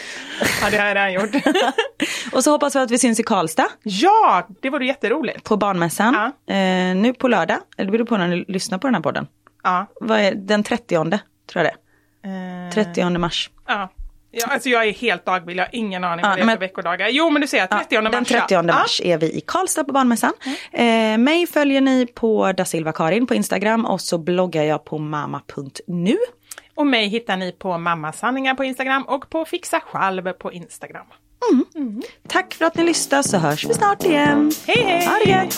Ja, 0.61 0.69
det 0.69 0.77
har 0.77 0.85
jag 0.87 0.95
redan 0.95 1.13
gjort. 1.13 1.29
Och 2.33 2.43
så 2.43 2.51
hoppas 2.51 2.75
vi 2.75 2.79
att 2.79 2.91
vi 2.91 2.97
syns 2.99 3.19
i 3.19 3.23
Karlstad 3.23 3.67
ja, 3.83 4.47
det 4.61 4.69
vore 4.69 4.85
jätteroligt. 4.85 5.43
på 5.43 5.57
barnmässan. 5.57 6.15
Eh, 6.15 6.55
nu 6.95 7.13
på 7.13 7.27
lördag, 7.27 7.57
eller 7.77 7.91
beror 7.91 8.05
på 8.05 8.17
när 8.17 8.27
ni 8.27 8.45
lyssnar 8.47 8.77
på 8.77 8.87
den 8.87 8.95
här 8.95 9.01
podden. 9.01 9.27
Ja. 9.63 9.85
Vad 10.01 10.19
är 10.19 10.31
den 10.35 10.63
30 10.63 10.95
tror 10.95 11.19
jag 11.53 11.65
det 11.65 11.69
är. 12.29 12.67
Eh, 12.67 12.71
30 12.73 13.17
mars. 13.17 13.49
Ja. 13.67 13.89
Ja, 14.33 14.45
alltså 14.47 14.69
jag 14.69 14.87
är 14.87 14.93
helt 14.93 15.25
dagvill, 15.25 15.57
jag 15.57 15.65
har 15.65 15.75
ingen 15.75 16.03
aning 16.03 16.23
Ja, 16.23 16.29
vad 16.29 16.37
det 16.37 16.41
är 16.41 16.45
men- 16.45 16.55
för 16.55 16.59
veckodagar. 16.59 17.07
Jo 17.09 17.29
men 17.29 17.41
du 17.41 17.47
ser, 17.47 17.67
30 17.67 18.01
mars. 18.01 18.11
Den 18.11 18.25
30 18.25 18.53
ja. 18.53 18.61
mars 18.63 19.01
är 19.03 19.17
vi 19.17 19.25
i 19.37 19.41
Karlstad 19.41 19.83
på 19.83 19.93
barnmässan. 19.93 20.33
Eh, 20.71 21.17
mig 21.17 21.47
följer 21.47 21.81
ni 21.81 22.05
på 22.05 22.51
da 22.51 22.65
Silva 22.65 22.91
Karin 22.91 23.27
på 23.27 23.33
Instagram 23.35 23.85
och 23.85 24.01
så 24.01 24.17
bloggar 24.17 24.63
jag 24.63 24.85
på 24.85 24.97
mamma.nu. 24.97 26.17
Och 26.75 26.87
mig 26.87 27.07
hittar 27.07 27.37
ni 27.37 27.51
på 27.51 27.77
Mammasanningar 27.77 28.55
på 28.55 28.63
Instagram 28.63 29.03
och 29.03 29.29
på 29.29 29.45
Fixa 29.45 29.79
Själv 29.79 30.31
på 30.33 30.51
Instagram. 30.51 31.05
Tack 32.27 32.53
för 32.53 32.65
att 32.65 32.75
ni 32.75 32.83
lyssnar 32.83 33.21
så 33.21 33.37
hörs 33.37 33.65
vi 33.65 33.73
snart 33.73 34.03
igen. 34.03 34.51
Hej 34.67 34.83
hej! 34.83 35.05
Ha 35.05 35.19
det 35.25 35.31
gött, 35.31 35.57